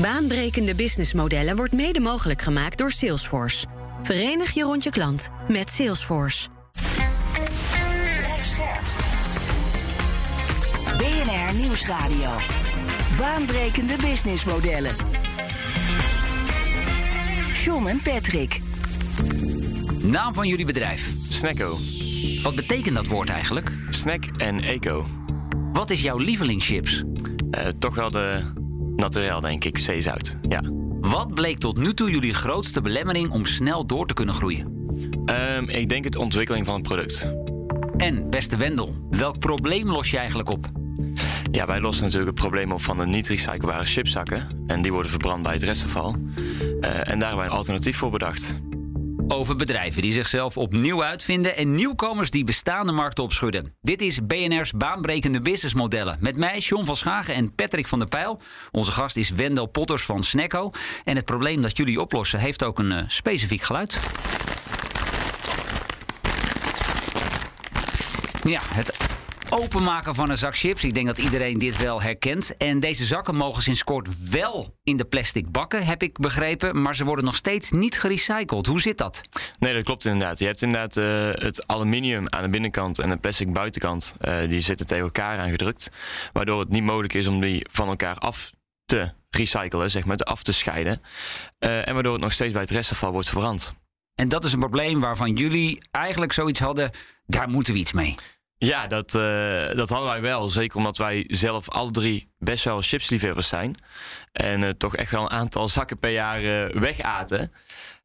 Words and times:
Baanbrekende 0.00 0.74
businessmodellen 0.74 1.56
wordt 1.56 1.72
mede 1.72 2.00
mogelijk 2.00 2.42
gemaakt 2.42 2.78
door 2.78 2.90
Salesforce. 2.90 3.66
Verenig 4.02 4.50
je 4.50 4.62
rond 4.62 4.82
je 4.82 4.90
klant 4.90 5.28
met 5.48 5.70
Salesforce. 5.70 6.48
BNR 10.96 11.54
Nieuwsradio. 11.54 12.30
Baanbrekende 13.16 13.96
businessmodellen. 14.00 14.94
John 17.64 17.86
en 17.86 18.02
Patrick. 18.02 18.60
Naam 20.02 20.32
van 20.32 20.48
jullie 20.48 20.66
bedrijf. 20.66 21.10
Snacko. 21.28 21.78
Wat 22.42 22.54
betekent 22.54 22.94
dat 22.94 23.06
woord 23.06 23.28
eigenlijk? 23.28 23.72
Snack 23.90 24.24
en 24.36 24.60
eco. 24.60 25.06
Wat 25.72 25.90
is 25.90 26.02
jouw 26.02 26.18
lievelingschips? 26.18 27.02
Uh, 27.50 27.66
toch 27.78 27.94
wel 27.94 28.10
de 28.10 28.40
naturel, 28.98 29.40
denk 29.40 29.64
ik, 29.64 29.78
zeezout. 29.78 30.36
Ja. 30.48 30.62
Wat 31.00 31.34
bleek 31.34 31.58
tot 31.58 31.78
nu 31.78 31.94
toe 31.94 32.10
jullie 32.10 32.34
grootste 32.34 32.80
belemmering 32.80 33.30
om 33.30 33.46
snel 33.46 33.86
door 33.86 34.06
te 34.06 34.14
kunnen 34.14 34.34
groeien? 34.34 34.76
Um, 35.26 35.68
ik 35.68 35.88
denk 35.88 36.04
het 36.04 36.16
ontwikkeling 36.16 36.66
van 36.66 36.74
het 36.74 36.82
product. 36.82 37.32
En, 37.96 38.30
beste 38.30 38.56
Wendel, 38.56 38.94
welk 39.10 39.38
probleem 39.38 39.90
los 39.90 40.10
je 40.10 40.18
eigenlijk 40.18 40.50
op? 40.50 40.66
Ja, 41.50 41.66
wij 41.66 41.80
lossen 41.80 42.04
natuurlijk 42.04 42.30
het 42.30 42.40
probleem 42.40 42.72
op 42.72 42.82
van 42.82 42.98
de 42.98 43.06
niet 43.06 43.28
recyclebare 43.28 43.84
chipzakken. 43.84 44.46
En 44.66 44.82
die 44.82 44.92
worden 44.92 45.10
verbrand 45.10 45.42
bij 45.42 45.52
het 45.52 45.62
restafval. 45.62 46.14
Uh, 46.14 46.28
en 46.80 47.18
daar 47.18 47.28
hebben 47.28 47.36
wij 47.36 47.46
een 47.46 47.52
alternatief 47.52 47.96
voor 47.96 48.10
bedacht. 48.10 48.60
Over 49.28 49.56
bedrijven 49.56 50.02
die 50.02 50.12
zichzelf 50.12 50.56
opnieuw 50.56 51.04
uitvinden 51.04 51.56
en 51.56 51.74
nieuwkomers 51.74 52.30
die 52.30 52.44
bestaande 52.44 52.92
markten 52.92 53.24
opschudden. 53.24 53.74
Dit 53.80 54.00
is 54.00 54.26
BNR's 54.26 54.72
baanbrekende 54.72 55.40
businessmodellen. 55.40 56.16
Met 56.20 56.36
mij, 56.36 56.58
John 56.58 56.84
van 56.84 56.96
Schagen 56.96 57.34
en 57.34 57.54
Patrick 57.54 57.86
van 57.86 57.98
der 57.98 58.08
Pijl. 58.08 58.40
Onze 58.70 58.92
gast 58.92 59.16
is 59.16 59.30
Wendel 59.30 59.66
Potters 59.66 60.02
van 60.02 60.22
Snacko. 60.22 60.70
En 61.04 61.16
het 61.16 61.24
probleem 61.24 61.62
dat 61.62 61.76
jullie 61.76 62.00
oplossen 62.00 62.38
heeft 62.40 62.64
ook 62.64 62.78
een 62.78 62.90
uh, 62.90 63.02
specifiek 63.06 63.62
geluid. 63.62 64.00
Ja, 68.42 68.60
het 68.64 68.97
openmaken 69.58 70.14
van 70.14 70.30
een 70.30 70.36
zak 70.36 70.56
chips. 70.56 70.84
Ik 70.84 70.94
denk 70.94 71.06
dat 71.06 71.18
iedereen 71.18 71.58
dit 71.58 71.76
wel 71.76 72.02
herkent. 72.02 72.56
En 72.56 72.80
deze 72.80 73.04
zakken 73.04 73.34
mogen 73.34 73.62
sinds 73.62 73.84
kort 73.84 74.30
wel 74.30 74.74
in 74.82 74.96
de 74.96 75.04
plastic 75.04 75.50
bakken, 75.50 75.86
heb 75.86 76.02
ik 76.02 76.18
begrepen. 76.18 76.80
Maar 76.82 76.96
ze 76.96 77.04
worden 77.04 77.24
nog 77.24 77.36
steeds 77.36 77.70
niet 77.70 77.98
gerecycled. 78.00 78.66
Hoe 78.66 78.80
zit 78.80 78.98
dat? 78.98 79.20
Nee, 79.58 79.74
dat 79.74 79.84
klopt 79.84 80.04
inderdaad. 80.04 80.38
Je 80.38 80.46
hebt 80.46 80.62
inderdaad 80.62 80.96
uh, 80.96 81.04
het 81.44 81.66
aluminium 81.66 82.24
aan 82.28 82.42
de 82.42 82.48
binnenkant 82.48 82.98
en 82.98 83.10
de 83.10 83.16
plastic 83.16 83.52
buitenkant. 83.52 84.14
Uh, 84.20 84.48
die 84.48 84.60
zitten 84.60 84.86
tegen 84.86 85.04
elkaar 85.04 85.38
aangedrukt. 85.38 85.90
Waardoor 86.32 86.60
het 86.60 86.68
niet 86.68 86.84
mogelijk 86.84 87.14
is 87.14 87.26
om 87.26 87.40
die 87.40 87.66
van 87.70 87.88
elkaar 87.88 88.16
af 88.16 88.52
te 88.84 89.12
recyclen, 89.30 89.90
zeg 89.90 90.04
maar, 90.04 90.16
af 90.16 90.42
te 90.42 90.52
scheiden. 90.52 91.02
Uh, 91.58 91.88
en 91.88 91.94
waardoor 91.94 92.12
het 92.12 92.22
nog 92.22 92.32
steeds 92.32 92.52
bij 92.52 92.62
het 92.62 92.70
restafval 92.70 93.12
wordt 93.12 93.28
verbrand. 93.28 93.74
En 94.14 94.28
dat 94.28 94.44
is 94.44 94.52
een 94.52 94.58
probleem 94.58 95.00
waarvan 95.00 95.34
jullie 95.34 95.82
eigenlijk 95.90 96.32
zoiets 96.32 96.60
hadden, 96.60 96.90
daar 97.26 97.48
moeten 97.48 97.72
we 97.72 97.78
iets 97.78 97.92
mee. 97.92 98.14
Ja, 98.58 98.86
dat, 98.86 99.14
uh, 99.14 99.76
dat 99.76 99.88
hadden 99.88 100.08
wij 100.08 100.20
wel. 100.20 100.48
Zeker 100.48 100.76
omdat 100.76 100.96
wij 100.96 101.24
zelf 101.26 101.68
alle 101.68 101.90
drie 101.90 102.28
best 102.38 102.64
wel 102.64 102.82
chipsliefhebbers 102.82 103.48
zijn. 103.48 103.74
En 104.32 104.60
uh, 104.60 104.68
toch 104.68 104.96
echt 104.96 105.10
wel 105.10 105.22
een 105.22 105.30
aantal 105.30 105.68
zakken 105.68 105.98
per 105.98 106.10
jaar 106.10 106.42
uh, 106.42 106.80
wegaten. 106.80 107.52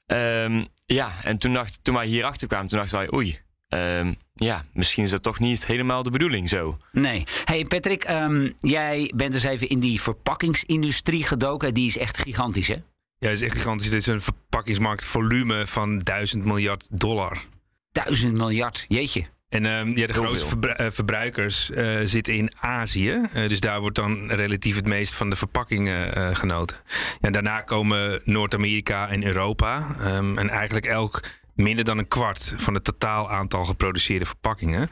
Um, 0.05 0.65
ja, 0.85 1.11
en 1.23 1.37
toen, 1.37 1.53
dacht, 1.53 1.79
toen 1.83 1.95
wij 1.95 2.05
hierachter 2.05 2.47
kwamen, 2.47 2.67
toen 2.67 2.79
dachten 2.79 2.97
wij, 2.97 3.13
oei, 3.13 3.39
um, 3.69 4.15
ja, 4.33 4.65
misschien 4.73 5.03
is 5.03 5.09
dat 5.09 5.23
toch 5.23 5.39
niet 5.39 5.65
helemaal 5.65 6.03
de 6.03 6.09
bedoeling 6.09 6.49
zo. 6.49 6.77
Nee. 6.91 7.23
Hey 7.43 7.65
Patrick, 7.65 8.09
um, 8.09 8.53
jij 8.59 9.11
bent 9.15 9.33
dus 9.33 9.43
even 9.43 9.69
in 9.69 9.79
die 9.79 10.01
verpakkingsindustrie 10.01 11.23
gedoken. 11.23 11.73
Die 11.73 11.87
is 11.87 11.97
echt 11.97 12.17
gigantisch, 12.17 12.67
hè? 12.67 12.77
Ja, 13.17 13.29
het 13.29 13.37
is 13.37 13.41
echt 13.41 13.55
gigantisch. 13.55 13.89
Dit 13.89 13.99
is 13.99 14.07
een 14.07 14.21
verpakkingsmarktvolume 14.21 15.67
van 15.67 15.99
1000 15.99 16.45
miljard 16.45 16.87
dollar. 16.91 17.45
1000 17.91 18.33
miljard, 18.33 18.85
jeetje. 18.87 19.25
En 19.53 19.65
um, 19.65 19.87
ja, 19.87 20.07
de 20.07 20.13
Heel 20.13 20.23
grootste 20.23 20.47
verbru 20.47 20.73
uh, 20.77 20.89
verbruikers 20.89 21.69
uh, 21.69 21.99
zitten 22.03 22.33
in 22.33 22.51
Azië. 22.59 23.21
Uh, 23.35 23.47
dus 23.47 23.59
daar 23.59 23.79
wordt 23.79 23.95
dan 23.95 24.31
relatief 24.31 24.75
het 24.75 24.87
meest 24.87 25.13
van 25.13 25.29
de 25.29 25.35
verpakkingen 25.35 26.35
genoten. 26.35 26.77
Ja, 27.19 27.29
daarna 27.29 27.61
komen 27.61 28.21
Noord-Amerika 28.23 29.09
en 29.09 29.25
Europa. 29.25 29.95
Um, 30.17 30.37
en 30.37 30.49
eigenlijk 30.49 30.85
elk 30.85 31.23
minder 31.55 31.83
dan 31.83 31.97
een 31.97 32.07
kwart 32.07 32.53
van 32.57 32.73
het 32.73 32.83
totaal 32.83 33.29
aantal 33.29 33.63
geproduceerde 33.63 34.25
verpakkingen. 34.25 34.89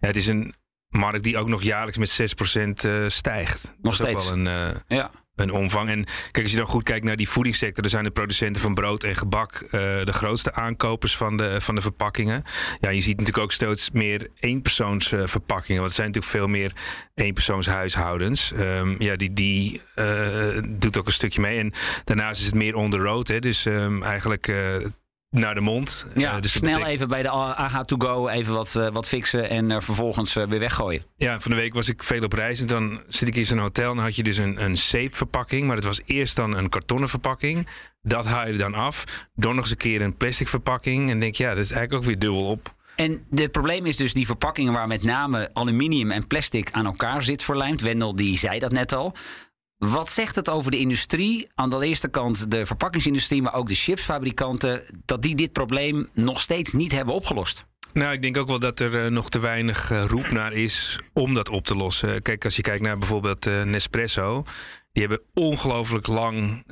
Ja, 0.00 0.06
het 0.06 0.16
is 0.16 0.26
een 0.26 0.54
markt 0.88 1.22
die 1.22 1.38
ook 1.38 1.48
nog 1.48 1.62
jaarlijks 1.62 1.98
met 1.98 2.36
6% 2.86 3.06
stijgt. 3.06 3.76
Nog 3.82 3.94
steeds. 3.94 4.28
Wel 4.28 4.38
een, 4.38 4.74
ja 4.88 5.10
een 5.36 5.52
omvang. 5.52 5.88
En 5.88 6.04
kijk, 6.04 6.42
als 6.42 6.50
je 6.50 6.56
dan 6.56 6.66
goed 6.66 6.82
kijkt 6.82 7.04
naar 7.04 7.16
die 7.16 7.28
voedingssector, 7.28 7.82
dan 7.82 7.90
zijn 7.90 8.04
de 8.04 8.10
producenten 8.10 8.62
van 8.62 8.74
brood 8.74 9.04
en 9.04 9.16
gebak 9.16 9.60
uh, 9.62 9.70
de 10.04 10.12
grootste 10.12 10.54
aankopers 10.54 11.16
van 11.16 11.36
de, 11.36 11.60
van 11.60 11.74
de 11.74 11.80
verpakkingen. 11.80 12.42
Ja, 12.80 12.90
je 12.90 13.00
ziet 13.00 13.18
natuurlijk 13.18 13.44
ook 13.44 13.52
steeds 13.52 13.90
meer 13.90 14.28
eenpersoonsverpakkingen. 14.40 15.80
Want 15.80 15.94
het 15.96 16.00
zijn 16.00 16.06
natuurlijk 16.06 16.36
veel 16.36 16.48
meer 16.48 16.72
eenpersoonshuishoudens. 17.14 18.52
Um, 18.58 18.96
ja, 18.98 19.16
die, 19.16 19.32
die 19.32 19.80
uh, 19.96 20.62
doet 20.68 20.98
ook 20.98 21.06
een 21.06 21.12
stukje 21.12 21.40
mee. 21.40 21.58
En 21.58 21.72
daarnaast 22.04 22.40
is 22.40 22.46
het 22.46 22.54
meer 22.54 22.74
on 22.74 22.90
the. 22.90 23.22
Hè, 23.22 23.38
dus 23.38 23.64
um, 23.64 24.02
eigenlijk 24.02 24.52
naar 25.34 25.54
de 25.54 25.60
mond. 25.60 26.06
Ja, 26.14 26.34
uh, 26.34 26.40
dus 26.40 26.52
snel 26.52 26.70
betekent... 26.70 26.92
even 26.92 27.08
bij 27.08 27.22
de 27.22 27.28
AH 27.28 27.80
to 27.80 27.96
go 27.98 28.28
even 28.28 28.54
wat, 28.54 28.74
uh, 28.78 28.88
wat 28.92 29.08
fixen 29.08 29.50
en 29.50 29.70
uh, 29.70 29.80
vervolgens 29.80 30.34
weer 30.34 30.58
weggooien. 30.58 31.04
Ja, 31.16 31.40
van 31.40 31.50
de 31.50 31.56
week 31.56 31.74
was 31.74 31.88
ik 31.88 32.02
veel 32.02 32.22
op 32.22 32.32
reis 32.32 32.60
en 32.60 32.66
dan 32.66 33.02
zit 33.08 33.28
ik 33.28 33.36
in 33.36 33.44
zo'n 33.44 33.58
hotel 33.58 33.90
en 33.90 33.96
dan 33.96 34.04
had 34.04 34.16
je 34.16 34.22
dus 34.22 34.36
een, 34.36 34.64
een 34.64 34.76
zeepverpakking, 34.76 35.66
maar 35.66 35.76
het 35.76 35.84
was 35.84 36.00
eerst 36.04 36.36
dan 36.36 36.56
een 36.56 36.68
kartonnen 36.68 37.08
verpakking. 37.08 37.68
Dat 38.02 38.26
haal 38.26 38.46
je 38.46 38.56
dan 38.56 38.74
af. 38.74 39.04
Dan 39.34 39.54
nog 39.54 39.64
eens 39.64 39.70
een 39.70 39.76
keer 39.76 40.02
een 40.02 40.16
plastic 40.16 40.48
verpakking 40.48 41.10
en 41.10 41.20
denk 41.20 41.34
ja, 41.34 41.48
dat 41.48 41.64
is 41.64 41.70
eigenlijk 41.70 42.02
ook 42.02 42.08
weer 42.08 42.18
dubbel 42.18 42.50
op. 42.50 42.74
En 42.96 43.24
het 43.34 43.52
probleem 43.52 43.86
is 43.86 43.96
dus 43.96 44.12
die 44.12 44.26
verpakkingen 44.26 44.72
waar 44.72 44.86
met 44.86 45.02
name 45.02 45.50
aluminium 45.52 46.10
en 46.10 46.26
plastic 46.26 46.68
aan 46.72 46.86
elkaar 46.86 47.22
zit 47.22 47.42
verlijmd. 47.42 47.80
Wendel 47.80 48.16
die 48.16 48.38
zei 48.38 48.58
dat 48.58 48.72
net 48.72 48.92
al. 48.92 49.14
Wat 49.90 50.08
zegt 50.08 50.36
het 50.36 50.50
over 50.50 50.70
de 50.70 50.78
industrie? 50.78 51.48
Aan 51.54 51.70
de 51.70 51.86
eerste 51.86 52.08
kant 52.08 52.50
de 52.50 52.66
verpakkingsindustrie, 52.66 53.42
maar 53.42 53.54
ook 53.54 53.68
de 53.68 53.74
chipsfabrikanten, 53.74 54.82
dat 55.04 55.22
die 55.22 55.36
dit 55.36 55.52
probleem 55.52 56.08
nog 56.12 56.40
steeds 56.40 56.72
niet 56.72 56.92
hebben 56.92 57.14
opgelost? 57.14 57.66
Nou, 57.92 58.12
ik 58.12 58.22
denk 58.22 58.36
ook 58.36 58.48
wel 58.48 58.58
dat 58.58 58.80
er 58.80 59.04
uh, 59.04 59.10
nog 59.10 59.28
te 59.28 59.38
weinig 59.38 59.90
uh, 59.90 60.04
roep 60.04 60.30
naar 60.30 60.52
is 60.52 60.98
om 61.12 61.34
dat 61.34 61.48
op 61.48 61.64
te 61.64 61.76
lossen. 61.76 62.22
Kijk, 62.22 62.44
als 62.44 62.56
je 62.56 62.62
kijkt 62.62 62.82
naar 62.82 62.98
bijvoorbeeld 62.98 63.46
uh, 63.46 63.62
Nespresso. 63.62 64.44
Die 64.92 65.02
hebben 65.02 65.26
ongelooflijk 65.34 66.06
lang 66.06 66.64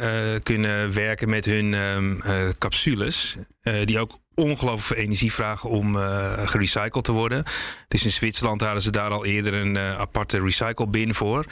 kunnen 0.43 0.93
werken 0.95 1.29
met 1.29 1.45
hun 1.45 1.73
um, 1.73 2.23
capsules. 2.59 3.37
die 3.85 3.99
ook 3.99 4.22
ongelooflijk 4.35 4.87
veel 4.87 4.97
energie 4.97 5.33
vragen 5.33 5.71
om 5.71 5.97
uh, 5.97 6.33
gerecycled 6.47 7.05
te 7.05 7.13
worden. 7.13 7.43
Dus 7.89 8.05
in 8.05 8.11
Zwitserland 8.11 8.61
hadden 8.61 8.83
ze 8.83 8.91
daar 8.91 9.11
al 9.11 9.25
eerder 9.25 9.55
een 9.55 9.75
uh, 9.75 9.99
aparte 9.99 10.41
recycle 10.41 10.89
bin 10.89 11.15
voor. 11.15 11.45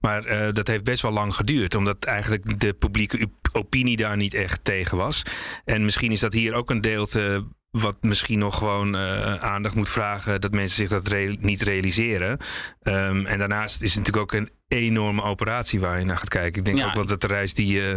Maar 0.00 0.26
uh, 0.26 0.52
dat 0.52 0.66
heeft 0.66 0.84
best 0.84 1.02
wel 1.02 1.12
lang 1.12 1.34
geduurd, 1.34 1.74
omdat 1.74 2.04
eigenlijk 2.04 2.60
de 2.60 2.72
publieke 2.72 3.30
opinie 3.52 3.96
daar 3.96 4.16
niet 4.16 4.34
echt 4.34 4.64
tegen 4.64 4.96
was. 4.96 5.22
En 5.64 5.84
misschien 5.84 6.12
is 6.12 6.20
dat 6.20 6.32
hier 6.32 6.54
ook 6.54 6.70
een 6.70 6.80
deelte 6.80 7.44
wat 7.70 7.96
misschien 8.00 8.38
nog 8.38 8.58
gewoon 8.58 8.94
uh, 8.94 9.34
aandacht 9.34 9.74
moet 9.74 9.88
vragen 9.88 10.40
dat 10.40 10.52
mensen 10.52 10.76
zich 10.76 10.88
dat 10.88 11.08
re 11.08 11.36
niet 11.40 11.62
realiseren. 11.62 12.38
Um, 12.82 13.26
en 13.26 13.38
daarnaast 13.38 13.82
is 13.82 13.94
het 13.94 13.98
natuurlijk 13.98 14.34
ook 14.34 14.40
een 14.40 14.50
enorme 14.68 15.22
operatie 15.22 15.80
waar 15.80 15.98
je 15.98 16.04
naar 16.04 16.16
gaat 16.16 16.28
kijken. 16.28 16.58
Ik 16.58 16.64
denk 16.64 16.76
ja. 16.76 16.86
ook 16.86 16.94
wel 16.94 17.04
dat 17.04 17.20
de 17.20 17.26
reis 17.26 17.54
die 17.54 17.74
uh, 17.74 17.94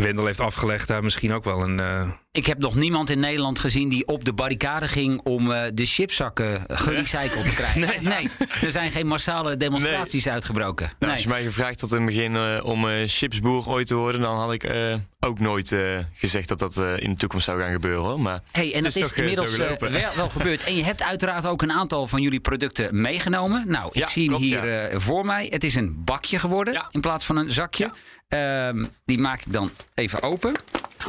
Wendel 0.00 0.26
heeft 0.26 0.40
afgelegd 0.40 0.88
daar 0.88 1.02
misschien 1.02 1.32
ook 1.32 1.44
wel 1.44 1.62
een. 1.62 1.78
Uh... 1.78 2.10
Ik 2.32 2.46
heb 2.46 2.58
nog 2.58 2.74
niemand 2.74 3.10
in 3.10 3.20
Nederland 3.20 3.58
gezien 3.58 3.88
die 3.88 4.06
op 4.06 4.24
de 4.24 4.32
barricade 4.32 4.88
ging 4.88 5.20
om 5.20 5.50
uh, 5.50 5.62
de 5.74 5.84
chipzakken 5.84 6.64
gerecycled 6.68 7.44
te 7.44 7.54
krijgen. 7.54 7.80
nee. 7.86 8.00
nee. 8.00 8.28
er 8.60 8.70
zijn 8.70 8.90
geen 8.90 9.06
massale 9.06 9.56
demonstraties 9.56 10.24
nee. 10.24 10.34
uitgebroken. 10.34 10.86
Nou, 10.86 10.96
nee. 10.98 11.12
Als 11.12 11.22
je 11.22 11.28
mij 11.28 11.42
gevraagd 11.42 11.80
had 11.80 11.90
in 11.90 11.96
het 11.96 12.06
begin 12.06 12.34
uh, 12.34 12.60
om 12.62 12.86
chipsboer 13.06 13.68
ooit 13.68 13.86
te 13.86 13.94
worden, 13.94 14.20
dan 14.20 14.38
had 14.38 14.52
ik 14.52 14.70
ook 15.20 15.38
nooit 15.38 15.76
gezegd 16.12 16.48
dat 16.48 16.58
dat 16.58 16.76
in 16.76 17.10
de 17.10 17.16
toekomst 17.16 17.44
zou 17.44 17.60
gaan 17.60 17.70
gebeuren. 17.70 18.04
Hoor. 18.04 18.20
Maar 18.20 18.40
hey, 18.52 18.74
en 18.74 18.82
dat 18.82 18.96
is, 18.96 19.02
is 19.02 19.12
inmiddels 19.12 19.56
wel, 19.56 19.76
wel, 20.16 20.28
gebeurd. 20.28 20.64
En 20.64 20.76
je 20.76 20.84
hebt 20.84 21.02
uiteraard 21.02 21.46
ook 21.46 21.62
een 21.62 21.72
aantal 21.72 22.06
van 22.06 22.22
jullie 22.22 22.40
producten 22.40 23.00
meegenomen. 23.00 23.64
Nou, 23.68 23.86
ik 23.86 23.94
ja, 23.94 24.08
zie 24.08 24.22
hem 24.22 24.32
klopt, 24.36 24.44
hier 24.44 24.66
ja. 24.66 24.98
voor 24.98 25.26
mij. 25.26 25.46
Het 25.50 25.64
is 25.64 25.74
een 25.74 26.04
bakje 26.04 26.38
geworden 26.38 26.74
Ja. 26.74 26.88
in 26.90 27.00
plaats 27.00 27.24
van 27.24 27.36
een 27.36 27.50
zakje. 27.50 27.90
Um, 28.34 28.86
die 29.04 29.18
maak 29.18 29.40
ik 29.40 29.52
dan 29.52 29.70
even 29.94 30.22
open. 30.22 30.54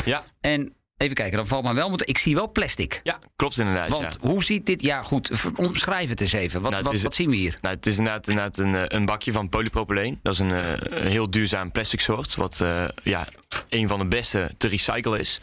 Ja. 0.05 0.23
En 0.39 0.73
even 0.97 1.15
kijken, 1.15 1.37
dan 1.37 1.47
valt 1.47 1.63
me 1.63 1.73
wel. 1.73 1.89
Want 1.89 2.09
ik 2.09 2.17
zie 2.17 2.35
wel 2.35 2.51
plastic. 2.51 2.99
Ja, 3.03 3.17
klopt 3.35 3.57
inderdaad. 3.57 3.89
Want 3.89 4.17
ja. 4.21 4.27
hoe 4.27 4.43
ziet 4.43 4.65
dit? 4.65 4.81
Ja, 4.81 5.03
goed. 5.03 5.31
Omschrijf 5.55 6.09
het 6.09 6.21
eens 6.21 6.33
even. 6.33 6.61
Wat, 6.61 6.71
Nou, 6.71 6.83
wat, 6.83 6.93
is- 6.93 7.03
wat 7.03 7.13
zien 7.13 7.29
we 7.29 7.35
hier? 7.35 7.57
Nou, 7.61 7.75
het 7.75 7.85
is 7.85 7.97
inderdaad, 7.97 8.27
inderdaad 8.27 8.57
een, 8.57 8.75
eh, 8.75 8.83
een 8.87 9.05
bakje 9.05 9.31
van 9.31 9.49
polypropyleen. 9.49 10.19
Dat 10.23 10.33
is 10.33 10.39
een, 10.39 10.51
eh, 10.51 10.63
een 10.79 11.07
heel 11.07 11.29
duurzaam 11.29 11.71
plastic 11.71 11.99
soort. 12.01 12.35
Wat 12.35 12.61
eh, 12.61 12.85
ja, 13.03 13.27
een 13.69 13.87
van 13.87 13.99
de 13.99 14.05
beste 14.05 14.51
te 14.57 14.67
recyclen 14.67 15.19
is. 15.19 15.39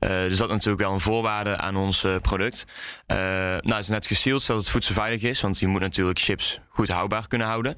Uh, 0.00 0.08
dus 0.08 0.36
dat 0.36 0.48
is 0.48 0.54
natuurlijk 0.54 0.82
wel 0.82 0.92
een 0.92 1.00
voorwaarde 1.00 1.56
aan 1.56 1.76
ons 1.76 2.04
uh, 2.04 2.16
product. 2.16 2.64
Uh, 3.06 3.16
nou, 3.16 3.60
het 3.74 3.78
is 3.78 3.88
net 3.88 4.06
gesealed 4.06 4.42
zodat 4.42 4.62
het 4.62 4.70
voedselveilig 4.70 5.22
is. 5.22 5.40
Want 5.40 5.58
je 5.58 5.66
moet 5.66 5.80
natuurlijk 5.80 6.18
chips 6.18 6.60
goed 6.68 6.88
houdbaar 6.88 7.28
kunnen 7.28 7.46
houden. 7.46 7.76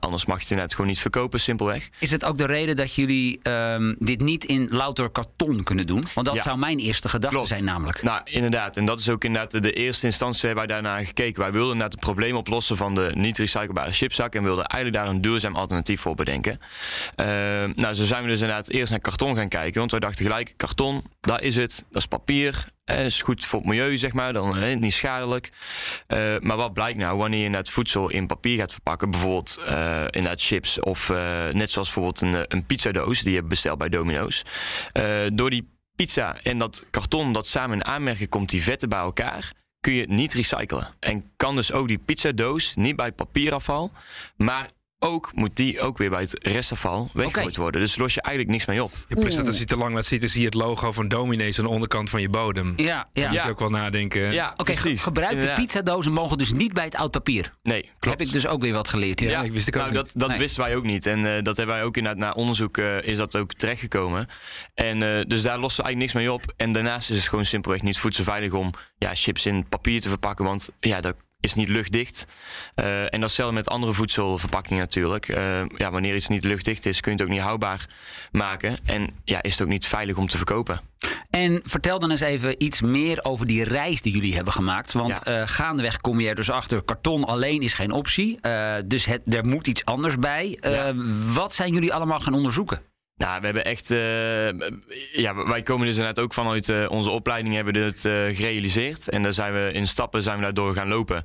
anders 0.00 0.26
mag 0.26 0.40
je 0.40 0.46
het 0.48 0.56
net 0.56 0.70
gewoon 0.72 0.86
niet 0.86 0.98
verkopen, 0.98 1.40
simpelweg. 1.40 1.88
Is 1.98 2.10
het 2.10 2.24
ook 2.24 2.38
de 2.38 2.46
reden 2.46 2.76
dat 2.76 2.94
jullie 2.94 3.40
um, 3.50 3.96
dit 3.98 4.20
niet 4.20 4.44
in 4.44 4.68
louter 4.70 5.10
karton 5.10 5.62
kunnen 5.62 5.86
doen? 5.86 6.04
Want 6.14 6.26
dat 6.26 6.36
Ja. 6.36 6.42
zou 6.42 6.58
mijn 6.58 6.78
eerste 6.78 7.08
gedachte 7.08 7.36
Klopt. 7.36 7.50
zijn 7.50 7.64
namelijk. 7.64 8.02
Nou, 8.02 8.20
inderdaad. 8.24 8.76
En 8.76 8.84
dat 8.84 8.98
is 8.98 9.08
ook 9.08 9.24
inderdaad 9.24 9.62
de 9.62 9.72
eerste 9.72 10.06
instantie 10.06 10.46
waar 10.46 10.56
wij 10.56 10.66
daarna 10.66 11.04
gekeken. 11.04 11.42
Wij 11.42 11.52
wilden 11.52 11.76
net 11.76 11.92
het 11.92 12.00
probleem 12.00 12.36
oplossen 12.36 12.76
van 12.76 12.94
de 12.94 13.10
niet 13.14 13.38
recyclebare 13.38 13.92
chipzak. 13.92 14.34
En 14.34 14.42
wilden 14.42 14.64
eigenlijk 14.64 15.04
daar 15.04 15.14
een 15.14 15.20
duurzaam 15.20 15.56
alternatief 15.56 16.00
voor 16.00 16.14
bedenken. 16.14 16.58
Nou, 17.74 17.92
zo 17.94 18.04
zijn 18.04 18.22
we 18.22 18.28
dus 18.28 18.40
inderdaad 18.40 18.72
eerst 18.74 18.90
naar 18.90 19.00
karton 19.00 19.36
gaan 19.36 19.48
kijken. 19.48 19.78
Want 19.78 19.90
wij 19.90 20.00
dachten 20.00 20.24
gelijk, 20.24 20.54
karton, 20.56 21.04
daar 21.20 21.42
is 21.42 21.56
het. 21.56 21.84
Dat 21.88 22.00
is 22.00 22.06
papier. 22.06 22.72
Eh, 22.84 23.04
is 23.04 23.22
goed 23.22 23.44
voor 23.44 23.58
het 23.58 23.68
milieu, 23.68 23.96
zeg 23.96 24.12
maar. 24.12 24.32
Dan 24.32 24.56
eh, 24.56 24.76
niet 24.76 24.92
schadelijk. 24.92 25.52
Uh, 26.08 26.38
maar 26.38 26.56
wat 26.56 26.72
blijkt 26.72 26.98
nou 26.98 27.18
wanneer 27.18 27.42
je 27.42 27.48
net 27.48 27.70
voedsel 27.70 28.10
in 28.10 28.26
papier 28.26 28.58
gaat 28.58 28.72
verpakken? 28.72 29.10
Bijvoorbeeld 29.10 29.58
uh, 29.68 30.00
inderdaad 30.00 30.42
chips. 30.42 30.80
Of 30.80 31.08
net 31.52 31.70
zoals 31.70 31.92
bijvoorbeeld 31.92 32.20
een, 32.20 32.44
een 32.48 32.66
pizzadoos 32.66 33.20
die 33.22 33.34
je 33.34 33.42
bestelt 33.42 33.78
bij 33.78 33.88
Domino's. 33.88 34.42
Door 35.32 35.50
die 35.50 35.68
pizza 35.96 36.36
en 36.42 36.58
dat 36.58 36.84
karton 36.90 37.32
dat 37.32 37.46
samen 37.46 37.76
in 37.76 37.84
aanmerking 37.84 38.28
komt, 38.28 38.50
die 38.50 38.62
vetten 38.62 38.88
bij 38.88 38.98
elkaar, 38.98 39.52
kun 39.80 39.92
je 39.92 40.06
niet 40.06 40.34
recyclen. 40.34 40.88
En 41.00 41.30
kan 41.36 41.56
dus 41.56 41.72
ook 41.72 41.88
die 41.88 41.98
pizzadoos 41.98 42.74
niet 42.74 42.96
bij 42.96 43.12
papierafval, 43.12 43.92
maar 44.36 44.70
ook 45.04 45.30
moet 45.34 45.56
die 45.56 45.80
ook 45.80 45.98
weer 45.98 46.10
bij 46.10 46.20
het 46.20 46.38
restafval 46.42 47.10
weggegooid 47.12 47.56
worden. 47.56 47.80
Dus 47.80 47.96
los 47.96 48.14
je 48.14 48.22
eigenlijk 48.22 48.56
niks 48.56 48.66
mee 48.68 48.82
op. 48.82 48.90
Ja, 49.08 49.20
plus 49.20 49.34
dat 49.36 49.46
als 49.46 49.58
je 49.58 49.64
te 49.64 49.76
lang 49.76 49.94
laat 49.94 50.04
zitten, 50.04 50.28
zie 50.28 50.40
je 50.40 50.46
het 50.46 50.54
logo 50.54 50.92
van 50.92 51.08
Dominees 51.08 51.58
aan 51.58 51.64
de 51.64 51.70
onderkant 51.70 52.10
van 52.10 52.20
je 52.20 52.28
bodem. 52.28 52.72
Ja, 52.76 52.84
ja. 52.84 53.06
Dan 53.12 53.24
moet 53.24 53.34
Ja. 53.34 53.44
je 53.44 53.50
ook 53.50 53.58
wel 53.58 53.70
nadenken. 53.70 54.32
Ja, 54.32 54.50
Oké, 54.56 54.74
ge- 54.74 54.80
precies. 54.80 55.02
gebruikte 55.02 55.36
Inderdaad. 55.36 55.64
pizzadozen 55.66 56.12
mogen 56.12 56.38
dus 56.38 56.52
niet 56.52 56.72
bij 56.72 56.84
het 56.84 56.94
oud 56.94 57.10
papier. 57.10 57.52
Nee, 57.62 57.80
klopt. 57.98 58.18
Heb 58.18 58.26
ik 58.26 58.32
dus 58.32 58.46
ook 58.46 58.60
weer 58.60 58.72
wat 58.72 58.88
geleerd. 58.88 59.20
Ja, 59.20 59.42
ik 59.42 59.52
wist 59.52 59.68
ik 59.68 59.76
ook 59.76 59.82
nou, 59.82 59.94
dat, 59.94 60.10
dat 60.14 60.28
Nee. 60.28 60.38
wisten 60.38 60.62
wij 60.64 60.76
ook 60.76 60.84
niet. 60.84 61.06
En 61.06 61.36
eh, 61.36 61.42
dat 61.42 61.56
hebben 61.56 61.74
wij 61.74 61.84
ook 61.84 61.96
inderdaad 61.96 62.20
na 62.20 62.32
onderzoek 62.32 62.78
eh, 62.78 63.02
is 63.02 63.16
dat 63.16 63.36
ook 63.36 63.52
terechtgekomen. 63.52 64.26
En 64.74 65.02
eh, 65.02 65.24
dus 65.26 65.42
daar 65.42 65.58
lossen 65.58 65.84
we 65.84 65.88
eigenlijk 65.90 65.98
niks 65.98 66.12
mee 66.12 66.32
op. 66.32 66.52
En 66.56 66.72
daarnaast 66.72 67.10
is 67.10 67.16
het 67.16 67.28
gewoon 67.28 67.44
simpelweg 67.44 67.82
niet 67.82 67.98
voedselveilig 67.98 68.52
om 68.52 68.70
ja, 68.98 69.14
chips 69.14 69.46
in 69.46 69.68
papier 69.68 70.00
te 70.00 70.08
verpakken. 70.08 70.44
Want 70.44 70.68
ja, 70.80 71.00
dat 71.00 71.16
is 71.44 71.54
niet 71.54 71.68
luchtdicht. 71.68 72.26
Eh, 72.74 73.00
en 73.02 73.04
dat 73.10 73.20
is 73.20 73.20
hetzelfde 73.20 73.54
met 73.54 73.68
andere 73.68 73.92
voedselverpakkingen 73.92 74.78
natuurlijk. 74.82 75.28
Eh, 75.28 75.60
ja, 75.76 75.90
wanneer 75.90 76.14
iets 76.14 76.28
niet 76.28 76.44
luchtdicht 76.44 76.86
is, 76.86 77.00
kun 77.00 77.12
je 77.12 77.18
het 77.18 77.26
ook 77.26 77.32
niet 77.34 77.42
houdbaar 77.44 77.86
maken. 78.32 78.78
En 78.84 79.08
ja, 79.24 79.42
is 79.42 79.52
het 79.52 79.62
ook 79.62 79.68
niet 79.68 79.86
veilig 79.86 80.16
om 80.16 80.26
te 80.26 80.36
verkopen. 80.36 80.80
En 81.30 81.60
vertel 81.64 81.98
dan 81.98 82.10
eens 82.10 82.20
even 82.20 82.62
iets 82.64 82.80
meer 82.80 83.24
over 83.24 83.46
die 83.46 83.64
reis 83.64 84.02
die 84.02 84.12
jullie 84.12 84.34
hebben 84.34 84.52
gemaakt. 84.52 84.92
Want 84.92 85.20
Ja. 85.24 85.40
eh, 85.40 85.46
gaandeweg 85.48 86.00
kom 86.00 86.20
je 86.20 86.28
er 86.28 86.34
dus 86.34 86.50
achter, 86.50 86.82
karton 86.82 87.24
alleen 87.24 87.62
is 87.62 87.74
geen 87.74 87.90
optie. 87.92 88.38
Dus 88.84 89.04
het, 89.04 89.34
er 89.34 89.46
moet 89.46 89.66
iets 89.66 89.84
anders 89.84 90.18
bij. 90.18 90.58
Ja. 90.60 90.94
Wat 91.32 91.52
zijn 91.54 91.72
jullie 91.72 91.94
allemaal 91.94 92.20
gaan 92.20 92.34
onderzoeken? 92.34 92.80
Nou, 93.16 93.40
we 93.40 93.44
hebben 93.46 93.64
echt. 93.64 93.90
eh, 93.90 94.48
ja, 95.12 95.46
wij 95.46 95.62
komen 95.62 95.86
dus 95.86 95.96
inderdaad 95.96 96.24
ook 96.24 96.34
vanuit 96.34 96.68
eh, 96.68 96.86
onze 96.88 97.10
opleiding 97.10 97.54
hebben 97.54 97.74
we 97.74 97.80
het 97.80 98.04
eh, 98.04 98.12
gerealiseerd. 98.36 99.08
En 99.08 99.22
daar 99.22 99.32
zijn 99.32 99.52
we 99.52 99.70
in 99.72 99.86
stappen 99.86 100.22
zijn 100.22 100.36
we 100.36 100.42
daardoor 100.42 100.74
gaan 100.74 100.88
lopen. 100.88 101.22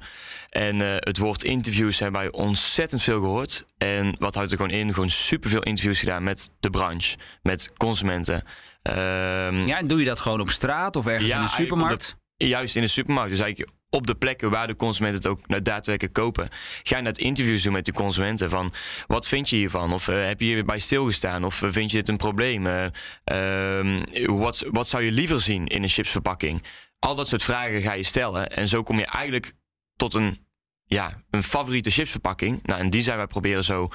En 0.50 0.80
het 0.80 1.18
woord 1.18 1.44
interviews 1.44 2.00
hebben 2.00 2.22
wij 2.22 2.32
ontzettend 2.32 3.02
veel 3.04 3.20
gehoord. 3.20 3.66
En 3.78 4.16
wat 4.20 4.36
houdt 4.36 4.52
er 4.52 4.58
gewoon 4.58 4.74
in? 4.74 4.94
Gewoon 4.94 5.10
superveel 5.10 5.64
interviews 5.64 6.00
gedaan 6.00 6.24
met 6.24 6.50
de 6.60 6.70
branche, 6.70 7.18
met 7.42 7.72
consumenten. 7.78 8.44
Ehm, 8.82 9.66
Ja, 9.68 9.78
en 9.78 9.88
doe 9.88 10.00
je 10.00 10.06
dat 10.06 10.20
gewoon 10.20 10.40
op 10.40 10.50
straat 10.50 10.96
of 10.96 11.06
ergens 11.06 11.26
Ja, 11.28 11.34
in 11.34 11.40
eigenlijk 11.40 11.70
supermarkt? 11.70 12.16
Juist 12.38 12.76
in 12.76 12.82
de 12.82 12.88
supermarkt. 12.88 13.30
Dus 13.32 13.40
eigenlijk 13.40 13.72
op 13.90 14.08
de 14.08 14.16
plekken 14.16 14.50
waar 14.50 14.68
de 14.68 14.76
consumenten 14.76 15.22
het 15.22 15.28
ook 15.28 15.64
daadwerkelijk 15.64 16.14
kopen. 16.14 16.50
Ga 16.84 16.98
je 16.98 17.04
net 17.04 17.18
interviews 17.18 17.64
doen 17.64 17.74
met 17.74 17.86
die 17.86 17.94
consumenten. 17.94 18.50
Van 18.50 18.74
wat 19.08 19.28
vind 19.28 19.50
je 19.50 19.56
hiervan? 19.56 19.94
Of 19.94 20.08
eh, 20.08 20.26
heb 20.26 20.40
je 20.40 20.46
hierbij 20.46 20.80
stilgestaan? 20.80 21.46
Of 21.46 21.62
eh, 21.62 21.70
vind 21.72 21.92
je 21.92 21.98
dit 21.98 22.10
een 22.10 22.18
probleem? 22.18 22.68
Eh, 22.68 22.86
ehm, 23.24 24.04
wat, 24.26 24.66
wat 24.72 24.88
zou 24.88 25.04
je 25.04 25.12
liever 25.12 25.42
zien 25.42 25.68
in 25.68 25.84
een 25.84 25.90
chipsverpakking? 25.90 26.64
Al 27.00 27.16
dat 27.16 27.28
soort 27.28 27.44
vragen 27.44 27.82
ga 27.82 27.94
je 27.94 28.04
stellen. 28.04 28.50
En 28.50 28.68
zo 28.68 28.84
kom 28.84 28.98
je 28.98 29.06
eigenlijk 29.06 29.54
tot 29.96 30.14
een, 30.14 30.48
ja, 30.86 31.24
een 31.30 31.44
favoriete 31.44 31.92
chipsverpakking. 31.92 32.60
Nou, 32.64 32.80
en 32.80 32.90
die 32.90 33.02
zijn 33.02 33.18
wij 33.18 33.28
proberen 33.28 33.64
zo 33.64 33.88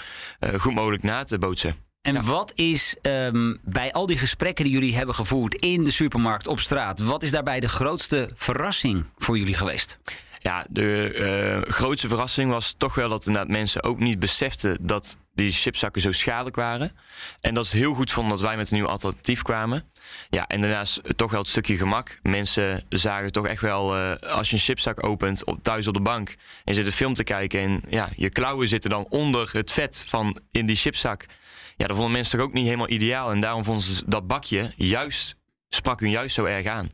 goed 0.58 0.74
mogelijk 0.74 1.02
na 1.02 1.24
te 1.24 1.38
bootsen. 1.38 1.83
En 2.04 2.24
wat 2.24 2.52
is 2.54 2.96
ehm, 3.02 3.54
bij 3.62 3.92
al 3.92 4.06
die 4.06 4.18
gesprekken 4.18 4.64
die 4.64 4.72
jullie 4.72 4.96
hebben 4.96 5.14
gevoerd 5.14 5.54
in 5.54 5.82
de 5.82 5.90
supermarkt 5.90 6.46
op 6.46 6.60
straat, 6.60 7.00
wat 7.00 7.22
is 7.22 7.30
daarbij 7.30 7.60
de 7.60 7.68
grootste 7.68 8.30
verrassing 8.34 9.04
voor 9.18 9.38
jullie 9.38 9.54
geweest? 9.54 9.98
Ja, 10.38 10.66
de 10.68 11.12
eh, 11.12 11.72
grootste 11.72 12.08
verrassing 12.08 12.50
was 12.50 12.74
toch 12.78 12.94
wel 12.94 13.08
dat 13.08 13.26
inderdaad 13.26 13.50
mensen 13.50 13.82
ook 13.82 13.98
niet 13.98 14.18
beseften 14.18 14.76
dat 14.80 15.16
die 15.34 15.52
chipzakken 15.52 16.02
zo 16.02 16.12
schadelijk 16.12 16.56
waren. 16.56 16.92
En 17.40 17.54
dat 17.54 17.66
ze 17.66 17.76
heel 17.76 17.94
goed 17.94 18.12
vonden 18.12 18.32
dat 18.32 18.46
wij 18.46 18.56
met 18.56 18.70
een 18.70 18.76
nieuw 18.76 18.86
alternatief 18.86 19.42
kwamen. 19.42 19.84
Ja, 20.30 20.46
en 20.46 20.60
daarnaast 20.60 21.00
toch 21.16 21.30
wel 21.30 21.40
het 21.40 21.48
stukje 21.48 21.76
gemak. 21.76 22.18
Mensen 22.22 22.84
zagen 22.88 23.32
toch 23.32 23.46
echt 23.46 23.60
wel, 23.60 23.96
eh, 23.96 24.30
als 24.30 24.48
je 24.48 24.56
een 24.56 24.62
chipzak 24.62 25.04
opent 25.04 25.44
op, 25.44 25.62
thuis 25.62 25.86
op 25.86 25.94
de 25.94 26.00
bank 26.00 26.28
en 26.28 26.36
je 26.64 26.74
zit 26.74 26.86
een 26.86 26.92
film 26.92 27.14
te 27.14 27.24
kijken 27.24 27.60
en 27.60 27.82
ja, 27.88 28.08
je 28.16 28.30
klauwen 28.30 28.68
zitten 28.68 28.90
dan 28.90 29.06
onder 29.08 29.50
het 29.52 29.70
vet 29.70 30.04
van 30.06 30.38
in 30.50 30.66
die 30.66 30.76
chipzak. 30.76 31.26
Ja, 31.76 31.86
dat 31.86 31.96
vonden 31.96 32.12
mensen 32.12 32.38
toch 32.38 32.46
ook 32.46 32.52
niet 32.52 32.64
helemaal 32.64 32.90
ideaal. 32.90 33.30
En 33.30 33.40
daarom 33.40 33.64
vonden 33.64 33.82
ze 33.82 34.02
dat 34.06 34.26
bakje 34.26 34.72
juist, 34.76 35.36
sprak 35.68 36.00
hun 36.00 36.10
juist 36.10 36.34
zo 36.34 36.44
erg 36.44 36.66
aan. 36.66 36.88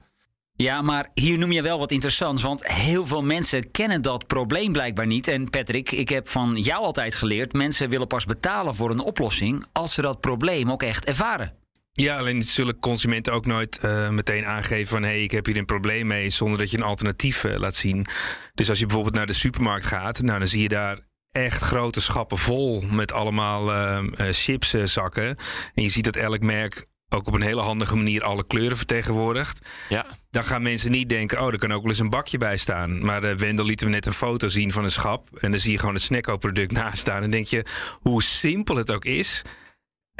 Ja, 0.61 0.83
maar 0.83 1.09
hier 1.15 1.39
noem 1.39 1.53
je 1.53 1.63
wel 1.63 1.79
wat 1.79 1.91
interessants, 1.91 2.43
want 2.43 2.67
heel 2.67 3.07
veel 3.07 3.23
mensen 3.23 3.71
kennen 3.71 4.03
dat 4.03 4.27
probleem 4.27 4.73
blijkbaar 4.73 5.07
niet. 5.07 5.29
En 5.29 5.51
Patrick, 5.51 5.91
ik 5.91 6.09
heb 6.09 6.29
van 6.29 6.57
jou 6.57 6.83
altijd 6.83 7.15
geleerd, 7.15 7.53
mensen 7.53 7.89
willen 7.89 8.07
pas 8.07 8.25
betalen 8.25 8.75
voor 8.75 8.91
een 8.91 9.01
oplossing 9.01 9.65
als 9.73 9.95
ze 9.95 10.03
dat 10.03 10.21
probleem 10.21 10.71
ook 10.71 10.83
echt 10.83 11.05
ervaren. 11.05 11.55
Ja, 11.93 12.19
alleen 12.19 12.43
zullen 12.43 12.79
consumenten 12.79 13.33
ook 13.33 13.47
nooit 13.47 13.79
eh, 13.79 14.09
meteen 14.09 14.47
aangeven 14.47 14.87
van... 14.87 15.03
hé, 15.03 15.09
hey, 15.09 15.23
ik 15.23 15.31
heb 15.31 15.47
hier 15.47 15.57
een 15.57 15.65
probleem 15.65 16.07
mee, 16.07 16.31
zonder 16.31 16.59
dat 16.59 16.71
je 16.71 16.77
een 16.77 16.83
alternatief 16.83 17.45
eh, 17.45 17.59
laat 17.59 17.75
zien. 17.75 18.07
Dus 18.55 18.69
als 18.69 18.79
je 18.79 18.87
bijvoorbeeld 18.87 19.15
naar 19.15 19.27
de 19.27 19.33
supermarkt 19.33 19.85
gaat... 19.85 20.23
Nou, 20.23 20.39
dan 20.39 20.49
zie 20.49 20.63
je 20.63 20.69
daar 20.69 20.99
echt 21.33 21.63
grote 21.63 22.01
schappen 22.01 22.39
vol 22.39 22.81
met 22.81 23.13
allemaal 23.13 23.73
uh, 23.73 23.99
chipszakken. 24.31 25.37
En 25.75 25.83
je 25.83 25.89
ziet 25.89 26.05
dat 26.05 26.17
elk 26.17 26.41
merk 26.41 26.87
ook 27.09 27.27
op 27.27 27.35
een 27.35 27.43
hele 27.43 27.61
handige 27.61 27.97
manier 27.97 28.23
alle 28.23 28.45
kleuren 28.47 28.77
vertegenwoordigt. 28.77 29.67
Ja. 29.89 30.07
Dan 30.31 30.45
gaan 30.45 30.63
mensen 30.63 30.91
niet 30.91 31.09
denken, 31.09 31.41
oh, 31.41 31.53
er 31.53 31.59
kan 31.59 31.73
ook 31.73 31.81
wel 31.81 31.91
eens 31.91 31.99
een 31.99 32.11
bakje 32.11 32.39
bij 32.39 32.57
staan. 32.57 33.05
Maar 33.05 33.25
uh, 33.25 33.35
Wendel 33.35 33.65
liet 33.65 33.85
me 33.85 33.89
net 33.89 34.07
een 34.07 34.13
foto 34.13 34.49
zien 34.49 34.73
van 34.73 34.85
een 34.85 34.91
schap. 34.91 35.29
En 35.39 35.51
dan 35.51 35.61
zie 35.61 35.73
je 35.73 35.79
gewoon 35.79 35.95
een 35.95 36.01
snacko-product 36.01 36.73
naast 36.73 36.99
staan. 36.99 37.23
En 37.23 37.31
denk 37.31 37.47
je, 37.47 37.65
hoe 38.01 38.23
simpel 38.23 38.77
het 38.77 38.93
ook 38.93 39.05
is... 39.05 39.43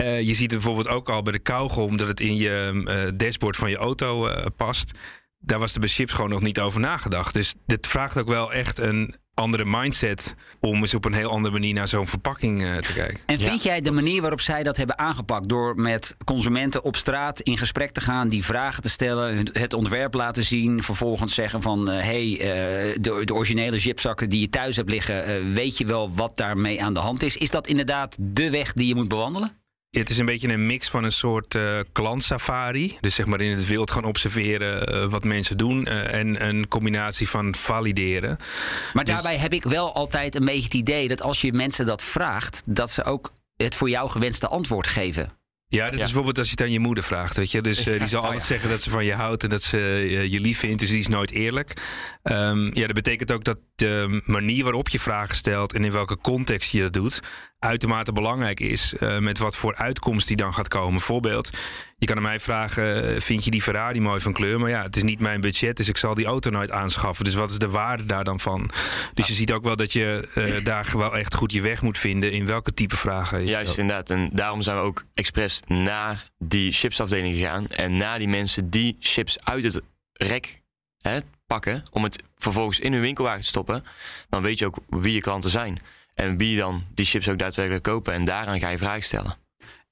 Uh, 0.01 0.21
je 0.21 0.35
ziet 0.35 0.51
het 0.51 0.61
bijvoorbeeld 0.61 0.89
ook 0.89 1.09
al 1.09 1.23
bij 1.23 1.33
de 1.33 1.39
kauwgom 1.39 1.97
dat 1.97 2.09
het 2.09 2.21
in 2.21 2.37
je 2.37 2.83
uh, 2.85 3.11
dashboard 3.15 3.57
van 3.57 3.71
je 3.71 3.77
auto 3.77 4.31
past. 4.57 4.99
Daar 5.39 5.59
was 5.59 5.75
er 5.75 5.81
bij 5.81 5.89
chips 5.89 6.13
gewoon 6.13 6.31
nog 6.31 6.41
niet 6.41 6.61
over 6.61 6.81
nagedacht. 6.81 7.35
Dus 7.35 7.55
dit 7.67 7.87
vraagt 7.87 8.19
ook 8.19 8.29
wel 8.29 8.53
echt 8.53 8.79
een 8.79 9.15
andere 9.41 9.65
mindset 9.65 10.35
om 10.61 10.81
eens 10.81 10.95
op 10.95 11.05
een 11.05 11.13
heel 11.13 11.31
andere 11.31 11.53
manier 11.53 11.75
naar 11.75 11.89
zo'n 11.89 12.07
verpakking 12.07 12.61
uh, 12.61 12.77
te 12.77 12.93
kijken. 12.93 13.19
En 13.27 13.39
vind 13.39 13.63
ja, 13.63 13.71
jij 13.71 13.81
de 13.81 13.91
manier 13.91 14.21
waarop 14.21 14.41
zij 14.41 14.63
dat 14.63 14.77
hebben 14.77 14.99
aangepakt 14.99 15.49
door 15.49 15.75
met 15.77 16.17
consumenten 16.25 16.85
op 16.85 16.97
straat 16.97 17.41
in 17.41 17.59
gesprek 17.59 17.91
te 17.91 18.01
gaan, 18.01 18.29
die 18.29 18.45
vragen 18.45 18.83
te 18.83 18.91
stellen, 18.91 19.49
het 19.53 19.73
ontwerp 19.73 20.15
laten 20.15 20.45
zien, 20.45 20.83
vervolgens 20.83 21.35
zeggen 21.35 21.63
van 21.63 21.89
hé, 21.89 22.01
hey, 22.01 22.31
uh, 22.31 22.97
de, 23.01 23.23
de, 23.25 23.35
originele 23.35 23.79
chipzakken 23.79 24.29
die 24.29 24.41
je 24.41 24.49
thuis 24.49 24.77
hebt 24.77 24.91
liggen, 24.91 25.29
uh, 25.29 25.55
weet 25.55 25.79
je 25.79 25.87
wel 25.87 26.15
wat 26.15 26.37
daarmee 26.37 26.83
aan 26.83 26.95
de 26.95 27.01
hand 27.01 27.23
is? 27.23 27.37
Is 27.37 27.51
dat 27.51 27.67
inderdaad 27.67 28.17
de 28.21 28.51
weg 28.51 28.73
die 28.73 28.87
je 28.87 28.95
moet 28.95 29.09
bewandelen? 29.09 29.60
Het 29.91 30.11
is 30.11 30.19
een 30.19 30.27
beetje 30.27 30.49
een 30.49 30.67
mix 30.67 30.89
van 30.91 31.05
een 31.05 31.13
soort 31.13 31.55
uh, 31.55 31.79
klantsafari. 31.93 32.97
Dus 33.01 33.15
zeg 33.15 33.27
maar 33.27 33.41
in 33.41 33.51
het 33.51 33.67
wild 33.67 33.91
gaan 33.91 34.05
observeren 34.05 34.95
uh, 34.95 35.05
wat 35.05 35.25
mensen 35.25 35.57
doen. 35.57 35.87
Uh, 35.89 36.15
en 36.15 36.49
een 36.49 36.69
combinatie 36.69 37.29
van 37.29 37.55
valideren. 37.55 38.37
Maar 38.93 39.05
dus... 39.05 39.15
daarbij 39.15 39.39
heb 39.39 39.53
ik 39.53 39.65
wel 39.65 39.95
altijd 39.95 40.35
een 40.35 40.45
beetje 40.45 40.63
het 40.63 40.75
idee 40.75 41.09
dat 41.09 41.23
als 41.23 41.41
je 41.41 41.53
mensen 41.53 41.87
dat 41.87 42.03
vraagt, 42.03 42.63
dat 42.67 42.91
ze 42.91 43.05
ook 43.05 43.33
het 43.57 43.75
voor 43.75 43.91
jou 43.91 44.11
gewenste 44.11 44.49
antwoord 44.49 44.87
geven. 44.87 45.33
Ja, 45.67 45.85
dat 45.85 45.95
ja. 45.95 45.99
is 45.99 46.05
bijvoorbeeld 46.05 46.39
als 46.39 46.47
je 46.47 46.53
het 46.53 46.63
aan 46.63 46.71
je 46.71 46.79
moeder 46.79 47.05
vraagt, 47.05 47.37
weet 47.37 47.51
je. 47.51 47.61
Dus 47.61 47.87
uh, 47.87 47.99
die 47.99 48.09
zal 48.17 48.23
altijd 48.23 48.43
zeggen 48.43 48.71
dat 48.71 48.83
ze 48.83 48.91
van 48.91 49.05
je 49.05 49.15
houdt 49.15 49.43
en 49.43 49.49
dat 49.49 49.63
ze 49.63 49.77
uh, 49.79 50.25
je 50.25 50.41
lief 50.41 50.59
vindt. 50.59 50.81
Dus 50.81 50.89
die 50.89 50.99
is 50.99 51.09
nooit 51.09 51.31
eerlijk. 51.31 51.83
Um, 52.23 52.75
ja, 52.75 52.87
dat 52.87 52.95
betekent 52.95 53.33
ook 53.33 53.45
dat 53.45 53.61
de 53.75 54.23
manier 54.25 54.65
waarop 54.65 54.89
je 54.89 54.99
vragen 54.99 55.35
stelt 55.35 55.73
en 55.73 55.85
in 55.85 55.93
welke 55.93 56.19
context 56.19 56.71
je 56.71 56.81
dat 56.81 56.93
doet, 56.93 57.21
uitermate 57.61 58.13
belangrijk 58.13 58.61
is. 58.61 58.95
eh, 58.95 59.19
met 59.19 59.39
wat 59.39 59.57
voor 59.57 59.75
uitkomst 59.77 60.27
die 60.27 60.37
dan 60.37 60.55
gaat 60.55 60.69
komen. 60.69 60.91
Bijvoorbeeld, 60.91 61.51
je 61.99 62.07
kan 62.07 62.17
aan 62.17 62.23
mij 62.23 62.41
vragen: 62.41 63.15
eh, 63.15 63.21
vind 63.21 63.45
je 63.45 63.51
die 63.51 63.63
Ferrari 63.63 64.01
mooi 64.01 64.21
van 64.21 64.33
kleur? 64.33 64.61
Maar 64.61 64.71
ja, 64.71 64.83
het 64.83 64.97
is 64.97 65.03
niet 65.03 65.21
mijn 65.21 65.41
budget, 65.41 65.77
dus 65.77 65.89
ik 65.89 65.97
zal 65.97 66.15
die 66.15 66.27
auto 66.27 66.51
nooit 66.51 66.71
aanschaffen. 66.71 67.25
Dus 67.25 67.35
wat 67.35 67.51
is 67.51 67.59
de 67.59 67.69
waarde 67.69 68.05
daar 68.07 68.25
dan 68.25 68.41
van? 68.41 68.71
Dus 69.15 69.27
je 69.27 69.35
ziet 69.35 69.53
ook 69.53 69.63
wel 69.65 69.77
dat 69.77 69.93
je 69.93 70.29
eh, 70.35 70.65
daar 70.65 70.93
wel 70.97 71.17
echt 71.17 71.35
goed 71.35 71.53
je 71.53 71.61
weg 71.61 71.83
moet 71.83 71.99
vinden 71.99 72.33
in 72.33 72.47
welke 72.47 72.75
type 72.75 72.97
vragen. 72.97 73.45
Juist 73.47 73.79
inderdaad. 73.79 74.11
En 74.11 74.31
daarom 74.33 74.63
zijn 74.63 74.77
we 74.77 74.83
ook 74.83 75.05
expres 75.15 75.61
naar 75.67 76.25
die 76.39 76.73
chipsafdeling 76.73 77.35
gegaan. 77.35 77.67
En 77.67 77.97
naar 77.97 78.19
die 78.19 78.29
mensen 78.29 78.71
die 78.71 78.97
chips 79.01 79.45
uit 79.45 79.63
het 79.65 79.81
rek 80.13 80.61
hè, 81.01 81.19
pakken. 81.47 81.85
Om 81.91 82.03
het 82.05 82.23
vervolgens 82.37 82.81
in 82.81 82.93
hun 82.93 83.01
winkelwagen 83.03 83.41
te 83.41 83.47
stoppen. 83.47 83.85
Dan 84.29 84.43
weet 84.43 84.59
je 84.59 84.67
ook 84.67 84.77
wie 84.89 85.13
je 85.15 85.21
klanten 85.21 85.51
zijn. 85.51 85.79
En 86.21 86.37
wie 86.37 86.57
dan 86.59 86.85
die 86.95 87.07
chips 87.07 87.29
ook 87.29 87.39
daadwerkelijk 87.39 87.83
kopen. 87.85 88.13
En 88.13 88.25
daaraan 88.25 88.61
ga 88.61 88.69
je 88.69 88.79
vragen 88.79 89.03
stellen. 89.03 89.35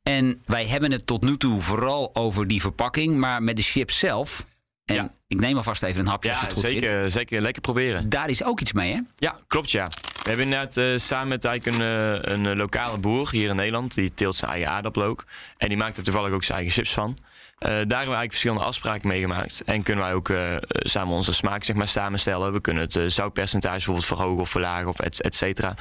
En 0.03 0.43
wij 0.47 0.67
hebben 0.67 0.93
het 0.93 1.07
tot 1.07 1.23
nu 1.23 1.37
toe 1.37 1.61
vooral 1.61 2.11
over 2.15 2.47
die 2.49 2.61
verpakking, 2.61 3.17
maar 3.17 3.43
met 3.43 3.57
de 3.57 3.63
chips 3.63 3.99
zelf. 3.99 4.45
En 4.85 4.95
Ja. 4.95 5.11
ik 5.27 5.41
neem 5.41 5.57
alvast 5.57 5.83
even 5.83 6.01
een 6.01 6.07
hapje 6.07 6.29
als 6.29 6.39
je 6.39 6.45
Ja, 6.47 6.51
het 6.53 6.61
goed 6.61 6.71
zeker, 6.71 7.11
zeker 7.11 7.41
lekker 7.41 7.63
proberen. 7.63 8.09
Daar 8.09 8.29
is 8.29 8.45
ook 8.45 8.61
iets 8.61 8.73
mee, 8.73 8.93
hè? 8.93 9.01
Ja, 9.17 9.37
klopt 9.47 9.71
ja. 9.71 9.87
We 9.89 10.29
hebben 10.35 10.45
inderdaad 10.45 10.77
eh, 10.77 10.97
samen 10.97 11.29
met 11.29 11.45
eigenlijk 11.45 11.77
een, 11.79 12.23
eh, 12.23 12.33
een 12.33 12.57
lokale 12.57 12.99
boer 12.99 13.31
hier 13.31 13.49
in 13.51 13.57
Nederland. 13.57 13.95
Die 13.95 14.15
teelt 14.15 14.37
zijn 14.37 14.51
eigen 14.51 14.71
aardappelen 14.71 15.09
ook. 15.09 15.25
En 15.57 15.69
die 15.69 15.77
maakt 15.77 15.97
er 15.97 16.03
toevallig 16.03 16.33
ook 16.33 16.45
zijn 16.45 16.59
eigen 16.59 16.75
chips 16.77 16.93
van. 16.95 17.19
Eh, 17.59 17.69
daar 17.69 17.77
hebben 17.77 17.89
we 17.89 17.97
eigenlijk 17.97 18.31
verschillende 18.31 18.65
afspraken 18.65 19.09
mee 19.09 19.21
gemaakt. 19.21 19.63
En 19.65 19.83
kunnen 19.83 20.05
wij 20.05 20.15
ook 20.15 20.29
eh, 20.29 20.39
samen 20.69 21.15
onze 21.15 21.33
smaak 21.33 21.65
zeg 21.65 21.77
maar, 21.77 21.87
samenstellen. 21.87 22.53
We 22.53 22.61
kunnen 22.61 22.83
het 22.83 22.97
eh, 22.97 23.05
zoutpercentage 23.07 23.77
bijvoorbeeld 23.77 24.07
verhogen 24.07 24.41
of 24.41 24.51
verlagen 24.51 24.89
of 24.89 24.99
et, 24.99 25.21
et 25.21 25.35
cetera. 25.35 25.75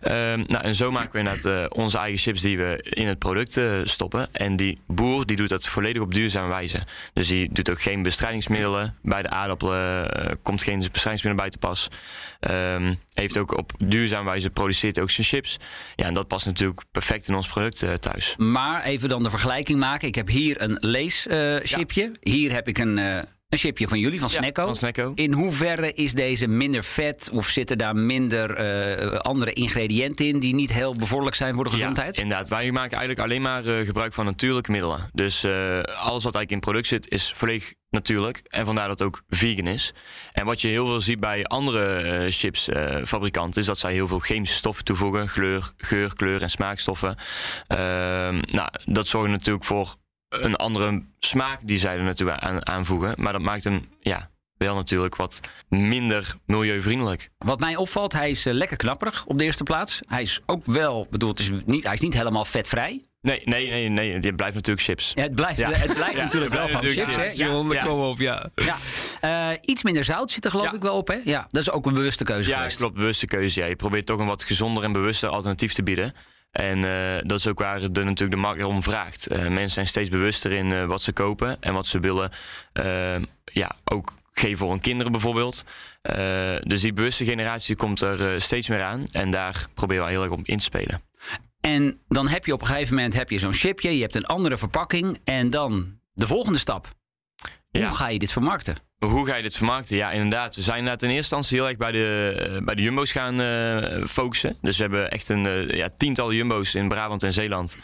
Ehm, 0.00 0.44
nou, 0.46 0.64
en 0.64 0.74
zo 0.74 0.90
maken 0.90 1.12
we 1.12 1.18
inderdaad 1.18 1.72
onze 1.72 1.98
eigen 1.98 2.18
chips 2.18 2.40
die 2.40 2.58
we 2.58 2.82
in 2.82 3.06
het 3.06 3.18
product 3.18 3.60
stoppen. 3.84 4.28
En 4.32 4.56
die 4.56 4.80
boer 4.86 5.26
die 5.26 5.36
doet 5.36 5.48
dat 5.48 5.68
volledig 5.68 6.02
op 6.02 6.14
duurzame 6.14 6.48
wijze. 6.48 6.82
Dus 7.12 7.28
die 7.28 7.52
doet 7.52 7.70
ook 7.70 7.82
geen 7.82 8.02
bestrijdingsmiddelen. 8.02 8.96
Bij 9.02 9.22
de 9.22 9.30
aardappelen 9.30 10.08
komt 10.42 10.62
geen 10.62 10.78
bestrijdingsmiddelen 10.78 11.36
bij 11.36 11.48
te 11.48 11.58
pas. 11.58 11.88
Ehm, 12.40 12.94
heeft 13.14 13.38
ook 13.38 13.58
op 13.58 13.72
duurzame 13.78 14.24
wijze 14.24 14.50
produceert 14.50 15.00
ook 15.00 15.10
zijn 15.10 15.26
chips. 15.26 15.56
Ja, 15.96 16.04
en 16.04 16.14
dat 16.14 16.28
past 16.28 16.46
natuurlijk 16.46 16.82
perfect 16.90 17.28
in 17.28 17.34
ons 17.34 17.48
product 17.48 18.02
thuis. 18.02 18.34
Maar 18.36 18.82
even 18.82 19.08
dan 19.08 19.22
de 19.22 19.30
vergelijking 19.30 19.78
maken. 19.78 20.08
Ik 20.08 20.14
heb 20.14 20.28
hier 20.28 20.62
een 20.62 20.76
leeschipje. 21.28 22.12
Hier 22.20 22.52
heb 22.52 22.68
ik 22.68 22.78
een, 22.78 22.98
eh, 22.98 23.18
een 23.48 23.58
chipje 23.58 23.88
van 23.88 23.98
jullie, 23.98 24.20
van 24.20 24.28
Ja, 24.32 24.38
Snacko. 24.38 24.64
van 24.64 24.74
Snacko. 24.76 25.12
In 25.14 25.32
hoeverre 25.32 25.92
is 25.92 26.12
deze 26.12 26.46
minder 26.48 26.82
vet 26.84 27.30
of 27.32 27.46
zitten 27.48 27.78
daar 27.78 27.96
minder 27.96 28.54
eh, 28.54 29.18
andere 29.18 29.52
ingrediënten 29.52 30.26
in 30.26 30.38
die 30.38 30.54
niet 30.54 30.72
heel 30.72 30.94
bevorderlijk 30.96 31.36
zijn 31.36 31.54
voor 31.54 31.64
de 31.64 31.70
gezondheid? 31.70 32.16
Ja, 32.16 32.22
inderdaad. 32.22 32.48
Wij 32.48 32.70
maken 32.70 32.98
eigenlijk 32.98 33.20
alleen 33.20 33.42
maar 33.42 33.66
eh, 33.66 33.86
gebruik 33.86 34.14
van 34.14 34.24
natuurlijke 34.24 34.70
middelen. 34.70 35.10
Dus 35.12 35.44
eh, 35.44 35.52
alles 35.82 36.24
wat 36.24 36.34
eigenlijk 36.34 36.50
in 36.50 36.60
product 36.60 36.86
zit 36.86 37.10
is 37.10 37.32
volledig 37.36 37.74
natuurlijk. 37.90 38.40
En 38.48 38.64
vandaar 38.64 38.88
dat 38.88 38.98
het 38.98 39.08
ook 39.08 39.22
vegan 39.28 39.66
is. 39.66 39.92
En 40.32 40.44
wat 40.44 40.60
je 40.60 40.68
heel 40.68 40.86
veel 40.86 41.00
ziet 41.00 41.20
bij 41.20 41.44
andere 41.44 41.94
eh, 41.94 42.30
chipsfabrikanten... 42.30 43.60
is 43.60 43.66
dat 43.66 43.78
zij 43.78 43.92
heel 43.92 44.08
veel 44.08 44.18
chemische 44.18 44.56
stoffen 44.56 44.84
toevoegen. 44.84 45.28
Geur, 45.28 45.72
geur 45.76 46.14
kleur 46.14 46.42
en 46.42 46.50
smaakstoffen. 46.50 47.16
Ehm, 47.66 48.40
nou, 48.50 48.68
dat 48.84 49.06
zorgt 49.06 49.30
natuurlijk 49.30 49.64
voor 49.64 49.96
een 50.28 50.56
andere 50.56 51.02
smaak 51.18 51.60
die 51.66 51.78
zij 51.78 51.96
er 51.96 52.02
natuurlijk 52.02 52.40
aan, 52.40 52.66
aanvoegen. 52.66 53.14
Maar 53.16 53.32
dat 53.32 53.42
maakt 53.42 53.64
hem 53.64 53.84
ja, 54.00 54.30
wel 54.56 54.74
natuurlijk 54.74 55.16
wat 55.16 55.40
minder 55.68 56.34
milieuvriendelijk. 56.46 57.30
Wat 57.38 57.60
mij 57.60 57.76
opvalt, 57.76 58.12
hij 58.12 58.30
is 58.30 58.46
eh, 58.46 58.52
lekker 58.54 58.76
knapperig 58.76 59.24
op 59.26 59.38
de 59.38 59.44
eerste 59.44 59.62
plaats. 59.64 60.00
Hij 60.08 60.22
is 60.22 60.40
ook 60.46 60.64
wel, 60.64 61.06
bedoel, 61.10 61.30
het 61.30 61.38
is 61.38 61.50
niet, 61.64 61.84
hij 61.84 61.92
is 61.92 62.00
niet 62.00 62.14
helemaal 62.14 62.44
vetvrij. 62.44 63.02
Nee, 63.20 63.42
nee, 63.44 63.68
nee, 63.70 63.88
nee. 63.88 64.12
Het 64.12 64.36
blijft 64.36 64.54
natuurlijk 64.54 64.86
chips. 64.86 65.12
Ja, 65.14 65.22
het 65.22 65.34
blijft, 65.34 65.58
Ja. 65.58 65.70
het 65.72 65.94
blijft 65.94 66.16
Ja, 66.16 66.22
natuurlijk 66.24 66.52
wel 66.52 66.68
van 66.68 66.80
chips. 66.80 67.16
Hè? 67.16 67.22
Ja, 67.24 67.82
kom 67.84 68.00
op, 68.00 68.18
ja. 68.18 68.50
ja. 68.54 68.76
Eh, 69.20 69.56
iets 69.60 69.82
minder 69.82 70.04
zout 70.04 70.30
zit 70.30 70.44
er 70.44 70.50
geloof 70.50 70.72
ik 70.72 70.82
wel 70.82 70.96
op. 70.96 71.08
Hè? 71.08 71.20
Ja, 71.24 71.46
dat 71.50 71.62
is 71.62 71.70
ook 71.70 71.86
een 71.86 71.94
bewuste 71.94 72.24
keuze 72.24 72.50
Ja, 72.50 72.56
geweest. 72.56 72.76
klopt. 72.76 72.94
Bewuste 72.94 73.26
keuze. 73.26 73.60
Ja. 73.60 73.66
Je 73.66 73.76
probeert 73.76 74.06
toch 74.06 74.18
een 74.18 74.26
wat 74.26 74.44
gezonder 74.44 74.84
en 74.84 74.92
bewuster 74.92 75.28
alternatief 75.28 75.72
te 75.72 75.82
bieden. 75.82 76.12
En 76.50 76.84
eh, 76.84 77.22
dat 77.26 77.38
is 77.38 77.46
ook 77.46 77.58
waar 77.58 77.80
de, 77.80 78.04
natuurlijk 78.04 78.30
de 78.30 78.36
markt 78.36 78.62
om 78.62 78.82
vraagt. 78.82 79.26
Eh, 79.26 79.40
mensen 79.40 79.68
zijn 79.68 79.86
steeds 79.86 80.08
bewuster 80.08 80.52
in 80.52 80.72
eh, 80.72 80.84
wat 80.84 81.02
ze 81.02 81.12
kopen 81.12 81.56
en 81.60 81.74
wat 81.74 81.86
ze 81.86 82.00
willen. 82.00 82.30
ja, 83.52 83.76
ook 83.84 84.16
geven 84.32 84.58
voor 84.58 84.70
hun 84.70 84.80
kinderen 84.80 85.12
bijvoorbeeld. 85.12 85.64
Dus 86.62 86.80
die 86.80 86.92
bewuste 86.92 87.24
generatie 87.24 87.76
komt 87.76 88.00
er 88.00 88.40
steeds 88.40 88.68
meer 88.68 88.82
aan. 88.82 89.06
En 89.10 89.30
daar 89.30 89.66
proberen 89.74 90.04
we 90.04 90.10
heel 90.10 90.22
erg 90.22 90.32
op 90.32 90.46
in 90.46 90.58
te 90.58 90.64
spelen. 90.64 91.02
En 91.60 92.00
dan 92.08 92.28
heb 92.28 92.46
je 92.46 92.52
op 92.52 92.60
een 92.60 92.66
gegeven 92.66 92.94
moment 92.94 93.14
heb 93.14 93.30
je 93.30 93.38
zo'n 93.38 93.52
chipje, 93.52 93.94
je 93.94 94.00
hebt 94.02 94.14
een 94.14 94.26
andere 94.26 94.58
verpakking. 94.58 95.20
En 95.24 95.50
dan 95.50 96.00
de 96.12 96.26
volgende 96.26 96.58
stap. 96.58 96.96
Hoe 97.70 97.80
Ja. 97.80 97.88
ga 97.88 98.08
je 98.08 98.18
dit 98.18 98.32
vermarkten? 98.32 98.76
Hoe 98.98 99.26
ga 99.26 99.36
je 99.36 99.42
dit 99.42 99.56
vermarkten? 99.56 99.96
Ja, 99.96 100.10
inderdaad. 100.10 100.54
We 100.54 100.62
zijn 100.62 100.78
inderdaad 100.78 101.02
in 101.02 101.08
eerste 101.08 101.34
instantie 101.36 101.58
heel 101.58 101.68
erg 101.68 101.76
bij 101.76 101.92
de, 101.92 102.34
eh, 102.56 102.64
bij 102.64 102.74
de 102.74 102.82
jumbo's 102.82 103.12
gaan 103.12 103.40
eh, 103.40 104.04
focussen. 104.06 104.56
Dus 104.62 104.76
we 104.76 104.82
hebben 104.82 105.10
echt 105.10 105.28
een 105.28 105.46
eh, 105.46 105.68
ja, 105.68 105.88
tiental 105.88 106.32
jumbo's 106.32 106.74
in 106.74 106.88
Brabant 106.88 107.22
en 107.22 107.32
Zeeland 107.32 107.76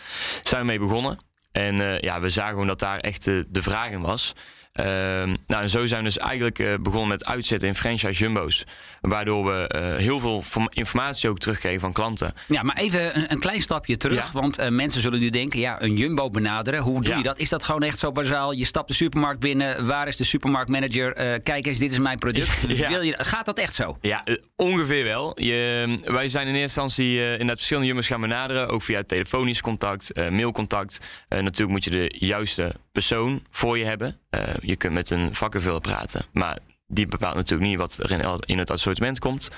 zijn 0.42 0.60
we 0.60 0.66
mee 0.66 0.78
begonnen. 0.78 1.18
En 1.52 1.98
ja, 2.00 2.20
we 2.20 2.28
zagen 2.28 2.50
gewoon 2.50 2.66
dat 2.66 2.78
daar 2.78 2.98
echt 2.98 3.24
de 3.24 3.62
vraag 3.62 3.90
in 3.90 4.00
was. 4.00 4.32
Ehm, 4.74 5.34
nou, 5.46 5.62
en 5.62 5.68
zo 5.68 5.86
zijn 5.86 6.00
we 6.02 6.06
dus 6.06 6.18
eigenlijk 6.18 6.58
eh, 6.58 6.74
begonnen 6.80 7.08
met 7.08 7.24
uitzetten 7.24 7.68
in 7.68 7.74
franchise 7.74 8.12
jumbo's. 8.24 8.64
Waardoor 9.00 9.44
we 9.44 9.66
eh, 9.68 9.96
heel 9.96 10.20
veel 10.20 10.44
informatie 10.68 11.28
ook 11.28 11.38
terugkregen 11.38 11.80
van 11.80 11.92
klanten. 11.92 12.34
Ja, 12.48 12.62
maar 12.62 12.76
even 12.76 13.16
een, 13.16 13.24
een 13.32 13.38
klein 13.38 13.60
stapje 13.60 13.96
terug. 13.96 14.24
Ja. 14.24 14.40
Want 14.40 14.58
eh, 14.58 14.68
mensen 14.68 15.00
zullen 15.00 15.20
nu 15.20 15.30
denken, 15.30 15.58
ja, 15.60 15.82
een 15.82 15.96
jumbo 15.96 16.30
benaderen. 16.30 16.80
Hoe 16.80 17.02
doe 17.02 17.10
Ja. 17.12 17.16
je 17.16 17.22
dat? 17.22 17.38
Is 17.38 17.48
dat 17.48 17.64
gewoon 17.64 17.82
echt 17.82 17.98
zo 17.98 18.12
bazaal? 18.12 18.52
Je 18.52 18.64
stapt 18.64 18.88
de 18.88 18.94
supermarkt 18.94 19.40
binnen. 19.40 19.86
Waar 19.86 20.08
is 20.08 20.16
de 20.16 20.24
supermarktmanager? 20.24 21.40
Kijk 21.40 21.66
eens, 21.66 21.78
dit 21.78 21.92
is 21.92 21.98
mijn 21.98 22.18
product. 22.18 22.58
Ja. 22.74 22.88
Wil 22.88 23.00
je, 23.02 23.14
gaat 23.18 23.46
dat 23.46 23.58
echt 23.58 23.74
zo? 23.74 23.98
Ja, 24.00 24.24
ongeveer 24.56 25.04
wel. 25.04 25.42
Je, 25.42 25.86
wij 26.04 26.28
zijn 26.28 26.46
in 26.46 26.54
eerste 26.54 26.80
instantie 26.80 27.18
eh, 27.20 27.30
inderdaad 27.30 27.56
verschillende 27.56 27.88
jumbo's 27.88 28.06
gaan 28.06 28.20
benaderen. 28.20 28.68
Ook 28.68 28.82
via 28.82 29.02
telefonisch 29.02 29.60
contact, 29.60 30.10
mailcontact. 30.30 31.00
Natuurlijk 31.28 31.70
moet 31.70 31.84
je 31.84 31.90
de 31.90 32.14
juiste 32.18 32.74
persoon 32.94 33.42
voor 33.50 33.78
je 33.78 33.84
hebben. 33.84 34.18
Eh, 34.30 34.54
je 34.60 34.76
kunt 34.76 34.92
met 34.92 35.10
een 35.10 35.34
vakkenvuller 35.34 35.80
praten. 35.80 36.24
Maar 36.32 36.58
die 36.86 37.06
bepaalt 37.06 37.34
natuurlijk 37.34 37.70
niet 37.70 37.78
wat 37.78 37.98
er 37.98 38.40
in, 38.46 38.58
het 38.58 38.70
assortiment 38.70 39.18
komt. 39.18 39.48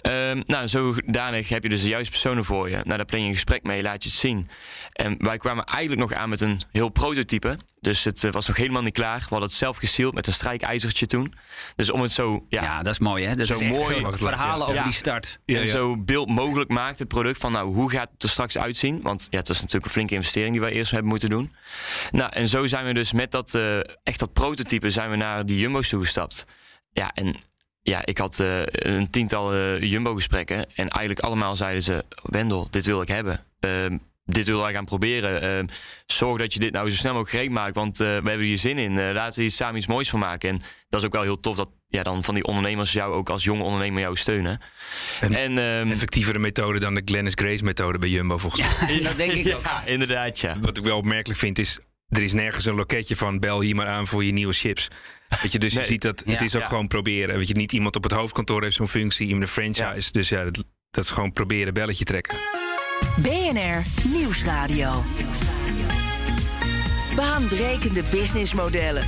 Ehm, 0.00 0.42
nou, 0.46 0.68
zodanig 0.68 1.48
heb 1.48 1.62
je 1.62 1.68
dus 1.68 1.82
de 1.82 1.88
juiste 1.88 2.10
personen 2.10 2.44
voor 2.44 2.68
je. 2.68 2.76
Nou, 2.84 2.96
daar 2.96 3.04
plan 3.04 3.20
je 3.20 3.26
een 3.26 3.32
gesprek 3.32 3.62
mee, 3.62 3.82
laat 3.82 4.02
je 4.02 4.08
het 4.08 4.18
zien. 4.18 4.48
En 4.92 5.14
wij 5.18 5.38
kwamen 5.38 5.64
eigenlijk 5.64 6.00
nog 6.10 6.18
aan 6.18 6.28
met 6.28 6.40
een 6.40 6.60
heel 6.72 6.88
prototype. 6.88 7.56
Dus 7.80 8.04
het 8.04 8.24
eh, 8.24 8.32
was 8.32 8.46
nog 8.46 8.56
helemaal 8.56 8.82
niet 8.82 8.92
klaar. 8.92 9.18
We 9.18 9.26
hadden 9.28 9.48
het 9.48 9.52
zelf 9.58 9.76
gesield 9.76 10.14
met 10.14 10.26
een 10.26 10.32
strijkijzertje 10.32 11.06
toen. 11.06 11.34
Dus 11.76 11.90
om 11.90 12.02
het 12.02 12.12
zo 12.12 12.46
ja, 12.48 12.62
Ja, 12.62 12.82
dat 12.82 12.92
is 12.92 12.98
mooi 12.98 13.24
hè. 13.26 13.34
Dat 13.34 13.46
Zo 13.46 13.54
is 13.54 13.62
mooi. 13.62 14.00
zo 14.00 14.10
verhalen 14.12 14.66
over 14.66 14.82
die 14.82 14.92
start. 14.92 15.38
Ja, 15.44 15.60
en 15.60 15.68
zo 15.68 16.02
beeld 16.02 16.28
mogelijk 16.28 16.70
maakt 16.70 16.98
het 16.98 17.08
product 17.08 17.38
van 17.38 17.52
nou, 17.52 17.74
hoe 17.74 17.90
gaat 17.90 18.10
het 18.14 18.22
er 18.22 18.28
straks 18.28 18.58
uitzien? 18.58 19.02
Want 19.02 19.26
ja, 19.30 19.38
het 19.38 19.48
was 19.48 19.56
natuurlijk 19.56 19.84
een 19.84 19.90
flinke 19.90 20.14
investering 20.14 20.52
die 20.52 20.60
wij 20.60 20.72
eerst 20.72 20.90
hebben 20.90 21.08
moeten 21.08 21.28
doen. 21.28 21.52
Nou, 22.10 22.30
en 22.32 22.48
zo 22.48 22.66
zijn 22.66 22.86
we 22.86 22.94
dus 22.94 23.12
met 23.12 23.30
dat 23.30 23.54
eh, 23.54 23.78
echt 23.78 24.18
dat 24.18 24.32
prototype 24.32 24.90
zijn 24.90 25.10
we 25.10 25.16
naar 25.16 25.46
die 25.46 25.58
jumbo's 25.58 25.88
toegestapt. 25.88 26.46
Ja, 26.92 27.10
en 27.14 27.34
ja, 27.82 28.04
ik 28.06 28.18
had 28.18 28.40
eh, 28.40 28.60
een 28.66 29.10
tiental 29.10 29.52
eh, 29.54 29.80
jumbo 29.82 30.14
gesprekken 30.14 30.58
en 30.74 30.88
eigenlijk 30.88 31.20
allemaal 31.20 31.56
zeiden 31.56 31.82
ze, 31.82 32.04
Wendel, 32.22 32.68
dit 32.70 32.86
wil 32.86 33.02
ik 33.02 33.08
hebben. 33.08 33.40
Ehm, 33.60 33.98
dit 34.24 34.46
willen 34.46 34.62
wij 34.62 34.72
gaan 34.72 34.84
proberen. 34.84 35.42
Ehm, 35.42 35.66
zorg 36.06 36.38
dat 36.38 36.54
je 36.54 36.60
dit 36.60 36.72
nou 36.72 36.90
zo 36.90 36.96
snel 36.96 37.12
mogelijk 37.12 37.36
gereed 37.36 37.50
maakt, 37.54 37.74
want 37.74 38.00
eh, 38.00 38.06
we 38.06 38.28
hebben 38.28 38.46
hier 38.46 38.58
zin 38.58 38.78
in. 38.78 38.98
Eh, 38.98 39.12
laten 39.14 39.34
we 39.34 39.40
hier 39.40 39.50
samen 39.50 39.76
iets 39.76 39.86
moois 39.86 40.10
van 40.10 40.18
maken. 40.18 40.48
En 40.50 40.60
dat 40.88 41.00
is 41.00 41.06
ook 41.06 41.12
wel 41.12 41.22
heel 41.22 41.40
tof 41.40 41.56
dat 41.56 41.68
ja, 41.88 42.02
dan 42.02 42.24
van 42.24 42.34
die 42.34 42.44
ondernemers 42.44 42.92
jou 42.92 43.12
ook 43.14 43.28
als 43.30 43.44
jonge 43.44 43.62
ondernemer 43.62 44.00
jou 44.00 44.16
steunen. 44.16 44.60
En- 45.20 45.34
En, 45.34 45.58
ehm, 45.58 45.90
Effectievere 45.90 46.38
methode 46.38 46.78
dan 46.78 46.94
de 46.94 47.02
Glennis 47.04 47.32
Grace 47.34 47.64
methode 47.64 47.98
bij 47.98 48.08
Jumbo 48.08 48.38
volgens 48.38 48.78
mij. 48.80 48.94
Ja, 48.94 49.02
dat 49.02 49.16
denk 49.16 49.32
ik 49.32 49.46
ook. 49.56 49.62
ja, 49.64 49.82
inderdaad, 49.84 50.38
ja. 50.40 50.58
Wat 50.60 50.76
ik 50.76 50.84
wel 50.84 50.96
opmerkelijk 50.96 51.38
vind 51.40 51.58
is, 51.58 51.78
er 52.08 52.22
is 52.22 52.32
nergens 52.32 52.64
een 52.64 52.74
loketje 52.74 53.16
van 53.16 53.38
bel 53.40 53.60
hier 53.60 53.74
maar 53.74 53.86
aan 53.88 54.06
voor 54.06 54.24
je 54.24 54.32
nieuwe 54.32 54.52
chips. 54.52 54.88
Weet 55.42 55.52
je, 55.52 55.58
dus 55.58 55.72
je 55.72 55.84
ziet 55.84 56.02
dat 56.02 56.18
het 56.18 56.38
Ja. 56.40 56.44
is 56.46 56.54
ook 56.56 56.62
Ja. 56.62 56.68
gewoon 56.68 56.88
proberen. 56.88 57.36
Weet 57.36 57.48
je, 57.48 57.54
niet 57.54 57.72
iemand 57.72 57.96
op 57.96 58.02
het 58.02 58.12
hoofdkantoor 58.12 58.62
heeft 58.62 58.76
zo'n 58.76 58.88
functie 58.88 59.28
in 59.28 59.40
een 59.40 59.48
franchise. 59.48 60.12
Dus 60.12 60.28
ja, 60.28 60.44
dat, 60.44 60.64
dat 60.90 61.04
is 61.04 61.10
gewoon 61.10 61.32
proberen, 61.32 61.74
belletje 61.74 62.04
trekken. 62.04 62.36
BNR 63.16 63.82
Nieuwsradio. 64.08 65.02
Baanbrekende 67.16 68.02
businessmodellen. 68.10 69.04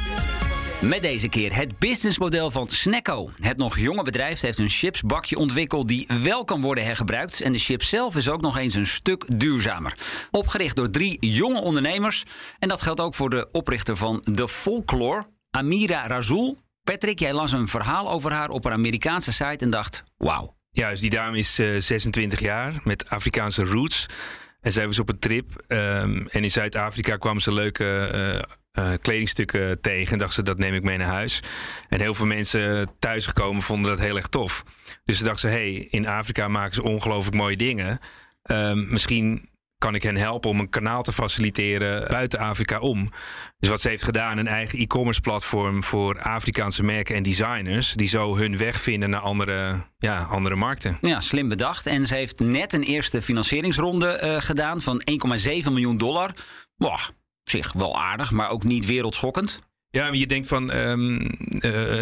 Met 0.81 1.03
deze 1.03 1.29
keer 1.29 1.55
het 1.57 1.79
businessmodel 1.79 2.51
van 2.51 2.69
Snacko. 2.69 3.31
Het 3.41 3.57
nog 3.59 3.79
jonge 3.79 4.03
bedrijf 4.03 4.41
heeft 4.41 4.59
een 4.59 4.69
chipsbakje 4.69 5.37
ontwikkeld 5.37 5.89
die 5.89 6.07
wel 6.23 6.45
kan 6.45 6.61
worden 6.61 6.85
hergebruikt. 6.85 7.41
En 7.41 7.53
de 7.53 7.59
chip 7.59 7.83
zelf 7.83 8.17
is 8.17 8.29
ook 8.29 8.41
nog 8.41 8.57
eens 8.57 8.75
een 8.75 8.87
stuk 8.87 9.25
duurzamer. 9.41 9.95
Opgericht 10.31 10.77
door 10.77 10.91
drie 10.91 11.17
jonge 11.27 11.61
ondernemers. 11.61 12.23
En 12.59 12.69
dat 12.69 12.83
geldt 12.83 13.01
ook 13.01 13.15
voor 13.15 13.31
de 13.31 13.49
oprichter 13.51 13.97
van 13.97 14.21
The 14.35 14.49
Folklore, 14.49 15.27
Amira 15.57 16.07
Razul. 16.07 16.57
Patrick, 16.85 17.19
jij 17.19 17.33
las 17.33 17.53
een 17.53 17.69
verhaal 17.69 18.11
over 18.11 18.33
haar 18.33 18.49
op 18.49 18.65
een 18.65 18.73
Amerikaanse 18.73 19.33
site 19.33 19.65
en 19.65 19.71
dacht: 19.71 20.05
wauw. 20.17 20.57
Ja, 20.71 20.91
dus 20.91 21.01
die 21.01 21.11
dame 21.11 21.39
is 21.39 21.61
uh, 21.61 21.81
26 21.81 22.41
jaar 22.41 22.81
met 22.85 23.11
Afrikaanse 23.11 23.65
roots. 23.65 24.07
En 24.61 24.73
zij 24.73 24.87
was 24.87 24.99
op 24.99 25.09
een 25.09 25.19
trip. 25.19 25.65
Um, 25.69 26.27
en 26.27 26.43
in 26.43 26.51
Zuid-Afrika 26.51 27.17
kwam 27.17 27.41
ze 27.41 27.53
leuke 27.53 28.11
uh, 28.79 28.93
kledingstukken 29.01 29.81
tegen. 29.81 30.13
En 30.13 30.19
dacht 30.19 30.33
ze, 30.33 30.43
dat 30.43 30.59
neem 30.59 30.75
ik 30.75 30.83
mee 30.83 30.97
naar 30.97 31.09
huis. 31.09 31.41
En 31.89 32.01
heel 32.01 32.15
veel 32.15 32.27
mensen 32.27 32.91
thuisgekomen 32.99 33.63
vonden 33.63 33.91
dat 33.91 34.01
heel 34.01 34.17
erg 34.17 34.27
tof. 34.27 34.65
Dus 35.05 35.19
ze 35.19 35.25
dacht 35.25 35.41
ze, 35.41 35.49
hey, 35.49 35.73
in 35.91 36.07
Afrika 36.07 36.49
maken 36.49 36.75
ze 36.75 36.83
ongelooflijk 36.83 37.37
mooie 37.37 37.57
dingen. 37.57 37.99
Um, 38.51 38.87
misschien 38.91 39.49
kan 39.85 39.95
ik 39.95 40.03
hen 40.03 40.17
helpen 40.17 40.51
om 40.51 40.61
een 40.61 40.69
kanaal 40.69 41.03
te 41.03 41.13
faciliteren 41.13 42.09
buiten 42.09 42.39
Afrika 42.39 42.79
om. 42.79 43.09
Dus 43.59 43.69
wat 43.69 43.81
ze 43.81 43.89
heeft 43.89 44.03
gedaan, 44.03 44.39
een 44.39 44.47
eigen 44.47 44.79
e-commerce 44.79 45.21
platform 45.21 45.85
voor 45.85 46.21
Afrikaanse 46.21 46.83
merken 46.83 47.15
en 47.15 47.23
designers, 47.23 47.93
die 47.93 48.07
zo 48.07 48.37
hun 48.37 48.57
weg 48.57 48.81
vinden 48.81 49.11
naar 49.11 49.21
andere, 49.21 49.85
ja, 49.99 50.23
andere 50.23 50.55
markten. 50.55 50.99
Ja, 51.01 51.21
slim 51.21 51.49
bedacht. 51.49 51.87
En 51.87 52.07
ze 52.07 52.15
heeft 52.15 52.39
net 52.41 52.73
een 52.73 52.83
eerste 52.83 53.23
financieringsronde 53.23 54.21
uh, 54.25 54.41
gedaan 54.41 54.81
van 54.81 55.03
1,7 55.41 55.47
miljoen 55.49 55.97
dollar. 55.97 56.35
Boah, 56.77 57.01
zich 57.45 57.73
wel 57.73 58.01
aardig, 58.01 58.31
maar 58.31 58.51
ook 58.51 58.65
niet 58.65 58.87
wereldschokkend. 58.87 59.61
Ja, 59.95 60.13
je 60.13 60.27
denkt 60.27 60.49
van, 60.49 60.73
um, 60.77 61.19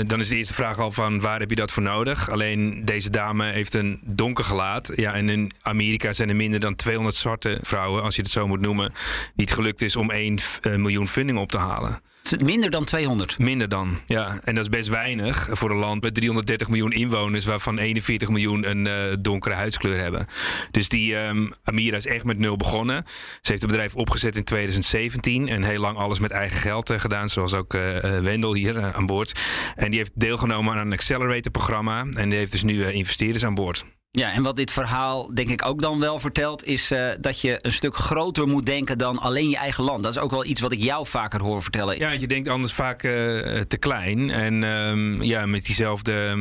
dan 0.07 0.21
is 0.21 0.29
de 0.29 0.37
eerste 0.37 0.55
vraag 0.55 0.79
al 0.79 0.93
van 0.93 1.21
waar 1.21 1.41
heb 1.41 1.51
je 1.51 1.57
dat 1.57 1.71
voor 1.71 1.83
nodig? 1.83 2.31
Alleen 2.31 2.85
deze 2.85 3.11
dame 3.11 3.51
heeft 3.51 3.75
een 3.75 4.01
donker 4.05 4.45
gelaat. 4.45 4.93
Ja, 4.97 5.15
en 5.15 5.29
in 5.29 5.51
Amerika 5.63 6.13
zijn 6.13 6.29
er 6.29 6.37
minder 6.37 6.61
dan 6.61 6.75
200 6.75 7.17
zwarte 7.17 7.59
vrouwen, 7.63 8.03
als 8.03 8.17
je 8.17 8.23
het 8.23 8.31
zo 8.31 8.47
moet 8.47 8.61
noemen, 8.61 8.93
die 9.35 9.45
het 9.45 9.55
gelukt 9.55 9.83
is 9.83 9.97
om 9.97 10.11
1 10.11 10.39
uh, 10.63 10.77
miljoen 10.77 11.07
funding 11.09 11.39
op 11.39 11.51
te 11.51 11.59
halen. 11.59 12.01
Minder 12.39 12.71
dan 12.71 12.85
200? 12.85 13.39
Minder 13.39 13.69
dan, 13.69 14.01
ja. 14.07 14.41
En 14.45 14.55
dat 14.55 14.65
is 14.65 14.71
best 14.71 14.89
weinig 14.89 15.49
voor 15.51 15.71
een 15.71 15.77
land 15.77 16.03
met 16.03 16.15
330 16.15 16.69
miljoen 16.69 16.93
inwoners... 16.93 17.45
waarvan 17.45 17.79
41 17.79 18.29
miljoen 18.29 18.71
een 18.71 18.87
uh, 18.87 18.95
donkere 19.21 19.55
huidskleur 19.55 20.01
hebben. 20.01 20.27
Dus 20.71 20.89
die 20.89 21.17
um, 21.17 21.53
Amira 21.65 21.97
is 21.97 22.07
echt 22.07 22.25
met 22.25 22.39
nul 22.39 22.57
begonnen. 22.57 23.05
Ze 23.41 23.51
heeft 23.51 23.63
het 23.63 23.71
bedrijf 23.71 23.95
opgezet 23.95 24.37
in 24.37 24.45
2017... 24.45 25.49
en 25.49 25.63
heel 25.63 25.81
lang 25.81 25.97
alles 25.97 26.19
met 26.19 26.31
eigen 26.31 26.61
geld 26.61 26.91
uh, 26.91 26.99
gedaan... 26.99 27.29
zoals 27.29 27.55
ook 27.55 27.75
uh, 27.75 27.99
Wendel 28.21 28.55
hier 28.55 28.93
aan 28.93 29.07
boord. 29.07 29.41
En 29.75 29.91
die 29.91 29.99
heeft 29.99 30.13
deelgenomen 30.15 30.75
aan 30.75 30.87
een 30.87 30.93
accelerator-programma... 30.93 32.07
en 32.15 32.29
die 32.29 32.39
heeft 32.39 32.53
dus 32.53 32.63
nu 32.63 32.85
investeerders 32.85 33.45
aan 33.45 33.55
boord. 33.55 33.85
Ja, 34.15 34.33
en 34.33 34.43
wat 34.43 34.57
dit 34.57 34.71
verhaal 34.71 35.35
denk 35.35 35.49
ik 35.49 35.65
ook 35.65 35.81
dan 35.81 36.01
wel 36.01 36.19
vertelt, 36.19 36.65
is 36.65 36.91
uh, 36.91 37.11
dat 37.21 37.41
je 37.41 37.59
een 37.61 37.73
stuk 37.73 37.97
groter 37.97 38.47
moet 38.47 38.67
denken 38.67 38.99
dan 38.99 39.19
alleen 39.19 39.49
je 39.49 39.57
eigen 39.57 39.85
land. 39.85 40.03
Dat 40.03 40.13
is 40.13 40.19
ook 40.19 40.31
wel 40.31 40.45
iets 40.45 40.61
wat 40.61 40.73
ik 40.73 40.83
jou 40.83 41.07
vaker 41.07 41.41
hoor 41.41 41.63
vertellen. 41.63 41.99
Ja, 41.99 42.11
je 42.11 42.27
denkt 42.27 42.49
anders 42.49 42.73
vaak 42.73 43.03
uh, 43.03 43.13
te 43.61 43.77
klein. 43.79 44.31
En 44.31 44.63
um, 44.63 45.23
ja, 45.23 45.47
met 45.47 45.65
diezelfde 45.65 46.37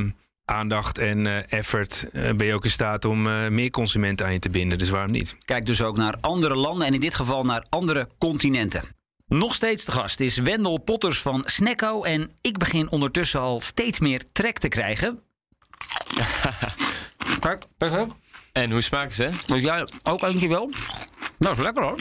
aandacht 0.45 0.97
en 0.97 1.25
uh, 1.25 1.51
effort 1.51 2.05
ben 2.11 2.45
je 2.45 2.53
ook 2.53 2.63
in 2.63 2.71
staat 2.71 3.05
om 3.05 3.21
meer 3.53 3.69
consumenten 3.69 4.25
aan 4.25 4.33
je 4.33 4.39
te 4.39 4.49
binden. 4.49 4.77
Dus 4.77 4.89
waarom 4.89 5.11
niet? 5.11 5.35
Kijk 5.45 5.65
dus 5.65 5.81
ook 5.81 5.97
naar 5.97 6.17
andere 6.21 6.55
landen 6.55 6.87
en 6.87 6.93
in 6.93 6.99
dit 6.99 7.15
geval 7.15 7.43
naar 7.43 7.65
andere 7.69 8.07
continenten. 8.17 8.83
Nog 9.27 9.55
steeds 9.55 9.85
de 9.85 9.91
gast 9.91 10.19
is 10.19 10.37
Wendel 10.37 10.77
Potters 10.77 11.21
van 11.21 11.43
Snecco. 11.45 12.03
En 12.03 12.31
ik 12.41 12.57
begin 12.57 12.91
ondertussen 12.91 13.39
al 13.39 13.59
steeds 13.59 13.99
meer 13.99 14.23
trek 14.31 14.59
te 14.59 14.67
krijgen. 14.67 15.19
Kijk, 17.39 17.63
perfect. 17.77 18.11
En 18.51 18.71
hoe 18.71 18.81
smaken 18.81 19.13
ze? 19.13 19.29
Dus 19.45 19.63
jij 19.63 19.87
ook 20.03 20.23
eentje 20.23 20.47
wel? 20.47 20.69
Dat 21.37 21.51
is 21.51 21.61
lekker 21.61 21.83
hoor. 21.83 21.99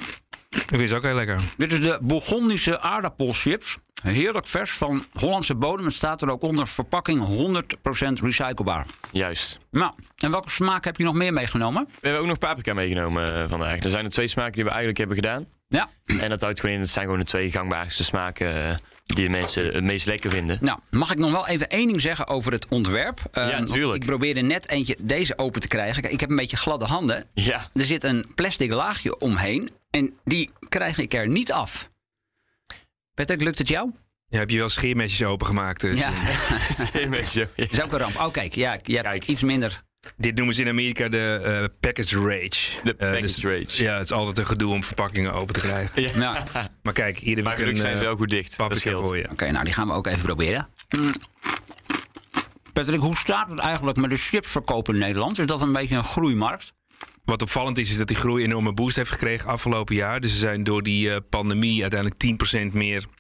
Ik 0.50 0.64
vind 0.68 0.80
het 0.80 0.92
ook 0.92 1.02
heel 1.02 1.14
lekker. 1.14 1.40
Dit 1.56 1.72
is 1.72 1.80
de 1.80 1.98
Bourgondische 2.02 2.80
aardappelchips. 2.80 3.78
Heerlijk 4.02 4.46
vers 4.46 4.70
van 4.72 5.04
Hollandse 5.12 5.54
bodem. 5.54 5.84
Het 5.84 5.94
staat 5.94 6.22
er 6.22 6.30
ook 6.30 6.42
onder 6.42 6.66
verpakking 6.66 7.26
100% 7.26 8.22
recyclebaar. 8.22 8.86
Juist. 9.12 9.58
Nou, 9.70 9.92
en 10.16 10.30
welke 10.30 10.50
smaak 10.50 10.84
heb 10.84 10.96
je 10.96 11.04
nog 11.04 11.14
meer 11.14 11.32
meegenomen? 11.32 11.84
We 11.84 11.98
hebben 12.00 12.20
ook 12.20 12.26
nog 12.26 12.38
paprika 12.38 12.74
meegenomen 12.74 13.36
uh, 13.36 13.48
vandaag. 13.48 13.82
Er 13.82 13.90
zijn 13.90 14.04
er 14.04 14.10
twee 14.10 14.28
smaken 14.28 14.52
die 14.52 14.64
we 14.64 14.68
eigenlijk 14.68 14.98
hebben 14.98 15.16
gedaan. 15.16 15.46
Ja. 15.68 15.88
En 16.20 16.28
dat 16.28 16.40
houdt 16.40 16.60
gewoon 16.60 16.74
in, 16.74 16.80
het 16.80 16.90
zijn 16.90 17.04
gewoon 17.04 17.20
de 17.20 17.26
twee 17.26 17.50
gangbaarste 17.50 18.04
smaken 18.04 18.56
uh, 18.56 18.74
die 19.16 19.24
de 19.24 19.30
mensen 19.30 19.72
het 19.74 19.84
meest 19.84 20.06
lekker 20.06 20.30
vinden. 20.30 20.58
Nou, 20.60 20.78
mag 20.90 21.10
ik 21.12 21.18
nog 21.18 21.30
wel 21.30 21.46
even 21.48 21.68
één 21.70 21.86
ding 21.86 22.00
zeggen 22.00 22.26
over 22.26 22.52
het 22.52 22.68
ontwerp? 22.68 23.20
Ja, 23.32 23.58
natuurlijk. 23.58 24.02
Ik 24.02 24.08
probeerde 24.08 24.40
net 24.40 24.68
eentje 24.68 24.96
deze 24.98 25.38
open 25.38 25.60
te 25.60 25.68
krijgen. 25.68 26.12
Ik 26.12 26.20
heb 26.20 26.30
een 26.30 26.36
beetje 26.36 26.56
gladde 26.56 26.84
handen. 26.84 27.24
Ja. 27.34 27.70
Er 27.74 27.84
zit 27.84 28.04
een 28.04 28.26
plastic 28.34 28.70
laagje 28.72 29.18
omheen 29.18 29.70
en 29.90 30.16
die 30.24 30.50
krijg 30.68 30.98
ik 30.98 31.14
er 31.14 31.28
niet 31.28 31.52
af. 31.52 31.90
Patrick, 33.14 33.42
lukt 33.42 33.58
het 33.58 33.68
jou? 33.68 33.90
Ja, 34.28 34.38
heb 34.38 34.50
je 34.50 34.58
wel 34.58 34.68
scheermesjes 34.68 35.26
opengemaakt? 35.26 35.80
Dus. 35.80 35.98
Ja, 35.98 36.10
scheermesjes. 36.86 37.48
Ja. 37.54 37.64
Dat 37.64 37.72
is 37.72 37.82
ook 37.82 37.92
een 37.92 37.98
ramp. 37.98 38.16
Oh, 38.16 38.32
kijk, 38.32 38.54
ja, 38.54 38.78
je 38.82 38.94
hebt 38.94 39.08
Kijk. 39.08 39.26
iets 39.26 39.42
minder. 39.42 39.82
Dit 40.16 40.36
noemen 40.36 40.54
ze 40.54 40.62
in 40.62 40.68
Amerika 40.68 41.08
de 41.08 41.40
uh, 41.44 41.64
package 41.80 42.20
rage. 42.20 42.82
De 42.82 42.90
Uh, 42.90 42.96
package 42.98 43.20
dus- 43.20 43.42
rage. 43.42 43.82
Ja, 43.82 43.94
het 43.94 44.04
is 44.04 44.12
altijd 44.12 44.38
een 44.38 44.46
gedoe 44.46 44.72
om 44.72 44.82
verpakkingen 44.82 45.32
open 45.32 45.54
te 45.54 45.60
krijgen. 45.60 46.02
Ja. 46.02 46.16
Nou, 46.16 46.36
Maar 46.82 46.92
kijk, 46.92 47.18
hier 47.18 47.42
Maar 47.42 47.52
ik 47.52 47.58
gelukkig 47.58 47.84
een 47.84 47.88
zijn 47.88 47.96
ze 47.96 48.02
uh, 48.02 48.08
wel 48.08 48.16
goed 48.16 48.28
dicht. 48.28 48.56
Dat 48.56 48.68
paprika 48.68 49.02
voor 49.02 49.16
je. 49.16 49.30
Oké, 49.30 49.50
nou 49.50 49.64
die 49.64 49.72
gaan 49.74 49.88
we 49.88 49.94
ook 49.94 50.06
even 50.06 50.22
proberen. 50.22 50.68
Mm. 50.88 51.12
Patrick, 52.72 53.00
hoe 53.00 53.16
staat 53.16 53.50
het 53.50 53.58
eigenlijk 53.58 53.96
met 53.96 54.10
de 54.10 54.16
chipsverkoop 54.16 54.88
in 54.88 54.98
Nederland? 54.98 55.38
Is 55.38 55.46
dat 55.46 55.62
een 55.62 55.72
beetje 55.72 55.96
een 55.96 56.04
groeimarkt? 56.04 56.72
Wat 57.24 57.42
opvallend 57.42 57.78
is, 57.78 57.90
is 57.90 57.96
dat 57.96 58.08
die 58.08 58.16
groei 58.16 58.44
een 58.44 58.50
enorme 58.50 58.72
boost 58.72 58.96
heeft 58.96 59.10
gekregen 59.10 59.48
afgelopen 59.48 59.94
jaar. 59.94 60.20
Dus 60.20 60.32
ze 60.32 60.38
zijn 60.38 60.64
door 60.64 60.82
die 60.82 61.10
eh, 61.10 61.16
pandemie 61.30 61.82
uiteindelijk 61.82 62.48
10% 62.72 62.72
meer 62.72 62.96
eh, 63.04 63.19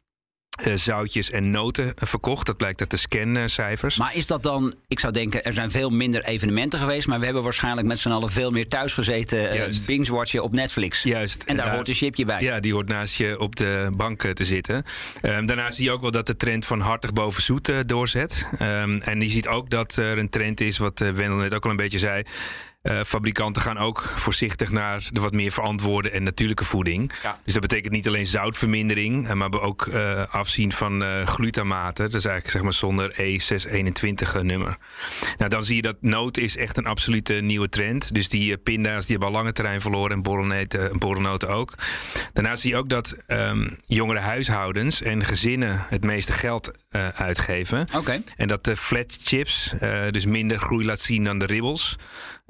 zoutjes 0.74 1.30
en 1.30 1.50
noten 1.50 1.84
eh, 1.84 2.06
verkocht. 2.08 2.46
Dat 2.46 2.56
blijkt 2.56 2.80
uit 2.80 2.90
de 2.90 2.96
scancijfers. 2.96 3.98
Maar 3.98 4.16
is 4.16 4.26
dat 4.26 4.42
dan, 4.42 4.74
ik 4.88 5.00
zou 5.00 5.12
denken, 5.12 5.44
er 5.44 5.52
zijn 5.52 5.70
veel 5.70 5.90
minder 5.90 6.24
evenementen 6.24 6.78
geweest, 6.78 7.06
maar 7.06 7.18
we 7.18 7.24
hebben 7.24 7.42
waarschijnlijk 7.42 7.86
met 7.86 7.98
z'n 7.98 8.10
allen 8.10 8.30
veel 8.30 8.50
meer 8.50 8.68
thuis 8.68 8.94
gezeten, 8.94 9.50
eh, 9.50 9.86
binge-watchen 9.86 10.42
op 10.42 10.52
Netflix. 10.52 11.02
Juist. 11.02 11.44
En 11.44 11.56
daar 11.56 11.74
hoort 11.74 11.88
een 11.88 11.94
chipje 11.94 12.24
bij. 12.24 12.42
Ja, 12.42 12.60
die 12.60 12.72
hoort 12.72 12.88
naast 12.88 13.16
je 13.16 13.38
op 13.38 13.56
de 13.56 13.90
bank 13.96 14.24
eh, 14.24 14.30
te 14.30 14.44
zitten. 14.44 14.82
Ehm, 15.22 15.46
daarnaast 15.46 15.76
zie 15.76 15.84
je 15.84 15.90
ook 15.90 16.00
wel 16.00 16.10
dat 16.10 16.26
de 16.26 16.36
trend 16.36 16.66
van 16.66 16.80
hartig 16.80 17.12
boven 17.12 17.42
zoet 17.42 17.68
eh, 17.68 17.76
doorzet. 17.86 18.46
Ehm, 18.58 18.98
en 18.98 19.20
je 19.20 19.28
ziet 19.28 19.48
ook 19.48 19.70
dat 19.70 19.96
er 19.96 20.18
een 20.18 20.28
trend 20.28 20.60
is, 20.60 20.78
wat 20.78 21.00
eh, 21.00 21.10
Wendel 21.10 21.36
net 21.36 21.54
ook 21.54 21.64
al 21.64 21.70
een 21.70 21.76
beetje 21.76 21.98
zei. 21.98 22.22
Eh, 22.82 23.00
fabrikanten 23.06 23.62
gaan 23.62 23.78
ook 23.78 24.02
voorzichtig 24.02 24.70
naar 24.70 25.08
de 25.12 25.20
wat 25.20 25.32
meer 25.32 25.50
verantwoorde 25.50 26.10
en 26.10 26.22
natuurlijke 26.22 26.64
voeding. 26.64 27.12
Ja. 27.22 27.38
Dus 27.44 27.52
dat 27.52 27.62
betekent 27.62 27.92
niet 27.92 28.06
alleen 28.06 28.26
zoutvermindering, 28.26 29.28
eh, 29.28 29.34
maar 29.34 29.60
ook 29.60 29.86
eh, 29.86 30.22
afzien 30.30 30.72
van 30.72 31.02
eh, 31.02 31.26
glutamaten. 31.26 32.10
Dat 32.10 32.20
is 32.20 32.24
eigenlijk 32.24 32.54
zeg 32.56 32.62
maar 32.62 32.72
zonder 32.72 33.12
E621 33.12 34.34
eh, 34.34 34.42
nummer. 34.42 34.78
Nou, 35.38 35.50
dan 35.50 35.64
zie 35.64 35.76
je 35.76 35.82
dat 35.82 35.96
noot 36.00 36.36
is 36.38 36.56
echt 36.56 36.76
een 36.76 36.86
absolute 36.86 37.34
nieuwe 37.34 37.68
trend. 37.68 38.14
Dus 38.14 38.28
die 38.28 38.56
pinda's 38.56 39.06
die 39.06 39.16
hebben 39.16 39.28
al 39.28 39.40
lange 39.40 39.52
terrein 39.52 39.80
verloren 39.80 40.16
en 40.16 40.22
borrelnoten, 40.22 40.98
borrelnoten 40.98 41.48
ook. 41.48 41.74
Daarnaast 42.32 42.62
zie 42.62 42.70
je 42.70 42.76
ook 42.76 42.88
dat 42.88 43.16
ehm, 43.26 43.68
jongere 43.86 44.18
huishoudens 44.18 45.02
en 45.02 45.24
gezinnen 45.24 45.78
het 45.88 46.04
meeste 46.04 46.32
geld 46.32 46.70
uitgeven. 47.14 47.86
Oké. 47.96 48.22
En 48.36 48.48
dat 48.48 48.64
de 48.64 48.76
flat 48.76 49.18
chips 49.22 49.74
dus 50.10 50.26
minder 50.26 50.58
groei 50.58 50.84
laat 50.84 51.00
zien 51.00 51.24
dan 51.24 51.38
de 51.38 51.46
ribbels. 51.46 51.96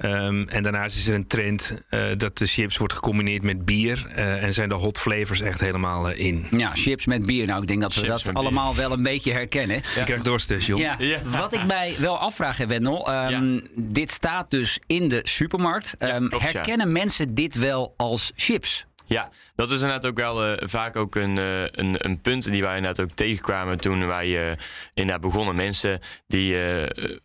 Ehm, 0.01 0.43
en 0.47 0.63
daarnaast 0.63 0.97
is 0.97 1.07
er 1.07 1.15
een 1.15 1.27
trend 1.27 1.73
eh, 1.89 1.99
dat 2.17 2.37
de 2.37 2.45
chips 2.45 2.77
wordt 2.77 2.93
gecombineerd 2.93 3.43
met 3.43 3.65
bier. 3.65 4.07
eh, 4.15 4.43
en 4.43 4.53
zijn 4.53 4.69
de 4.69 4.75
hot 4.75 4.99
flavors 4.99 5.41
echt 5.41 5.59
helemaal 5.59 6.09
eh, 6.09 6.25
in. 6.25 6.45
Ja, 6.51 6.71
chips 6.75 7.05
met 7.05 7.25
bier. 7.25 7.45
Nou, 7.45 7.61
ik 7.61 7.67
denk 7.67 7.81
dat 7.81 7.93
we 7.93 7.99
Chips 7.99 8.11
dat 8.23 8.23
bier. 8.23 8.33
allemaal 8.43 8.75
wel 8.75 8.91
een 8.91 9.03
beetje 9.03 9.31
herkennen. 9.31 9.75
Je 9.95 10.03
krijgt 10.03 10.23
dorst 10.25 10.47
dus. 10.47 10.65
Ja. 10.65 10.95
Ja. 10.99 11.21
Wat 11.23 11.53
ik 11.53 11.65
mij 11.65 11.95
wel 11.99 12.17
afvraag, 12.17 12.57
hè, 12.57 12.67
Wendel. 12.67 13.11
ehm, 13.11 13.59
Dit 13.75 14.11
staat 14.11 14.49
dus 14.49 14.79
in 14.87 15.07
de 15.07 15.19
supermarkt. 15.23 15.95
Ehm, 15.97 16.27
klopt, 16.27 16.43
ja. 16.45 16.51
herkennen 16.51 16.91
mensen 16.91 17.33
dit 17.35 17.55
wel 17.55 17.93
als 17.97 18.31
chips? 18.35 18.85
Ja, 19.11 19.29
dat 19.55 19.71
is 19.71 19.81
inderdaad 19.81 20.05
ook 20.05 20.17
wel 20.17 20.45
eh, 20.45 20.67
vaak 20.67 20.95
ook 20.95 21.15
een, 21.15 21.37
eh, 21.37 21.61
een, 21.63 21.95
een 22.05 22.21
punt 22.21 22.51
die 22.51 22.61
wij 22.61 22.75
inderdaad 22.75 23.05
ook 23.05 23.15
tegenkwamen 23.15 23.77
toen 23.77 24.07
wij 24.07 24.49
eh, 24.49 24.57
inderdaad 24.93 25.21
begonnen. 25.21 25.55
Mensen 25.55 25.99
die 26.27 26.55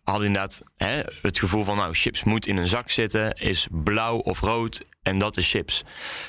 hadden 0.03 0.27
inderdaad 0.27 0.61
hè, 0.77 1.01
het 1.21 1.39
gevoel 1.39 1.63
van 1.63 1.77
nou, 1.77 1.93
chips 1.93 2.23
moet 2.23 2.47
in 2.47 2.57
een 2.57 2.67
zak 2.67 2.89
zitten, 2.89 3.33
is 3.33 3.67
blauw 3.71 4.17
of 4.17 4.39
rood 4.39 4.83
en 5.03 5.17
dat 5.17 5.37
is 5.37 5.49
chips. 5.49 5.83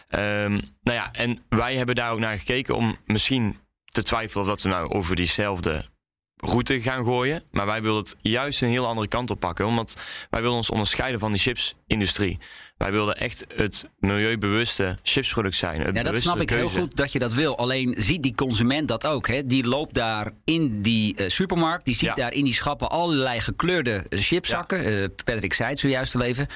Ehm, 0.08 0.52
nou 0.82 0.96
ja, 0.96 1.12
en 1.12 1.38
wij 1.48 1.76
hebben 1.76 1.94
daar 1.94 2.12
ook 2.12 2.18
naar 2.18 2.38
gekeken 2.38 2.76
om 2.76 2.96
misschien 3.06 3.58
te 3.84 4.02
twijfelen 4.02 4.44
of 4.44 4.50
dat 4.50 4.62
we 4.62 4.68
nou 4.68 4.88
over 4.88 5.16
diezelfde 5.16 5.84
route 6.36 6.80
gaan 6.80 7.04
gooien. 7.04 7.42
Maar 7.50 7.66
wij 7.66 7.82
wilden 7.82 8.02
het 8.02 8.16
juist 8.22 8.62
een 8.62 8.68
heel 8.68 8.86
andere 8.86 9.08
kant 9.08 9.30
op 9.30 9.40
pakken. 9.40 9.66
Omdat 9.66 9.96
wij 10.30 10.40
wilden 10.40 10.58
ons 10.58 10.70
onderscheiden 10.70 11.20
van 11.20 11.32
die 11.32 11.40
chipsindustrie. 11.40 12.38
Wij 12.78 12.92
wilden 12.92 13.16
echt 13.16 13.44
het 13.54 13.84
milieubewuste 13.98 14.98
chipsproduct 15.02 15.56
zijn. 15.56 15.80
Het 15.80 15.94
Ja, 15.96 16.02
dat 16.02 16.16
snap 16.16 16.40
ik 16.40 16.50
heel 16.50 16.68
goed 16.68 16.96
dat 16.96 17.12
je 17.12 17.18
dat 17.18 17.34
wil. 17.34 17.58
Alleen 17.58 17.94
ziet 17.98 18.22
die 18.22 18.34
consument 18.34 18.88
dat 18.88 19.06
ook. 19.06 19.28
Hè? 19.28 19.46
Die 19.46 19.64
loopt 19.66 19.94
daar 19.94 20.32
in 20.44 20.82
die 20.82 21.16
eh, 21.16 21.28
supermarkt. 21.28 21.84
Die 21.84 21.94
ziet 21.94 22.08
Ja. 22.08 22.14
daar 22.14 22.32
in 22.32 22.44
die 22.44 22.54
schappen 22.54 22.90
allerlei 22.90 23.40
gekleurde 23.40 24.04
chipszakken. 24.08 24.84
Eh, 24.84 25.04
Patrick 25.24 25.52
zei 25.52 25.68
het 25.70 25.78
zojuist 25.78 26.14
al 26.14 26.22
even. 26.22 26.46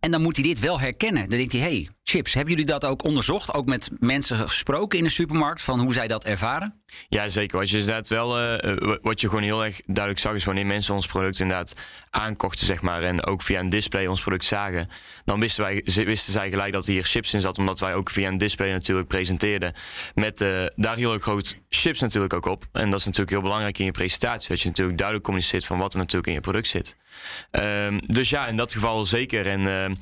En 0.00 0.10
dan 0.10 0.22
moet 0.22 0.36
hij 0.36 0.44
dit 0.44 0.60
wel 0.60 0.80
herkennen. 0.80 1.28
Dan 1.28 1.38
denkt 1.38 1.52
hij, 1.52 1.60
hey, 1.60 1.88
chips, 2.14 2.34
hebben 2.34 2.52
jullie 2.52 2.70
dat 2.70 2.84
ook 2.84 3.04
onderzocht? 3.04 3.54
Ook 3.54 3.66
met 3.66 3.90
mensen 3.98 4.38
gesproken 4.38 4.98
in 4.98 5.04
de 5.04 5.10
supermarkt 5.10 5.62
van 5.62 5.80
hoe 5.80 5.92
zij 5.92 6.08
dat 6.08 6.24
ervaren? 6.24 6.74
Ja, 7.08 7.28
zeker. 7.28 7.58
Wat 7.58 7.70
je, 7.70 7.78
inderdaad 7.78 8.08
wel, 8.08 8.40
uh, 8.40 8.96
wat 9.02 9.20
je 9.20 9.28
gewoon 9.28 9.42
heel 9.42 9.64
erg 9.64 9.80
duidelijk 9.86 10.18
zag, 10.18 10.34
is 10.34 10.44
wanneer 10.44 10.66
mensen 10.66 10.94
ons 10.94 11.06
product 11.06 11.40
inderdaad 11.40 11.74
aankochten, 12.10 12.66
zeg 12.66 12.82
maar, 12.82 13.02
en 13.02 13.24
ook 13.24 13.42
via 13.42 13.60
een 13.60 13.68
display 13.68 14.06
ons 14.06 14.20
product 14.20 14.44
zagen, 14.44 14.88
dan 15.24 15.40
wisten, 15.40 15.64
wij, 15.64 15.82
wisten 15.84 16.32
zij 16.32 16.50
gelijk 16.50 16.72
dat 16.72 16.86
hier 16.86 17.04
chips 17.04 17.34
in 17.34 17.40
zat, 17.40 17.58
omdat 17.58 17.80
wij 17.80 17.94
ook 17.94 18.10
via 18.10 18.28
een 18.28 18.38
display 18.38 18.70
natuurlijk 18.70 19.08
presenteerden. 19.08 19.74
Met 20.14 20.40
uh, 20.40 20.64
daar 20.76 20.96
heel 20.96 21.18
groot 21.18 21.56
chips 21.68 22.00
natuurlijk 22.00 22.32
ook 22.32 22.46
op. 22.46 22.64
En 22.72 22.90
dat 22.90 22.98
is 22.98 23.04
natuurlijk 23.04 23.30
heel 23.30 23.42
belangrijk 23.42 23.78
in 23.78 23.84
je 23.84 23.90
presentatie, 23.90 24.48
dat 24.48 24.60
je 24.60 24.68
natuurlijk 24.68 24.98
duidelijk 24.98 25.26
communiceert 25.26 25.66
van 25.66 25.78
wat 25.78 25.92
er 25.92 25.98
natuurlijk 25.98 26.26
in 26.26 26.32
je 26.32 26.40
product 26.40 26.66
zit. 26.66 26.96
Um, 27.50 28.00
dus 28.06 28.30
ja, 28.30 28.46
in 28.46 28.56
dat 28.56 28.72
geval 28.72 29.04
zeker. 29.04 29.46
En 29.46 29.60
uh, 29.60 29.96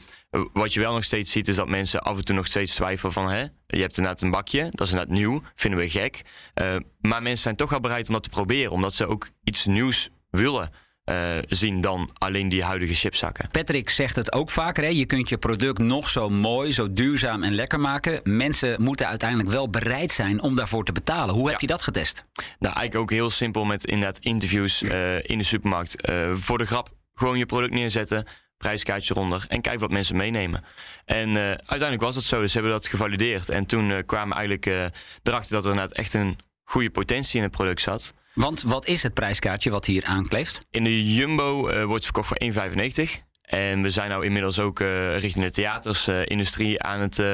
wat 0.53 0.73
je 0.73 0.81
wel 0.81 0.93
nog 0.93 1.05
steeds 1.05 1.31
ziet, 1.31 1.49
is 1.49 1.57
dat 1.57 1.69
mensen 1.69 2.03
af 2.03 2.17
en 2.17 2.25
toe 2.25 2.35
nog 2.35 2.47
steeds 2.47 2.75
twijfelen 2.75 3.13
van... 3.13 3.31
Hè, 3.31 3.41
je 3.67 3.81
hebt 3.81 3.97
inderdaad 3.97 4.23
een 4.23 4.31
bakje, 4.31 4.69
dat 4.71 4.87
is 4.87 4.93
inderdaad 4.93 5.17
nieuw, 5.17 5.43
vinden 5.55 5.81
we 5.81 5.89
gek. 5.89 6.23
Uh, 6.55 6.77
maar 7.01 7.23
mensen 7.23 7.43
zijn 7.43 7.57
toch 7.57 7.71
wel 7.71 7.81
bereid 7.81 8.07
om 8.07 8.13
dat 8.13 8.23
te 8.23 8.29
proberen, 8.29 8.73
omdat 8.73 8.95
ze 8.95 9.07
ook 9.07 9.31
iets 9.45 9.67
nieuws 9.67 10.11
willen. 10.31 10.71
Uh, 11.05 11.17
zien 11.47 11.81
dan 11.81 12.11
alleen 12.19 12.49
die 12.49 12.63
huidige 12.65 12.95
chipzakken. 12.95 13.49
Patrick 13.51 13.91
zegt 13.91 14.17
het 14.17 14.33
ook 14.33 14.51
vaker. 14.51 14.83
Hè? 14.83 14.89
Je 14.89 15.07
kunt 15.07 15.29
je 15.29 15.39
product 15.39 15.79
nog 15.79 16.09
zo 16.09 16.29
mooi, 16.29 16.73
zo 16.73 16.93
duurzaam 16.93 17.43
en 17.43 17.55
lekker 17.55 17.81
maken. 17.81 18.21
Mensen 18.25 18.83
moeten 18.83 19.09
uiteindelijk 19.09 19.51
wel 19.51 19.71
bereid 19.71 20.11
zijn 20.11 20.43
om 20.43 20.55
daarvoor 20.55 20.85
te 20.85 20.93
betalen. 20.93 21.35
Hoe 21.35 21.51
heb 21.51 21.61
je 21.61 21.67
dat 21.67 21.83
getest? 21.83 22.25
Nou, 22.35 22.75
eigenlijk 22.75 22.95
ook 22.95 23.11
heel 23.11 23.31
simpel 23.31 23.65
met 23.65 23.85
inderdaad 23.85 24.19
interviews 24.19 24.83
uh, 24.83 25.17
in 25.23 25.39
de 25.39 25.45
supermarkt. 25.45 26.11
Uh, 26.11 26.35
voor 26.35 26.59
de 26.59 26.67
grap 26.67 26.89
gewoon 27.15 27.39
je 27.39 27.47
product 27.47 27.73
neerzetten, 27.73 28.27
prijskaartje 28.63 29.15
eronder 29.15 29.45
en 29.49 29.61
kijk 29.61 29.81
wat 29.81 29.91
mensen 29.91 30.17
meenemen. 30.17 30.65
En 31.05 31.29
uh, 31.29 31.37
uiteindelijk 31.45 32.01
was 32.01 32.15
dat 32.15 32.25
zo, 32.25 32.41
dus 32.41 32.53
ze 32.53 32.59
hebben 32.59 32.77
dat 32.77 32.87
gevalideerd. 32.87 33.49
En 33.49 33.67
toen 33.67 33.91
uh, 33.91 33.99
kwamen 34.07 34.37
eigenlijk 34.37 34.67
uh, 34.67 34.85
erachter 35.23 35.53
dat 35.53 35.65
er 35.65 35.71
inderdaad 35.71 35.97
echt 35.97 36.15
een 36.15 36.39
goede 36.65 36.91
potentie 36.91 37.37
in 37.37 37.43
het 37.43 37.53
product 37.53 37.81
zat. 37.81 38.15
Want 38.35 38.63
wat 38.63 38.87
is 38.87 39.03
het 39.03 39.15
prijskaartje 39.15 39.71
wat 39.71 39.87
hier 39.87 40.05
aankleeft? 40.05 40.67
In 40.71 40.85
de 40.85 41.15
Jumbo 41.15 41.85
wordt 41.87 42.05
verkocht 42.05 42.29
voor 42.29 42.41
1,95. 42.45 43.32
En 43.53 43.83
we 43.83 43.91
zijn 43.91 44.09
nou 44.09 44.25
inmiddels 44.25 44.59
ook 44.59 44.81
uh, 44.81 45.19
richting 45.19 45.45
de 45.45 45.51
theatersindustrie 45.51 46.73
uh, 46.73 46.91
aan 46.91 47.01
het, 47.01 47.19
uh, 47.19 47.27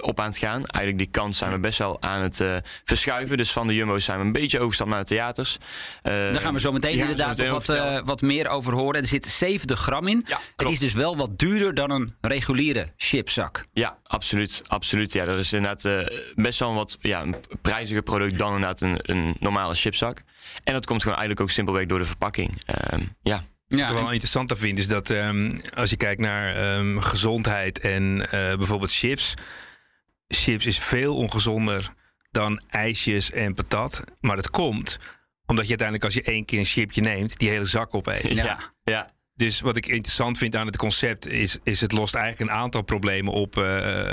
op 0.00 0.20
aan 0.20 0.26
het 0.26 0.36
gaan. 0.36 0.66
Eigenlijk 0.66 0.98
die 0.98 1.06
kant 1.06 1.36
zijn 1.36 1.52
we 1.52 1.58
best 1.58 1.78
wel 1.78 2.02
aan 2.02 2.22
het 2.22 2.44
verschuiven. 2.84 3.36
Dus 3.36 3.52
van 3.52 3.66
de 3.66 3.74
jumbo's 3.74 4.04
zijn 4.04 4.18
we 4.18 4.24
een 4.24 4.32
beetje 4.32 4.58
overgestapt 4.58 4.90
naar 4.90 4.98
de 4.98 5.06
theaters. 5.06 5.58
Daar 6.02 6.40
gaan 6.40 6.54
we 6.54 6.60
zo 6.60 6.72
meteen 6.72 6.98
inderdaad 6.98 7.36
zo 7.36 7.54
meteen 7.54 7.92
wat, 7.92 8.02
wat, 8.04 8.22
meer 8.22 8.48
over 8.48 8.72
horen. 8.72 9.00
Er 9.00 9.06
zit 9.06 9.26
70 9.26 9.80
gram 9.80 10.08
in. 10.08 10.24
Ja, 10.26 10.40
het 10.56 10.68
is 10.68 10.78
dus 10.78 10.94
wel 10.94 11.16
wat 11.16 11.38
duurder 11.38 11.74
dan 11.74 11.90
een 11.90 12.14
reguliere 12.20 12.88
chipzak. 12.96 13.64
Ja, 13.72 13.98
absoluut. 14.02 14.62
absoluut. 14.66 15.12
Ja, 15.12 15.24
er 15.24 15.38
is 15.38 15.52
inderdaad 15.52 16.08
best 16.34 16.58
wel 16.58 16.68
een 16.68 16.74
wat 16.74 16.96
ja, 17.00 17.22
een 17.22 17.36
prijziger 17.62 18.02
product 18.02 18.38
dan 18.38 18.54
inderdaad 18.54 18.80
een, 18.80 18.98
een 19.02 19.36
normale 19.40 19.74
chipzak. 19.74 20.22
En 20.64 20.72
dat 20.72 20.86
komt 20.86 21.02
gewoon 21.02 21.18
eigenlijk 21.18 21.48
ook 21.48 21.54
simpelweg 21.54 21.86
door 21.86 21.98
de 21.98 22.06
verpakking. 22.06 22.62
Ehm, 22.66 23.02
ja. 23.22 23.44
Ja, 23.66 23.78
Wat 23.78 23.88
ik 23.88 23.94
wel 23.94 24.10
interessant 24.10 24.58
vind 24.58 24.78
is 24.78 24.88
dat 24.88 25.10
um, 25.10 25.60
als 25.74 25.90
je 25.90 25.96
kijkt 25.96 26.20
naar 26.20 26.76
um, 26.78 27.00
gezondheid 27.00 27.80
en 27.80 28.16
uh, 28.20 28.28
bijvoorbeeld 28.30 28.92
chips. 28.92 29.34
Chips 30.28 30.66
is 30.66 30.78
veel 30.78 31.16
ongezonder 31.16 31.92
dan 32.30 32.60
ijsjes 32.68 33.30
en 33.30 33.54
patat. 33.54 34.04
Maar 34.20 34.36
dat 34.36 34.50
komt 34.50 34.98
omdat 35.46 35.64
je 35.64 35.76
uiteindelijk 35.78 36.04
als 36.04 36.14
je 36.14 36.32
één 36.32 36.44
keer 36.44 36.58
een 36.58 36.64
chipje 36.64 37.00
neemt, 37.00 37.38
die 37.38 37.48
hele 37.48 37.64
zak 37.64 37.94
opeet. 37.94 38.28
Ja, 38.28 38.58
ja. 38.84 39.12
Dus 39.36 39.60
wat 39.60 39.76
ik 39.76 39.86
interessant 39.86 40.38
vind 40.38 40.56
aan 40.56 40.66
het 40.66 40.76
concept 40.76 41.26
is, 41.26 41.58
is 41.62 41.80
het 41.80 41.92
lost 41.92 42.14
eigenlijk 42.14 42.50
een 42.50 42.56
aantal 42.56 42.82
problemen 42.82 43.32
op. 43.32 43.56
Uh, 43.56 43.64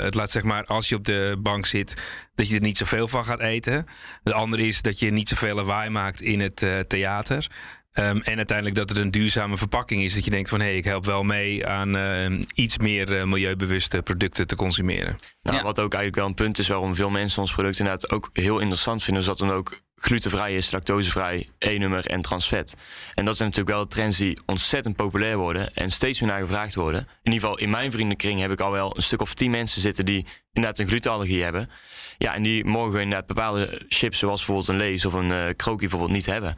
het 0.02 0.14
laat 0.14 0.30
zeg 0.30 0.42
maar, 0.42 0.64
als 0.64 0.88
je 0.88 0.94
op 0.94 1.04
de 1.04 1.36
bank 1.38 1.66
zit, 1.66 2.02
dat 2.34 2.48
je 2.48 2.54
er 2.54 2.60
niet 2.60 2.76
zoveel 2.76 3.08
van 3.08 3.24
gaat 3.24 3.40
eten. 3.40 3.86
Het 4.22 4.32
andere 4.32 4.66
is 4.66 4.82
dat 4.82 4.98
je 4.98 5.10
niet 5.10 5.28
zoveel 5.28 5.54
lawaai 5.54 5.90
maakt 5.90 6.20
in 6.20 6.40
het 6.40 6.62
uh, 6.62 6.80
theater. 6.80 7.50
Um, 7.94 8.20
en 8.20 8.36
uiteindelijk 8.36 8.76
dat 8.76 8.88
het 8.88 8.98
een 8.98 9.10
duurzame 9.10 9.56
verpakking 9.56 10.02
is. 10.02 10.14
Dat 10.14 10.24
je 10.24 10.30
denkt 10.30 10.48
van 10.48 10.60
hé, 10.60 10.66
hey, 10.66 10.76
ik 10.76 10.84
help 10.84 11.04
wel 11.04 11.22
mee 11.22 11.66
aan 11.66 11.96
uh, 11.96 12.40
iets 12.54 12.78
meer 12.78 13.12
uh, 13.12 13.24
milieubewuste 13.24 14.02
producten 14.02 14.46
te 14.46 14.56
consumeren. 14.56 15.18
Nou, 15.42 15.56
ja. 15.56 15.62
Wat 15.62 15.80
ook 15.80 15.94
eigenlijk 15.94 16.16
wel 16.16 16.26
een 16.26 16.44
punt 16.46 16.58
is 16.58 16.68
waarom 16.68 16.94
veel 16.94 17.10
mensen 17.10 17.40
ons 17.40 17.52
product 17.52 17.78
inderdaad 17.78 18.10
ook 18.10 18.30
heel 18.32 18.58
interessant 18.58 19.02
vinden, 19.02 19.22
is 19.22 19.28
dat 19.28 19.38
dan 19.38 19.50
ook 19.50 19.80
glutenvrij 19.96 20.56
is, 20.56 20.70
lactosevrij, 20.70 21.48
E-nummer 21.58 22.06
en 22.06 22.22
transvet. 22.22 22.76
En 23.14 23.24
dat 23.24 23.36
zijn 23.36 23.48
natuurlijk 23.48 23.76
wel 23.76 23.86
trends 23.86 24.18
die 24.18 24.40
ontzettend 24.46 24.96
populair 24.96 25.36
worden 25.36 25.74
en 25.74 25.90
steeds 25.90 26.20
meer 26.20 26.30
naar 26.30 26.40
gevraagd 26.40 26.74
worden. 26.74 27.00
In 27.00 27.32
ieder 27.32 27.40
geval 27.40 27.58
in 27.58 27.70
mijn 27.70 27.92
vriendenkring 27.92 28.40
heb 28.40 28.50
ik 28.50 28.60
al 28.60 28.70
wel 28.70 28.96
een 28.96 29.02
stuk 29.02 29.20
of 29.20 29.34
tien 29.34 29.50
mensen 29.50 29.80
zitten 29.80 30.04
die 30.04 30.26
inderdaad 30.52 30.78
een 30.78 30.88
glutenallergie 30.88 31.42
hebben. 31.42 31.70
Ja, 32.18 32.34
en 32.34 32.42
die 32.42 32.64
mogen 32.64 33.00
inderdaad 33.00 33.26
bepaalde 33.26 33.82
chips 33.88 34.18
zoals 34.18 34.44
bijvoorbeeld 34.44 34.68
een 34.68 34.76
lees 34.76 35.04
of 35.04 35.12
een 35.12 35.30
uh, 35.30 35.76
bijvoorbeeld 35.76 36.10
niet 36.10 36.26
hebben. 36.26 36.56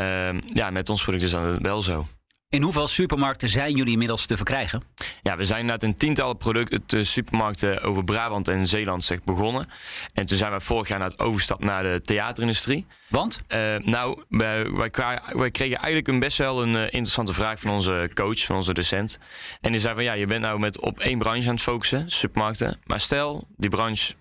Uh, 0.00 0.40
ja, 0.54 0.70
met 0.70 0.88
ons 0.88 1.02
product 1.02 1.22
is 1.22 1.30
dat 1.30 1.58
wel 1.58 1.82
zo. 1.82 2.06
In 2.50 2.62
hoeveel 2.62 2.86
supermarkten 2.86 3.48
zijn 3.48 3.74
jullie 3.74 3.92
inmiddels 3.92 4.26
te 4.26 4.36
verkrijgen? 4.36 4.82
Ja, 5.22 5.36
we 5.36 5.44
zijn 5.44 5.66
net 5.66 5.82
in 5.82 5.94
tientallen 5.94 6.36
producten, 6.36 7.06
supermarkten 7.06 7.82
over 7.82 8.04
Brabant 8.04 8.48
en 8.48 8.66
Zeeland 8.66 9.04
zeg, 9.04 9.22
begonnen. 9.24 9.66
En 10.14 10.26
toen 10.26 10.38
zijn 10.38 10.52
we 10.52 10.60
vorig 10.60 10.88
jaar 10.88 10.98
naar 10.98 11.08
het 11.08 11.18
overstap 11.18 11.64
naar 11.64 11.82
de 11.82 12.00
theaterindustrie. 12.00 12.86
Want? 13.08 13.40
Uh, 13.48 13.76
nou, 13.76 14.22
wij, 14.28 14.70
wij, 14.70 14.90
wij, 15.32 15.50
kregen 15.50 15.76
eigenlijk 15.76 16.08
een 16.08 16.18
best 16.18 16.38
wel 16.38 16.62
een 16.62 16.74
uh, 16.74 16.82
interessante 16.82 17.32
vraag 17.32 17.60
van 17.60 17.70
onze 17.70 18.10
coach, 18.14 18.40
van 18.40 18.56
onze 18.56 18.74
docent. 18.74 19.18
En 19.60 19.70
die 19.70 19.80
zei 19.80 19.94
van 19.94 20.04
ja, 20.04 20.12
je 20.12 20.26
bent 20.26 20.42
nou 20.42 20.58
met 20.58 20.80
op 20.80 21.00
één 21.00 21.18
branche 21.18 21.48
aan 21.48 21.54
het 21.54 21.62
focussen, 21.62 22.10
supermarkten. 22.10 22.80
Maar 22.84 23.00
stel, 23.00 23.46
die 23.56 23.70
branche 23.70 24.14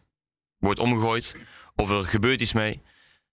wordt 0.57 0.79
omgegooid 0.79 1.35
of 1.75 1.89
er 1.89 2.05
gebeurt 2.05 2.41
iets 2.41 2.53
mee 2.53 2.81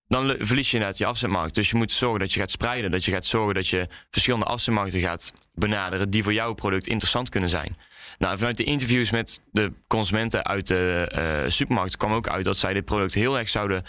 dan 0.08 0.36
verlies 0.38 0.70
je 0.70 0.78
net 0.78 0.98
je 0.98 1.06
afzetmarkt. 1.06 1.54
Dus 1.54 1.70
je 1.70 1.76
moet 1.76 1.92
zorgen 1.92 2.20
dat 2.20 2.32
je 2.32 2.40
gaat 2.40 2.50
spreiden. 2.50 2.90
Dat 2.90 3.04
je 3.04 3.10
gaat 3.10 3.26
zorgen 3.26 3.54
dat 3.54 3.68
je 3.68 3.88
verschillende 4.10 4.46
afzetmarkten 4.46 5.00
gaat 5.00 5.32
benaderen 5.54 6.10
die 6.10 6.22
voor 6.22 6.32
jouw 6.32 6.52
product 6.52 6.86
interessant 6.86 7.28
kunnen 7.28 7.50
zijn. 7.50 7.76
Nou, 8.18 8.38
vanuit 8.38 8.56
de 8.56 8.64
interviews 8.64 9.10
met 9.10 9.40
de 9.50 9.72
consumenten 9.86 10.44
uit 10.44 10.66
de 10.66 11.12
uh, 11.44 11.50
supermarkt 11.50 11.96
kwam 11.96 12.12
ook 12.12 12.28
uit 12.28 12.44
dat 12.44 12.56
zij 12.56 12.72
dit 12.72 12.84
product 12.84 13.14
heel 13.14 13.38
erg 13.38 13.48
zouden 13.48 13.84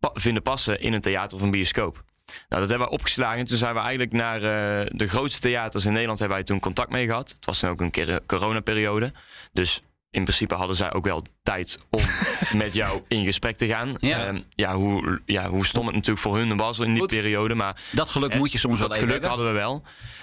vinden 0.00 0.42
passen 0.42 0.80
in 0.80 0.92
een 0.92 1.00
theater 1.00 1.36
of 1.36 1.42
een 1.42 1.50
bioscoop. 1.50 2.04
Nou, 2.48 2.60
dat 2.60 2.68
hebben 2.70 2.88
we 2.88 2.92
opgeslagen. 2.92 3.44
Toen 3.44 3.56
zijn 3.56 3.74
we 3.74 3.80
eigenlijk 3.80 4.12
naar 4.12 4.36
uh, 4.36 4.90
de 4.90 5.08
grootste 5.08 5.40
theaters 5.40 5.86
in 5.86 5.92
Nederland 5.92 6.18
hebben 6.18 6.36
wij 6.36 6.46
toen 6.46 6.60
contact 6.60 6.90
mee 6.90 7.06
gehad. 7.06 7.28
Het 7.28 7.44
was 7.44 7.60
dan 7.60 7.70
ook 7.70 7.80
een 7.80 8.20
coronaperiode. 8.26 9.12
Dus 9.52 9.80
in 10.14 10.22
principe 10.22 10.54
hadden 10.54 10.76
zij 10.76 10.92
ook 10.92 11.04
wel 11.04 11.22
tijd 11.42 11.78
om 11.90 12.02
met 12.62 12.74
jou 12.74 13.02
in 13.08 13.24
gesprek 13.24 13.56
te 13.56 13.66
gaan. 13.66 13.94
Ja. 14.00 14.32
Uh, 14.32 14.40
ja, 14.54 14.74
hoe, 14.74 15.20
ja, 15.26 15.48
hoe 15.48 15.66
stom 15.66 15.86
het 15.86 15.94
natuurlijk 15.94 16.20
voor 16.20 16.36
hun 16.36 16.56
was 16.56 16.78
in 16.78 16.90
die 16.90 16.98
Goed. 16.98 17.08
periode. 17.08 17.54
Maar 17.54 17.76
dat 17.92 18.08
geluk 18.08 18.34
moet 18.34 18.52
je 18.52 18.58
soms 18.58 18.78
wel 18.78 18.88
Dat 18.88 18.96
geluk 18.96 19.10
hebben. 19.10 19.28
hadden 19.28 19.46
we 19.46 19.52
wel. 19.52 19.82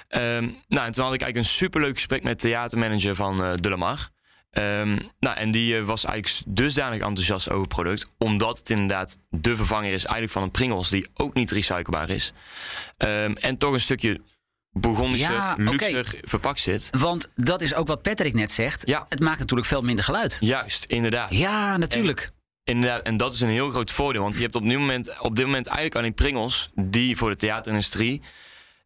Um, 0.10 0.56
nou, 0.68 0.86
en 0.86 0.92
toen 0.94 1.04
had 1.04 1.14
ik 1.14 1.22
eigenlijk 1.22 1.36
een 1.36 1.46
superleuk 1.46 1.94
gesprek 1.94 2.24
met 2.24 2.42
de 2.42 2.48
theatermanager 2.48 3.16
van 3.16 3.42
uh, 3.42 3.52
De 3.60 3.70
Lamar. 3.70 4.10
Um, 4.52 4.98
nou, 5.20 5.38
en 5.38 5.52
die 5.52 5.76
uh, 5.76 5.86
was 5.86 6.06
eigenlijk 6.06 6.58
dusdanig 6.58 7.00
enthousiast 7.02 7.50
over 7.50 7.62
het 7.62 7.70
product. 7.76 8.12
Omdat 8.18 8.58
het 8.58 8.70
inderdaad 8.70 9.18
de 9.30 9.56
vervanger 9.56 9.92
is 9.92 10.04
eigenlijk 10.04 10.32
van 10.32 10.44
een 10.44 10.52
Pringles 10.52 10.90
die 10.90 11.08
ook 11.14 11.34
niet 11.34 11.52
recyclebaar 11.52 12.10
is. 12.10 12.34
Um, 12.98 13.36
en 13.38 13.58
toch 13.58 13.74
een 13.74 13.80
stukje 13.80 14.22
begonischer, 14.72 15.34
ja, 15.34 15.56
luxer 15.58 16.08
okay. 16.08 16.22
verpakt 16.24 16.60
zit. 16.60 16.90
Want 16.92 17.30
dat 17.36 17.62
is 17.62 17.74
ook 17.74 17.88
wat 17.88 18.02
Patrick 18.02 18.34
net 18.34 18.52
zegt. 18.52 18.88
Ja. 18.88 19.06
Het 19.10 19.20
maakt 19.20 19.40
natuurlijk 19.40 19.68
veel 19.68 19.82
minder 19.82 20.06
geluid. 20.06 20.38
Juist, 20.40 20.86
inderdaad. 20.86 21.36
Ja, 21.36 21.78
natuurlijk. 21.78 22.32
En, 22.64 22.76
inderdaad, 22.76 23.02
en 23.02 23.18
dat 23.18 23.34
is 23.34 23.42
een 23.42 23.50
heel 23.50 23.70
groot 23.70 23.92
voordeel. 23.92 24.22
Want 24.22 24.36
je 24.36 24.42
hebt 24.42 24.56
op 24.56 24.64
dit 24.64 24.78
moment, 24.78 25.20
op 25.20 25.36
dit 25.36 25.46
moment 25.46 25.66
eigenlijk 25.66 25.96
alleen 25.96 26.14
Pringles... 26.14 26.70
die 26.76 27.18
voor 27.18 27.30
de 27.30 27.36
theaterindustrie... 27.36 28.22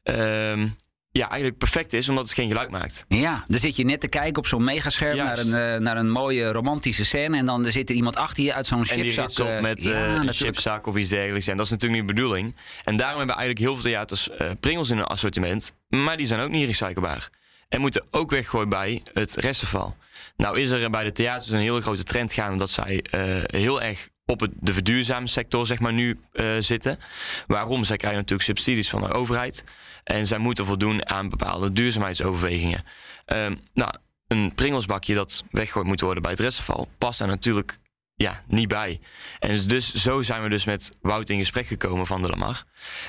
Um, 0.04 0.76
ja, 1.18 1.30
eigenlijk 1.30 1.58
perfect 1.58 1.94
is, 1.94 2.10
omdat 2.10 2.24
het 2.24 2.34
geen 2.34 2.48
geluid 2.48 2.70
maakt. 2.70 3.06
Ja, 3.08 3.44
dan 3.48 3.60
zit 3.60 3.76
je 3.76 3.86
net 3.86 4.02
te 4.02 4.08
kijken 4.08 4.38
op 4.38 4.48
zo'n 4.48 4.64
megascherm 4.64 5.18
naar 5.18 5.38
een, 5.38 5.48
uh, 5.48 5.80
naar 5.80 5.98
een 5.98 6.10
mooie 6.10 6.52
romantische 6.52 7.06
scène. 7.06 7.38
En 7.38 7.46
dan 7.46 7.66
zit 7.66 7.90
er 7.90 7.96
iemand 7.96 8.16
achter 8.16 8.44
je 8.44 8.54
uit 8.54 8.66
zo'n 8.66 8.86
chipzak. 8.86 9.30
En 9.38 9.54
die 9.54 9.62
met 9.62 9.86
uh, 9.86 9.92
ja, 9.92 10.20
een 10.20 10.34
chipzak 10.34 10.88
of 10.88 10.96
iets 10.96 11.10
dergelijks. 11.10 11.48
En 11.48 11.58
dat 11.58 11.66
is 11.66 11.72
natuurlijk 11.72 12.02
niet 12.02 12.10
de 12.10 12.16
bedoeling. 12.16 12.56
En 12.84 12.98
daarom 12.98 13.18
hebben 13.18 13.36
eigenlijk 13.36 13.66
heel 13.66 13.82
veel 13.82 13.92
theaters 13.92 14.30
uh, 14.30 14.50
pringels 14.60 14.90
in 14.90 14.98
hun 14.98 15.06
assortiment. 15.06 15.74
Maar 15.88 16.18
die 16.18 16.26
zijn 16.26 16.40
ook 16.40 16.50
niet 16.50 16.66
recyclebaar. 16.66 17.30
En 17.70 17.82
moeten 17.82 18.06
ook 18.12 18.32
weggooien 18.32 18.70
bij 18.70 19.02
het 19.14 19.36
restafval. 19.36 19.96
Nou 20.38 20.60
is 20.60 20.70
er 20.70 20.90
bij 20.90 21.04
de 21.04 21.12
theaters 21.12 21.52
een 21.52 21.60
hele 21.60 21.82
grote 21.82 22.04
trend 22.04 22.34
gaan... 22.34 22.58
dat 22.58 22.70
zij 22.70 23.04
heel 23.46 23.82
erg 23.82 24.10
op 24.26 24.40
het, 24.40 24.52
de 24.60 25.24
sector 25.24 25.66
zeg 25.66 25.80
maar, 25.80 25.94
nu 25.94 26.20
uh, 26.34 26.56
zitten. 26.60 27.00
Waarom? 27.48 27.84
Zij 27.84 27.98
krijgen 27.98 28.20
natuurlijk 28.20 28.48
subsidies 28.48 28.90
van 28.90 29.02
de 29.02 29.12
overheid. 29.12 29.64
En 30.04 30.26
zij 30.26 30.38
moeten 30.38 30.66
voldoen 30.66 31.10
aan 31.10 31.30
bepaalde 31.30 31.72
duurzaamheidsoverwegingen. 31.72 32.84
Uh, 33.28 33.52
nou, 33.74 33.92
een 34.28 34.54
pringelsbakje 34.56 35.14
dat 35.14 35.44
weggooid 35.52 35.86
moet 35.86 36.02
worden 36.02 36.22
bij 36.22 36.32
het 36.32 36.40
restafval... 36.40 36.90
past 36.98 37.20
daar 37.20 37.28
natuurlijk 37.28 37.80
ja, 38.16 38.44
niet 38.48 38.68
bij. 38.68 39.00
En 39.40 39.50
dus, 39.50 39.66
dus 39.68 39.94
zo 39.94 40.22
zijn 40.22 40.44
we 40.44 40.50
dus 40.50 40.66
met 40.66 40.92
Wout 41.02 41.30
in 41.30 41.38
gesprek 41.38 41.68
gekomen 41.68 42.08
van 42.08 42.22
de 42.22 42.28
Lamar. 42.28 42.64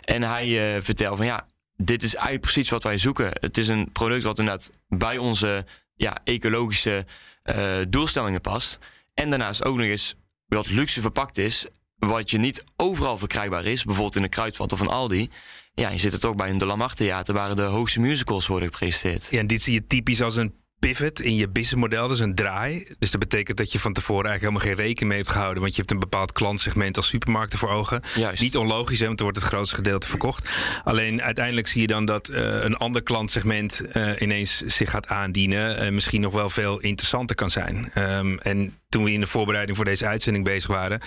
En 0.05 0.23
hij 0.23 0.77
uh, 0.77 0.83
vertelt 0.83 1.17
van 1.17 1.27
ja, 1.27 1.47
dit 1.77 2.03
is 2.03 2.15
eigenlijk 2.15 2.45
precies 2.45 2.71
wat 2.71 2.83
wij 2.83 2.99
zoeken. 2.99 3.31
Het 3.33 3.57
is 3.57 3.69
een 3.69 3.93
product 3.93 4.23
wat 4.23 4.39
inderdaad 4.39 4.73
bij 4.89 5.19
onze 5.19 5.65
ja, 5.95 6.19
ecologische 6.25 7.07
eh, 7.43 7.77
doelstellingen 7.89 8.41
past. 8.41 8.79
En 9.15 9.31
daarnaast 9.31 9.65
ook 9.65 9.77
nog 9.77 9.87
eens 9.87 10.15
wat 10.49 10.71
luxe 10.71 11.01
verpakt 11.01 11.39
is, 11.39 11.67
wat 11.99 12.31
je 12.31 12.39
niet 12.39 12.65
overal 12.77 13.19
verkrijgbaar 13.19 13.65
is, 13.65 13.85
bijvoorbeeld 13.85 14.17
in 14.17 14.23
een 14.23 14.29
Kruidvat 14.29 14.73
of 14.73 14.81
een 14.81 14.89
Aldi. 14.89 15.31
Ja, 15.75 15.89
je 15.89 15.99
zit 15.99 16.13
er 16.13 16.21
toch 16.21 16.35
bij 16.35 16.51
een 16.51 16.59
De 16.59 16.67
Lamar 16.67 16.95
Theater 16.95 17.35
waar 17.35 17.57
de 17.57 17.63
hoogste 17.63 18.01
musicals 18.01 18.47
worden 18.47 18.69
gepresenteerd. 18.73 19.29
Ja, 19.31 19.39
en 19.39 19.47
dit 19.47 19.63
zie 19.63 19.73
je 19.73 19.87
typisch 19.87 20.23
als 20.23 20.37
een 20.37 20.55
pivot 20.79 21.21
in 21.21 21.35
je 21.35 21.49
businessmodel, 21.49 22.09
dus 22.09 22.21
een 22.21 22.35
draai. 22.35 22.87
Dus 22.99 23.11
dat 23.11 23.21
betekent 23.21 23.57
dat 23.57 23.73
je 23.73 23.79
van 23.79 23.93
tevoren 23.93 24.25
eigenlijk 24.31 24.55
helemaal 24.55 24.77
geen 24.77 24.87
rekening 24.87 25.09
mee 25.09 25.19
hebt 25.19 25.31
gehouden, 25.31 25.61
want 25.63 25.75
je 25.75 25.81
hebt 25.81 25.93
een 25.93 25.99
bepaald 25.99 26.33
klantsegment 26.33 26.97
als 26.97 27.09
supermarkten 27.09 27.59
voor 27.59 27.69
ogen. 27.69 28.01
Juist. 28.15 28.43
Niet 28.43 28.57
onlogisch, 28.57 29.01
hè, 29.01 29.07
want 29.07 29.19
er 29.19 29.25
wordt 29.25 29.41
het 29.41 29.49
grootste 29.49 29.77
gedeelte 29.77 30.09
verkocht. 30.09 30.49
Alleen 30.85 31.23
uiteindelijk 31.23 31.67
zie 31.67 31.81
je 31.81 31.87
dan 31.87 32.05
dat 32.05 32.29
eh, 32.29 32.63
een 32.63 32.77
ander 32.77 33.03
klantsegment 33.03 33.81
eh, 33.81 34.11
ineens 34.19 34.63
zich 34.67 34.91
gaat 34.91 35.09
aandienen 35.09 35.77
en 35.77 35.95
misschien 35.95 36.21
nog 36.21 36.33
wel 36.33 36.51
veel 36.51 36.79
interessanter 36.79 37.37
kan 37.37 37.51
zijn. 37.51 37.91
Ehm, 37.95 38.37
en 38.37 38.75
toen 38.89 39.05
we 39.05 39.13
in 39.13 39.21
de 39.21 39.27
voorbereiding 39.27 39.77
voor 39.77 39.87
deze 39.87 40.07
uitzending 40.07 40.45
bezig 40.45 40.71
waren, 40.71 41.01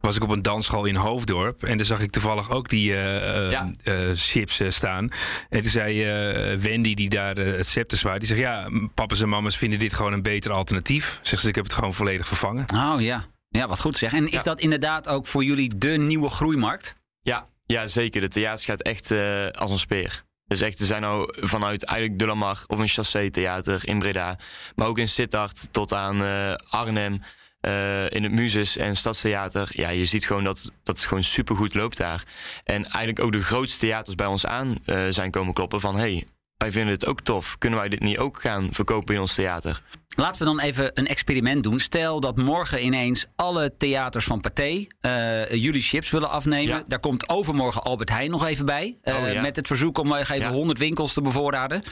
was 0.00 0.16
ik 0.16 0.22
op 0.22 0.30
een 0.30 0.42
dansschool 0.42 0.84
in 0.84 0.94
Hoofddorp. 0.96 1.62
En 1.62 1.76
daar 1.76 1.86
zag 1.86 2.00
ik 2.00 2.10
toevallig 2.10 2.50
ook 2.50 2.68
die 2.68 2.92
eh, 2.92 3.44
eh, 3.46 3.50
Ja. 3.50 3.70
eh, 3.84 3.94
chips 4.14 4.60
staan. 4.68 5.08
En 5.48 5.60
toen 5.62 5.70
zei 5.70 6.04
eh, 6.04 6.56
Wendy, 6.56 6.94
die 6.94 7.08
daar 7.08 7.36
het 7.36 7.66
scepter 7.66 7.98
zwaait, 7.98 8.20
die 8.20 8.28
zegt: 8.28 8.40
Ja, 8.40 8.68
papa's 8.94 9.20
en 9.20 9.28
mama's 9.28 9.56
vinden 9.58 9.78
dit 9.78 9.92
gewoon 9.92 10.12
een 10.12 10.22
beter 10.22 10.50
alternatief. 10.52 11.18
Zegt 11.22 11.42
ze: 11.42 11.48
Ik 11.48 11.54
heb 11.54 11.64
het 11.64 11.74
gewoon 11.74 11.94
volledig 11.94 12.26
vervangen. 12.26 12.64
Oh 12.74 13.00
ja. 13.00 13.24
Ja, 13.48 13.68
wat 13.68 13.80
goed 13.80 13.96
zeg. 13.96 14.12
En 14.12 14.24
is 14.24 14.30
Ja. 14.32 14.42
dat 14.42 14.60
inderdaad 14.60 15.08
ook 15.08 15.26
voor 15.26 15.44
jullie 15.44 15.76
de 15.76 15.88
nieuwe 15.88 16.28
groeimarkt? 16.28 16.94
Ja, 17.22 17.46
ja 17.66 17.86
zeker. 17.86 18.20
De 18.20 18.28
theaters 18.28 18.64
gaat 18.64 18.82
echt 18.82 19.10
eh, 19.10 19.46
als 19.48 19.70
een 19.70 19.78
speer. 19.78 20.22
Dus 20.50 20.60
echt, 20.60 20.78
er 20.78 20.86
zijn 20.86 21.02
nou 21.02 21.34
vanuit 21.40 21.84
eigenlijk 21.84 22.18
De 22.18 22.26
Lamar 22.26 22.64
of 22.66 22.78
een 22.78 22.88
Chassé 22.88 23.30
theater 23.30 23.88
in 23.88 23.98
Breda. 23.98 24.38
Maar 24.74 24.86
ook 24.86 24.98
in 24.98 25.08
Sittard 25.08 25.68
tot 25.72 25.92
aan 25.92 26.22
eh, 26.22 26.54
Arnhem. 26.70 27.22
eh, 27.60 28.10
in 28.10 28.22
het 28.22 28.32
Muses 28.32 28.76
en 28.76 28.96
Stadstheater. 28.96 29.68
Ja, 29.72 29.88
je 29.88 30.04
ziet 30.04 30.26
gewoon 30.26 30.44
dat, 30.44 30.72
dat 30.82 30.96
het 30.96 31.06
gewoon 31.06 31.22
supergoed 31.24 31.74
loopt 31.74 31.96
daar. 31.96 32.24
En 32.64 32.84
eigenlijk 32.84 33.20
ook 33.20 33.32
de 33.32 33.42
grootste 33.42 33.78
theaters 33.78 34.14
bij 34.14 34.26
ons 34.26 34.46
aan 34.46 34.78
eh, 34.84 35.06
zijn 35.08 35.30
komen 35.30 35.54
kloppen 35.54 35.80
van... 35.80 35.96
hey, 35.96 36.26
wij 36.56 36.72
vinden 36.72 36.92
het 36.92 37.06
ook 37.06 37.20
tof. 37.20 37.58
Kunnen 37.58 37.78
wij 37.78 37.88
dit 37.88 38.00
niet 38.00 38.18
ook 38.18 38.40
gaan 38.40 38.68
verkopen 38.72 39.14
in 39.14 39.20
ons 39.20 39.34
theater? 39.34 39.82
Laten 40.20 40.38
we 40.38 40.44
dan 40.44 40.60
even 40.60 40.90
een 40.94 41.06
experiment 41.06 41.62
doen. 41.62 41.78
Stel 41.78 42.20
dat 42.20 42.36
morgen 42.36 42.84
ineens 42.84 43.26
alle 43.36 43.76
theaters 43.76 44.24
van 44.24 44.40
Pathé 44.40 44.86
eh, 45.00 45.50
jullie 45.54 45.82
chips 45.82 46.10
willen 46.10 46.30
afnemen. 46.30 46.76
Ja. 46.76 46.84
Daar 46.86 47.00
komt 47.00 47.28
overmorgen 47.28 47.82
Albert 47.82 48.10
Heijn 48.10 48.30
nog 48.30 48.44
even 48.46 48.66
bij. 48.66 48.98
eh, 49.02 49.16
Oh, 49.16 49.32
ja. 49.32 49.40
Met 49.40 49.56
het 49.56 49.66
verzoek 49.66 49.98
om 49.98 50.08
nog 50.08 50.16
even 50.18 50.38
Ja. 50.38 50.50
100 50.50 50.78
winkels 50.78 51.12
te 51.12 51.22
bevoorraden. 51.22 51.82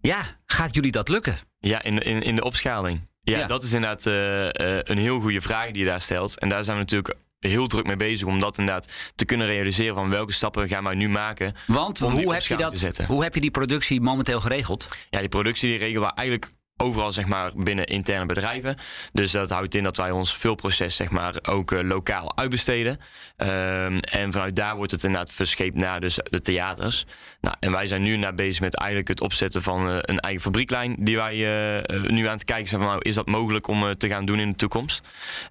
Ja, 0.00 0.20
gaat 0.46 0.74
jullie 0.74 0.90
dat 0.90 1.08
lukken? 1.08 1.36
Ja, 1.58 1.82
in, 1.82 1.98
in, 1.98 2.22
in 2.22 2.36
de 2.36 2.44
opschaling. 2.44 3.00
Ja, 3.22 3.46
dat 3.46 3.62
is 3.62 3.72
inderdaad 3.72 4.06
eh, 4.06 4.44
eh, 4.76 4.80
een 4.82 4.98
heel 4.98 5.20
goede 5.20 5.40
vraag 5.40 5.66
die 5.66 5.78
je 5.84 5.88
daar 5.90 6.00
stelt. 6.00 6.38
En 6.38 6.48
daar 6.48 6.64
zijn 6.64 6.76
we 6.76 6.82
natuurlijk 6.82 7.14
heel 7.38 7.66
druk 7.66 7.86
mee 7.86 7.96
bezig 7.96 8.26
om 8.26 8.40
dat 8.40 8.58
inderdaad 8.58 8.92
te 9.14 9.24
kunnen 9.24 9.46
realiseren 9.46 9.94
van 9.94 10.10
welke 10.10 10.32
stappen 10.32 10.68
gaan 10.68 10.84
wij 10.84 10.94
nu 10.94 11.08
maken. 11.08 11.54
Want 11.66 11.98
hoe 11.98 12.32
heb, 12.34 12.42
je 12.42 12.56
dat, 12.56 12.98
hoe 13.06 13.22
heb 13.22 13.34
je 13.34 13.40
die 13.40 13.50
productie 13.50 14.00
momenteel 14.00 14.40
geregeld? 14.40 14.88
Ja, 15.10 15.18
die 15.20 15.28
productie 15.28 15.68
die 15.68 15.78
regelen 15.78 16.08
we 16.08 16.14
eigenlijk 16.14 16.52
overal 16.84 17.12
zeg 17.12 17.26
maar 17.26 17.50
binnen 17.56 17.86
interne 17.86 18.26
bedrijven. 18.26 18.76
Dus 19.12 19.30
dat 19.30 19.50
houdt 19.50 19.74
in 19.74 19.82
dat 19.82 19.96
wij 19.96 20.10
ons 20.10 20.36
veelproces 20.36 20.96
zeg 20.96 21.10
maar 21.10 21.34
ook 21.42 21.72
eh, 21.72 21.82
lokaal 21.82 22.36
uitbesteden. 22.36 23.00
Ehm, 23.36 23.98
en 23.98 24.32
vanuit 24.32 24.56
daar 24.56 24.76
wordt 24.76 24.92
het 24.92 25.04
inderdaad 25.04 25.32
verscheept 25.32 25.76
naar 25.76 26.00
dus 26.00 26.18
de 26.30 26.40
theaters. 26.40 27.06
Nou, 27.40 27.56
en 27.60 27.72
wij 27.72 27.86
zijn 27.86 28.02
nu 28.02 28.16
naar 28.16 28.34
bezig 28.34 28.60
met 28.60 28.76
eigenlijk 28.76 29.08
het 29.08 29.20
opzetten 29.20 29.62
van 29.62 29.88
eh, 29.88 29.96
een 30.00 30.18
eigen 30.18 30.42
fabrieklijn 30.42 30.96
die 30.98 31.16
wij 31.16 31.34
eh, 31.34 32.02
nu 32.02 32.26
aan 32.26 32.32
het 32.32 32.44
kijken 32.44 32.68
zijn 32.68 32.80
van 32.80 32.90
nou 32.90 33.02
is 33.02 33.14
dat 33.14 33.26
mogelijk 33.26 33.66
om 33.66 33.96
te 33.96 34.08
gaan 34.08 34.24
doen 34.24 34.38
in 34.38 34.50
de 34.50 34.56
toekomst. 34.56 35.02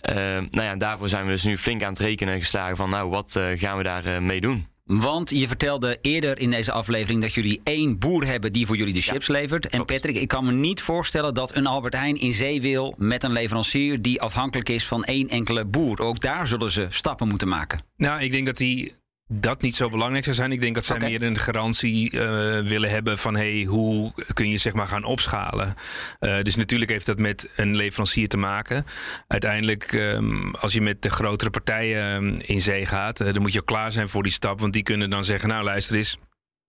Ehm, 0.01 0.45
nou 0.51 0.67
ja, 0.67 0.75
daarvoor 0.75 1.09
zijn 1.09 1.25
we 1.25 1.31
dus 1.31 1.43
nu 1.43 1.57
flink 1.57 1.83
aan 1.83 1.89
het 1.89 1.99
rekenen 2.01 2.37
geslagen 2.37 2.77
van 2.77 2.89
nou 2.89 3.09
wat 3.09 3.39
gaan 3.55 3.77
we 3.77 3.83
daar 3.83 4.23
mee 4.23 4.41
doen. 4.41 4.72
Want 4.83 5.29
je 5.29 5.47
vertelde 5.47 5.97
eerder 6.01 6.39
in 6.39 6.49
deze 6.49 6.71
aflevering 6.71 7.21
dat 7.21 7.33
jullie 7.33 7.61
één 7.63 7.99
boer 7.99 8.25
hebben 8.25 8.51
die 8.51 8.65
voor 8.65 8.77
jullie 8.77 8.93
de 8.93 9.01
chips 9.01 9.27
levert. 9.27 9.63
En 9.63 9.69
klopt. 9.69 9.91
Patrick, 9.91 10.15
ik 10.15 10.27
kan 10.27 10.45
me 10.45 10.51
niet 10.51 10.81
voorstellen 10.81 11.33
dat 11.33 11.55
een 11.55 11.65
Albert 11.65 11.93
Heijn 11.93 12.19
in 12.19 12.33
zee 12.33 12.61
wil 12.61 12.95
met 12.97 13.23
een 13.23 13.31
leverancier 13.31 14.01
die 14.01 14.21
afhankelijk 14.21 14.69
is 14.69 14.87
van 14.87 15.03
één 15.03 15.29
enkele 15.29 15.65
boer. 15.65 16.01
Ook 16.01 16.19
daar 16.19 16.47
zullen 16.47 16.71
ze 16.71 16.85
stappen 16.89 17.27
moeten 17.27 17.47
maken. 17.47 17.79
Nou, 17.97 18.21
ik 18.21 18.31
denk 18.31 18.45
dat 18.45 18.57
die 18.57 18.93
dat 19.27 19.61
niet 19.61 19.75
zo 19.75 19.89
belangrijk 19.89 20.23
zou 20.23 20.35
zijn. 20.35 20.51
Ik 20.51 20.61
denk 20.61 20.75
dat 20.75 20.85
zij 20.85 20.99
meer 20.99 21.21
een 21.21 21.37
garantie 21.37 22.11
eh, 22.11 22.59
willen 22.59 22.89
hebben 22.89 23.17
van 23.17 23.35
hey, 23.35 23.63
hoe 23.63 24.13
kun 24.33 24.49
je 24.49 24.57
zeg 24.57 24.73
maar 24.73 24.87
gaan 24.87 25.03
opschalen. 25.03 25.73
Eh, 26.19 26.41
dus 26.41 26.55
natuurlijk 26.55 26.91
heeft 26.91 27.05
dat 27.05 27.19
met 27.19 27.49
een 27.55 27.75
leverancier 27.75 28.27
te 28.27 28.37
maken. 28.37 28.85
Uiteindelijk, 29.27 29.83
ehm, 29.83 30.51
als 30.51 30.73
je 30.73 30.81
met 30.81 31.01
de 31.01 31.09
grotere 31.09 31.49
partijen 31.49 32.13
ehm, 32.13 32.41
in 32.45 32.59
zee 32.59 32.85
gaat, 32.85 33.19
eh, 33.19 33.33
dan 33.33 33.41
moet 33.41 33.53
je 33.53 33.59
ook 33.59 33.65
klaar 33.65 33.91
zijn 33.91 34.09
voor 34.09 34.23
die 34.23 34.31
stap. 34.31 34.59
Want 34.59 34.73
die 34.73 34.83
kunnen 34.83 35.09
dan 35.09 35.23
zeggen, 35.23 35.49
nou 35.49 35.63
luister 35.63 35.95
eens. 35.95 36.17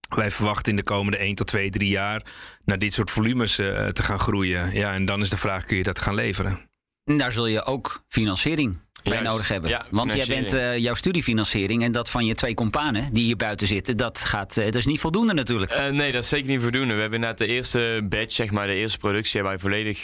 Wij 0.09 0.31
verwachten 0.31 0.71
in 0.71 0.77
de 0.77 0.83
komende 0.83 1.23
1 1.23 1.35
tot 1.35 1.47
2, 1.47 1.71
3 1.71 1.89
jaar 1.89 2.23
naar 2.65 2.79
dit 2.79 2.93
soort 2.93 3.11
volumes 3.11 3.59
eh, 3.59 3.87
te 3.87 4.03
gaan 4.03 4.19
groeien. 4.19 4.73
Ja, 4.73 4.93
en 4.93 5.05
dan 5.05 5.21
is 5.21 5.31
de 5.31 5.37
vraag, 5.37 5.65
kun 5.65 5.77
je 5.77 5.83
dat 5.83 5.99
gaan 5.99 6.15
leveren? 6.15 6.71
En 7.05 7.17
daar 7.17 7.33
zul 7.33 7.47
je 7.47 7.65
ook 7.65 8.05
financiering 8.09 8.84
bij 9.11 9.13
Juist. 9.13 9.31
nodig 9.31 9.49
hebben. 9.49 9.71
Ja, 9.71 9.87
Want 9.91 10.13
jij 10.13 10.27
bent 10.27 10.53
eh, 10.53 10.79
jouw 10.79 10.95
studiefinanciering 10.95 11.83
en 11.83 11.93
dat 11.93 12.11
van 12.11 12.27
je 12.27 12.35
twee 12.35 12.55
companen 12.55 13.13
die 13.13 13.25
hier 13.25 13.37
buiten 13.37 13.67
zitten, 13.67 13.97
dat, 13.97 14.21
gaat, 14.21 14.57
eh, 14.57 14.65
dat 14.65 14.75
is 14.75 14.87
niet 14.87 15.01
voldoende 15.01 15.35
natuurlijk. 15.35 15.73
Eh, 15.73 15.89
nee, 15.89 16.13
dat 16.13 16.23
is 16.23 16.29
zeker 16.29 16.49
niet 16.49 16.63
voldoende. 16.63 16.95
We 16.95 17.01
hebben 17.01 17.19
inderdaad 17.19 17.39
de 17.39 17.47
eerste 17.47 18.07
batch, 18.09 18.33
zeg 18.33 18.51
maar, 18.51 18.67
de 18.67 18.75
eerste 18.75 18.99
productie, 18.99 19.41
hebben 19.41 19.51
wij 19.51 19.71
volledig 19.71 20.03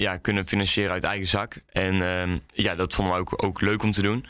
ja, 0.00 0.16
kunnen 0.16 0.46
financieren 0.46 0.92
uit 0.92 1.04
eigen 1.04 1.26
zak. 1.26 1.60
En 1.72 2.02
ehm, 2.02 2.36
ja, 2.52 2.74
dat 2.74 2.94
vonden 2.94 3.14
we 3.14 3.20
ook, 3.20 3.44
ook 3.44 3.60
leuk 3.60 3.82
om 3.82 3.92
te 3.92 4.02
doen. 4.02 4.26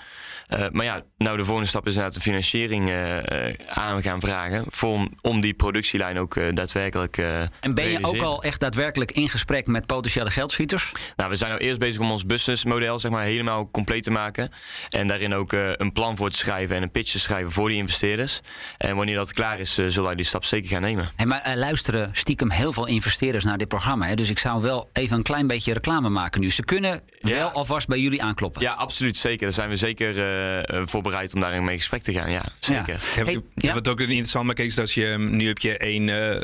Eh, 0.52 0.66
maar 0.70 0.84
ja, 0.84 1.02
nou 1.18 1.36
de 1.36 1.44
volgende 1.44 1.68
stap 1.68 1.86
is 1.86 1.92
inderdaad 1.92 2.14
de 2.14 2.20
financiering 2.20 2.88
eh, 2.88 3.48
eh, 3.48 3.54
aan 3.68 4.02
gaan 4.02 4.20
vragen. 4.20 4.64
Voor, 4.68 5.08
om, 5.20 5.40
die 5.40 5.54
productielijn 5.54 6.18
ook 6.18 6.54
daadwerkelijk 6.54 7.16
en 7.60 7.74
ben 7.74 7.90
je 7.90 8.04
ook 8.04 8.18
al 8.18 8.42
echt 8.42 8.60
daadwerkelijk 8.60 9.12
in 9.12 9.28
gesprek 9.28 9.66
met 9.66 9.86
potentiële 9.86 10.30
geldschieters? 10.30 10.92
Nou, 11.16 11.30
we 11.30 11.36
zijn 11.36 11.50
nou 11.50 11.62
eerst 11.62 11.78
bezig 11.78 12.00
om 12.00 12.10
ons 12.10 12.26
businessmodel 12.26 12.98
zeg 12.98 13.10
maar, 13.10 13.24
helemaal 13.24 13.70
compleet 13.70 14.02
te 14.02 14.10
maken. 14.10 14.50
En 14.88 15.06
daarin 15.06 15.34
ook 15.34 15.52
een 15.52 15.92
plan 15.92 16.16
voor 16.16 16.30
te 16.30 16.36
schrijven 16.36 16.76
en 16.76 16.82
een 16.82 16.90
pitch 16.90 17.12
te 17.12 17.18
schrijven 17.18 17.52
voor 17.52 17.68
die 17.68 17.78
investeerders. 17.78 18.40
En 18.78 18.96
wanneer 18.96 19.16
dat 19.16 19.32
klaar 19.32 19.60
is, 19.60 19.74
zullen 19.74 20.02
wij 20.02 20.14
die 20.14 20.24
stap 20.24 20.44
zeker 20.44 20.70
gaan 20.70 20.82
nemen. 20.82 21.08
Hey, 21.16 21.26
maar 21.26 21.42
er 21.42 21.56
luisteren 21.56 22.10
stiekem 22.12 22.50
heel 22.50 22.72
veel 22.72 22.86
investeerders 22.86 23.44
naar 23.44 23.58
dit 23.58 23.68
programma. 23.68 24.06
Hè? 24.06 24.14
Dus 24.14 24.30
ik 24.30 24.38
zou 24.38 24.62
wel 24.62 24.88
even 24.92 25.16
een 25.16 25.22
klein 25.22 25.46
beetje 25.46 25.72
reclame 25.72 26.08
maken 26.08 26.40
nu. 26.40 26.50
Ze 26.50 26.64
kunnen 26.64 27.02
Ja. 27.22 27.37
wel 27.37 27.50
alvast 27.50 27.87
bij 27.88 27.98
jullie 27.98 28.22
aankloppen. 28.22 28.62
Ja, 28.62 28.72
absoluut 28.72 29.16
zeker. 29.16 29.40
Daar 29.40 29.52
zijn 29.52 29.68
we 29.68 29.76
zeker 29.76 30.18
eh, 30.18 30.58
eh, 30.76 30.82
voor 30.87 31.02
bereid 31.02 31.35
om 31.35 31.40
daarin 31.40 31.62
mee 31.64 31.72
in 31.72 31.78
gesprek 31.78 32.02
te 32.02 32.12
gaan. 32.12 32.30
Ja, 32.30 32.44
zeker. 32.58 33.00
Ja, 33.16 33.24
Hey, 33.24 33.35
wat- 33.35 33.42
ja. 33.54 33.72
Wat 33.74 33.88
ook 33.88 34.00
interessant 34.00 34.46
maakt 34.46 34.58
is 34.58 34.74
dat 34.74 34.92
je 34.92 35.14
mm, 35.18 35.37
nu 35.37 35.46
heb 35.46 35.58
je 35.58 35.76
één 35.78 36.08
eh, 36.08 36.35
eh, 36.37 36.40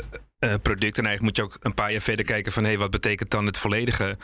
product 0.61 0.97
en 0.97 1.05
eigenlijk 1.05 1.21
moet 1.21 1.35
je 1.35 1.43
ook 1.43 1.57
een 1.65 1.73
paar 1.73 1.91
jaar 1.91 2.01
verder 2.01 2.25
kijken 2.25 2.51
van 2.51 2.63
hey, 2.63 2.77
wat 2.77 2.89
betekent 2.91 3.29
dan 3.31 3.45
het 3.45 3.57
volledige 3.57 4.17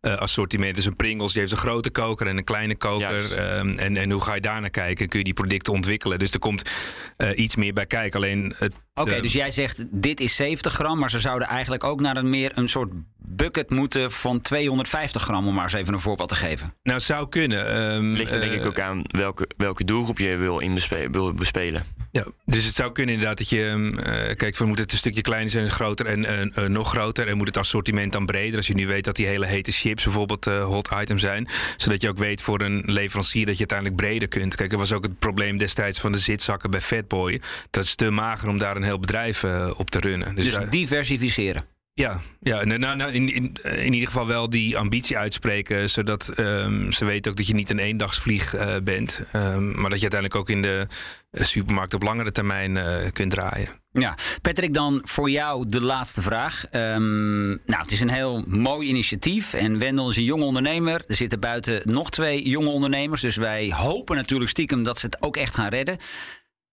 eh, 0.00 0.16
assortiment? 0.16 0.74
Dus 0.74 0.84
een 0.84 0.96
Pringles 0.96 1.32
die 1.32 1.40
heeft 1.40 1.52
een 1.52 1.58
grote 1.58 1.90
koker 1.90 2.26
en 2.26 2.36
een 2.36 2.44
kleine 2.44 2.76
koker 2.76 3.36
ehm, 3.38 3.68
en, 3.78 3.96
en 3.96 4.10
hoe 4.10 4.20
ga 4.24 4.34
je 4.34 4.40
daar 4.40 4.60
naar 4.60 4.70
kijken? 4.70 5.08
Kun 5.08 5.18
je 5.18 5.24
die 5.24 5.34
producten 5.34 5.72
ontwikkelen? 5.72 6.18
Dus 6.18 6.32
er 6.32 6.38
komt 6.38 6.70
eh, 7.16 7.38
iets 7.38 7.56
meer 7.56 7.72
bij 7.72 7.86
kijken. 7.86 8.20
Alleen 8.20 8.54
het, 8.58 8.74
Oké, 8.94 9.10
eh, 9.14 9.22
dus 9.22 9.32
jij 9.32 9.50
zegt 9.50 9.84
dit 9.90 10.20
is 10.20 10.36
70 10.36 10.72
gram, 10.72 10.98
maar 10.98 11.10
ze 11.10 11.20
zouden 11.20 11.48
eigenlijk 11.48 11.84
ook 11.84 12.00
naar 12.00 12.16
een 12.16 12.30
meer 12.30 12.52
een 12.54 12.68
soort 12.68 12.90
bucket 13.18 13.70
moeten 13.70 14.10
van 14.12 14.40
250 14.40 15.22
gram, 15.22 15.46
om 15.46 15.54
maar 15.54 15.62
eens 15.62 15.72
even 15.72 15.92
een 15.94 16.00
voorbeeld 16.00 16.28
te 16.28 16.34
geven. 16.34 16.74
nou 16.82 17.00
zou 17.00 17.28
kunnen. 17.28 17.66
ehm, 17.92 18.12
Ligt 18.12 18.34
er 18.34 18.40
denk 18.40 18.52
eh, 18.52 18.58
ik 18.58 18.66
ook 18.66 18.78
aan 18.80 19.02
welke, 19.10 19.48
welke 19.56 19.84
doelgroep 19.84 20.18
je 20.18 20.36
wil, 20.36 20.58
in 20.58 20.74
bespe- 20.74 21.08
wil 21.10 21.32
bespelen. 21.34 21.82
Ja, 22.10 22.24
dus 22.44 22.64
het 22.64 22.74
zou 22.74 22.92
kunnen 22.92 23.14
inderdaad 23.14 23.38
dat 23.38 23.48
je 23.48 23.64
ehm, 23.68 23.98
eh, 23.98 24.36
kijkt 24.36 24.56
van 24.56 24.68
moet 24.68 24.78
het 24.78 24.92
een 24.92 24.98
stukje 24.98 25.20
kleiner 25.20 25.50
zijn, 25.50 25.68
groter 25.68 26.06
en 26.06 26.24
eh, 26.24 26.64
eh, 26.64 26.70
nog 26.70 26.88
groter 26.90 27.28
en 27.28 27.36
moet 27.36 27.46
het 27.46 27.56
assortiment 27.56 28.12
dan 28.12 28.26
breder. 28.26 28.56
Als 28.56 28.66
je 28.66 28.74
nu 28.74 28.86
weet 28.86 29.04
dat 29.04 29.16
die 29.16 29.26
hele 29.26 29.46
hete 29.46 29.72
chips 29.72 30.04
bijvoorbeeld 30.04 30.46
eh, 30.46 30.64
hot 30.64 30.90
item 31.00 31.18
zijn, 31.18 31.48
zodat 31.76 32.00
je 32.02 32.08
ook 32.08 32.18
weet 32.18 32.40
voor 32.40 32.60
een 32.60 32.82
leverancier 32.84 33.46
dat 33.46 33.54
je 33.58 33.66
uiteindelijk 33.68 34.00
breder 34.00 34.28
kunt. 34.28 34.54
Kijk, 34.54 34.72
er 34.72 34.78
was 34.78 34.92
ook 34.92 35.02
het 35.02 35.18
probleem 35.18 35.56
destijds 35.56 36.00
van 36.00 36.12
de 36.12 36.18
zitzakken 36.18 36.70
bij 36.70 36.80
Fatboy. 36.80 37.40
Dat 37.70 37.84
is 37.84 37.94
te 37.94 38.10
mager 38.10 38.48
om 38.48 38.58
daar 38.58 38.76
een 38.76 38.81
heel 38.82 38.98
bedrijf 38.98 39.42
eh, 39.42 39.70
op 39.76 39.90
te 39.90 39.98
runnen. 39.98 40.34
Dus, 40.34 40.54
Dus 40.54 40.68
diversificeren. 40.70 41.64
ja, 41.94 42.20
ja 42.40 42.64
nou, 42.64 42.78
nou, 42.78 42.96
nou, 42.96 43.12
in, 43.12 43.34
in, 43.34 43.56
in 43.62 43.92
ieder 43.92 44.08
geval 44.08 44.26
wel 44.26 44.50
die 44.50 44.78
ambitie 44.78 45.18
uitspreken. 45.18 45.90
Zodat 45.90 46.28
ehm, 46.28 46.90
ze 46.90 47.04
weten 47.04 47.30
ook 47.30 47.36
dat 47.36 47.46
je 47.46 47.54
niet 47.54 47.70
een 47.70 47.78
eendagsvlieg 47.78 48.54
eh, 48.54 48.76
bent. 48.84 49.22
ehm, 49.32 49.80
maar 49.80 49.90
dat 49.90 50.00
je 50.00 50.10
uiteindelijk 50.10 50.36
ook 50.36 50.50
in 50.50 50.62
de 50.62 50.86
eh, 51.30 51.44
supermarkt 51.44 51.94
op 51.94 52.02
langere 52.02 52.32
termijn 52.32 52.78
kunt 53.12 53.30
draaien. 53.30 53.80
Ja, 53.92 54.14
Patrick, 54.42 54.74
dan 54.74 55.00
voor 55.04 55.30
jou 55.30 55.66
de 55.66 55.80
laatste 55.80 56.22
vraag. 56.22 56.64
Ehm, 56.64 57.46
nou, 57.48 57.58
het 57.82 57.90
is 57.90 58.00
een 58.00 58.08
heel 58.08 58.44
mooi 58.46 58.88
initiatief. 58.88 59.54
En 59.54 59.78
Wendel 59.78 60.10
is 60.10 60.16
een 60.16 60.24
jonge 60.24 60.44
ondernemer. 60.44 61.04
Er 61.06 61.14
zitten 61.14 61.40
buiten 61.40 61.80
nog 61.84 62.10
twee 62.10 62.48
jonge 62.48 62.68
ondernemers. 62.68 63.20
Dus 63.20 63.36
wij 63.36 63.72
hopen 63.72 64.16
natuurlijk 64.16 64.50
stiekem 64.50 64.82
dat 64.82 64.98
ze 64.98 65.06
het 65.06 65.22
ook 65.22 65.36
echt 65.36 65.54
gaan 65.54 65.68
redden. 65.68 65.96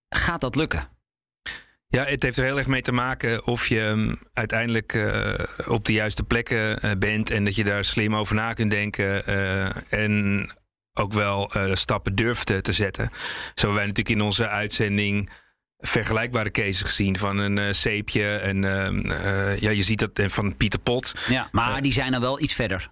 Gaat 0.09 0.41
dat 0.41 0.55
lukken? 0.55 0.87
Ja, 1.91 2.03
het 2.03 2.23
heeft 2.23 2.37
er 2.37 2.43
heel 2.43 2.57
erg 2.57 2.67
mee 2.67 2.81
te 2.81 2.91
maken 2.91 3.45
of 3.45 3.67
je 3.67 3.79
um, 3.79 4.19
uiteindelijk 4.33 4.93
uh, 4.93 5.33
op 5.67 5.85
de 5.85 5.93
juiste 5.93 6.23
plekken 6.23 6.85
uh, 6.85 6.91
bent 6.99 7.31
en 7.31 7.43
dat 7.43 7.55
je 7.55 7.63
daar 7.63 7.83
slim 7.83 8.15
over 8.15 8.35
na 8.35 8.53
kunt 8.53 8.71
denken 8.71 9.23
uh, 9.29 9.93
en 9.93 10.49
ook 10.93 11.13
wel 11.13 11.51
stappen 11.73 12.15
durft 12.15 12.63
te 12.63 12.71
zetten. 12.71 13.09
Zo 13.53 13.53
hebben 13.53 13.73
wij 13.73 13.85
natuurlijk 13.85 14.15
in 14.15 14.21
onze 14.21 14.47
uitzending 14.47 15.29
vergelijkbare 15.77 16.51
cases 16.51 16.81
gezien 16.81 17.17
van 17.17 17.37
een 17.37 17.75
zeepje 17.75 18.35
en 18.35 18.61
ja, 19.59 19.69
je 19.69 19.83
ziet 19.83 19.99
dat 19.99 20.31
van 20.31 20.57
Pieter 20.57 20.79
Pot. 20.79 21.13
Ja, 21.29 21.47
maar 21.51 21.81
die 21.81 21.93
zijn 21.93 22.13
er 22.13 22.19
wel 22.19 22.41
iets 22.41 22.53
verder. 22.53 22.89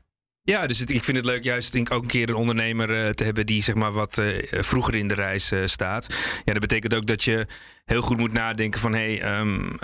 Ja, 0.49 0.67
dus 0.67 0.79
het, 0.79 0.89
ik 0.89 1.03
vind 1.03 1.17
het 1.17 1.25
leuk 1.25 1.43
juist 1.43 1.71
denk, 1.71 1.91
ook 1.91 2.01
een 2.01 2.07
keer 2.07 2.29
een 2.29 2.35
ondernemer 2.35 2.89
uh, 2.89 3.09
te 3.09 3.23
hebben 3.23 3.45
die 3.45 3.63
zeg 3.63 3.75
maar 3.75 3.91
wat 3.91 4.17
uh, 4.17 4.37
vroeger 4.49 4.95
in 4.95 5.07
de 5.07 5.13
reis 5.13 5.51
uh, 5.51 5.65
staat. 5.65 6.07
Ja, 6.45 6.51
dat 6.51 6.61
betekent 6.61 6.95
ook 6.95 7.05
dat 7.05 7.23
je 7.23 7.45
heel 7.85 8.01
goed 8.01 8.17
moet 8.17 8.33
nadenken 8.33 8.79
van 8.79 8.93
hé, 8.93 9.17
hey, 9.17 9.39
um, 9.39 9.77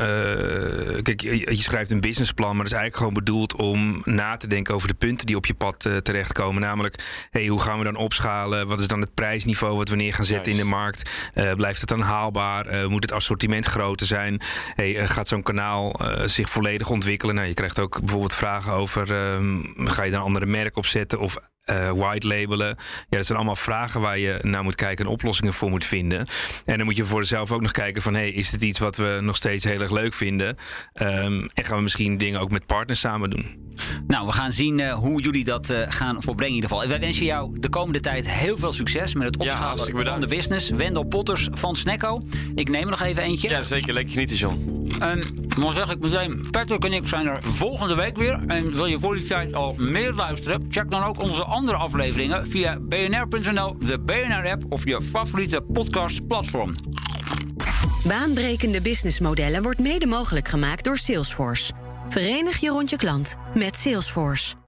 kijk, 1.02 1.22
je, 1.22 1.38
je, 1.38 1.56
schrijft 1.56 1.92
een 1.92 2.00
businessplan, 2.00 2.56
maar 2.56 2.64
dat 2.64 2.74
is 2.74 2.80
eigenlijk 2.80 2.98
gewoon 2.98 3.14
bedoeld 3.14 3.56
om 3.56 4.02
na 4.04 4.36
te 4.36 4.48
denken 4.48 4.74
over 4.74 4.88
de 4.88 4.94
punten 4.94 5.26
die 5.26 5.36
op 5.36 5.46
je 5.46 5.54
pad 5.54 5.90
terechtkomen. 6.04 6.62
Namelijk, 6.62 7.28
hey, 7.30 7.48
hoe 7.48 7.62
gaan 7.62 7.78
we 7.78 7.84
dan 7.84 7.96
opschalen? 7.96 8.68
Wat 8.68 8.80
is 8.80 8.88
dan 8.88 9.02
het 9.02 9.14
prijsniveau 9.14 9.78
wat 9.78 9.90
we 9.90 9.96
neer 9.96 10.14
gaan 10.14 10.26
zetten 10.26 10.52
in 10.52 10.58
de 10.58 10.66
markt? 10.66 11.10
blijft 11.56 11.80
het 11.80 11.90
dan 11.90 12.02
haalbaar? 12.02 12.90
moet 12.90 13.04
het 13.04 13.12
assortiment 13.12 13.66
groter 13.66 14.08
zijn? 14.08 14.42
Hey, 14.76 15.08
gaat 15.08 15.28
zo'n 15.28 15.44
kanaal 15.44 16.00
zich 16.26 16.50
volledig 16.50 16.90
ontwikkelen? 16.90 17.36
Nou, 17.36 17.48
je 17.48 17.54
krijgt 17.54 17.80
ook 17.80 18.00
bijvoorbeeld 18.00 18.36
vragen 18.36 18.74
over, 18.74 19.12
um, 19.12 19.74
ga 19.76 20.04
je 20.04 20.12
dan 20.12 20.22
andere 20.22 20.46
merk 20.54 20.78
opzetten 20.78 21.20
of 21.20 21.38
uh, 21.66 21.92
white 21.92 22.28
labelen. 22.28 22.68
Ja, 22.68 23.18
dat 23.18 23.26
zijn 23.26 23.38
allemaal 23.38 23.56
vragen 23.56 24.02
waar 24.02 24.18
je 24.18 24.40
naar 24.42 24.64
moet 24.64 24.76
kijken 24.76 25.06
en 25.06 25.12
oplossingen 25.12 25.54
voor 25.54 25.70
moet 25.70 25.86
vinden. 25.86 26.28
En 26.66 26.78
dan 26.78 26.86
moet 26.86 26.96
je 26.96 27.06
voor 27.06 27.20
jezelf 27.20 27.52
ook 27.52 27.62
nog 27.62 27.72
kijken 27.72 28.02
van... 28.02 28.14
hey, 28.14 28.30
is 28.30 28.50
dit 28.50 28.64
iets 28.64 28.80
wat 28.80 28.98
we 28.98 29.20
nog 29.22 29.36
steeds 29.36 29.64
heel 29.64 29.82
erg 29.82 29.92
leuk 29.92 30.14
vinden? 30.14 30.48
Um, 30.48 31.50
en 31.54 31.64
gaan 31.64 31.78
we 31.78 31.84
misschien 31.84 32.18
dingen 32.18 32.40
ook 32.40 32.52
met 32.52 32.66
partners 32.66 33.00
samen 33.00 33.30
doen? 33.30 33.62
Nou, 34.08 34.26
we 34.26 34.32
gaan 34.32 34.52
zien 34.52 34.80
uh, 34.80 34.94
hoe 34.94 35.22
jullie 35.22 35.44
dat 35.44 35.70
uh, 35.70 35.78
gaan 35.88 36.24
voorbrengen 36.24 36.56
in 36.56 36.62
ieder 36.62 36.70
geval. 36.70 36.88
Wij 36.88 37.00
wensen 37.00 37.26
jou 37.26 37.60
de 37.60 37.70
komende 37.70 38.00
tijd 38.00 38.30
heel 38.30 38.58
veel 38.58 38.72
succes 38.72 39.14
met 39.14 39.26
het 39.26 39.38
opschalen 39.38 39.98
ja, 39.98 40.04
van 40.04 40.20
de 40.20 40.28
business. 40.28 40.70
Wendel 40.70 41.04
Potters 41.04 41.48
van 41.52 41.76
Snecco. 41.76 42.22
Ik 42.56 42.70
neem 42.70 42.84
er 42.84 42.90
nog 42.90 43.02
even 43.02 43.24
eentje. 43.24 43.50
Ja, 43.50 43.62
zeker. 43.62 43.94
Lekker 43.94 44.12
genieten, 44.14 44.38
John. 44.38 44.88
En 45.00 45.22
dan 45.60 45.74
zeg 45.74 45.90
ik 45.90 46.00
meteen, 46.00 46.48
Patrick 46.52 46.86
en 46.86 46.94
ik 46.94 47.08
zijn 47.08 47.28
er 47.28 47.42
volgende 47.42 47.96
week 47.96 48.18
weer. 48.18 48.40
En 48.48 48.72
wil 48.72 48.86
je 48.86 49.00
voor 49.00 49.16
die 49.16 49.26
tijd 49.26 49.54
al 49.54 49.76
meer 49.78 50.14
luisteren? 50.14 50.66
Check 50.70 50.92
dan 50.92 51.04
ook 51.04 51.22
onze 51.22 51.44
andere 51.54 51.78
afleveringen 51.78 52.48
via 52.48 52.80
bnr.nl, 52.80 53.76
de 53.80 54.00
BNR-app 54.00 54.64
of 54.70 54.86
je 54.86 55.02
favoriete 55.02 55.62
podcastplatform. 55.62 56.74
Baanbrekende 58.08 58.82
businessmodellen 58.82 59.62
wordt 59.62 59.80
mede 59.80 60.06
mogelijk 60.06 60.48
gemaakt 60.48 60.84
door 60.84 60.98
Salesforce. 60.98 61.74
Verenig 62.10 62.58
je 62.58 62.70
rond 62.70 62.90
je 62.90 62.98
klant 62.98 63.36
met 63.54 63.78
Salesforce. 63.78 64.56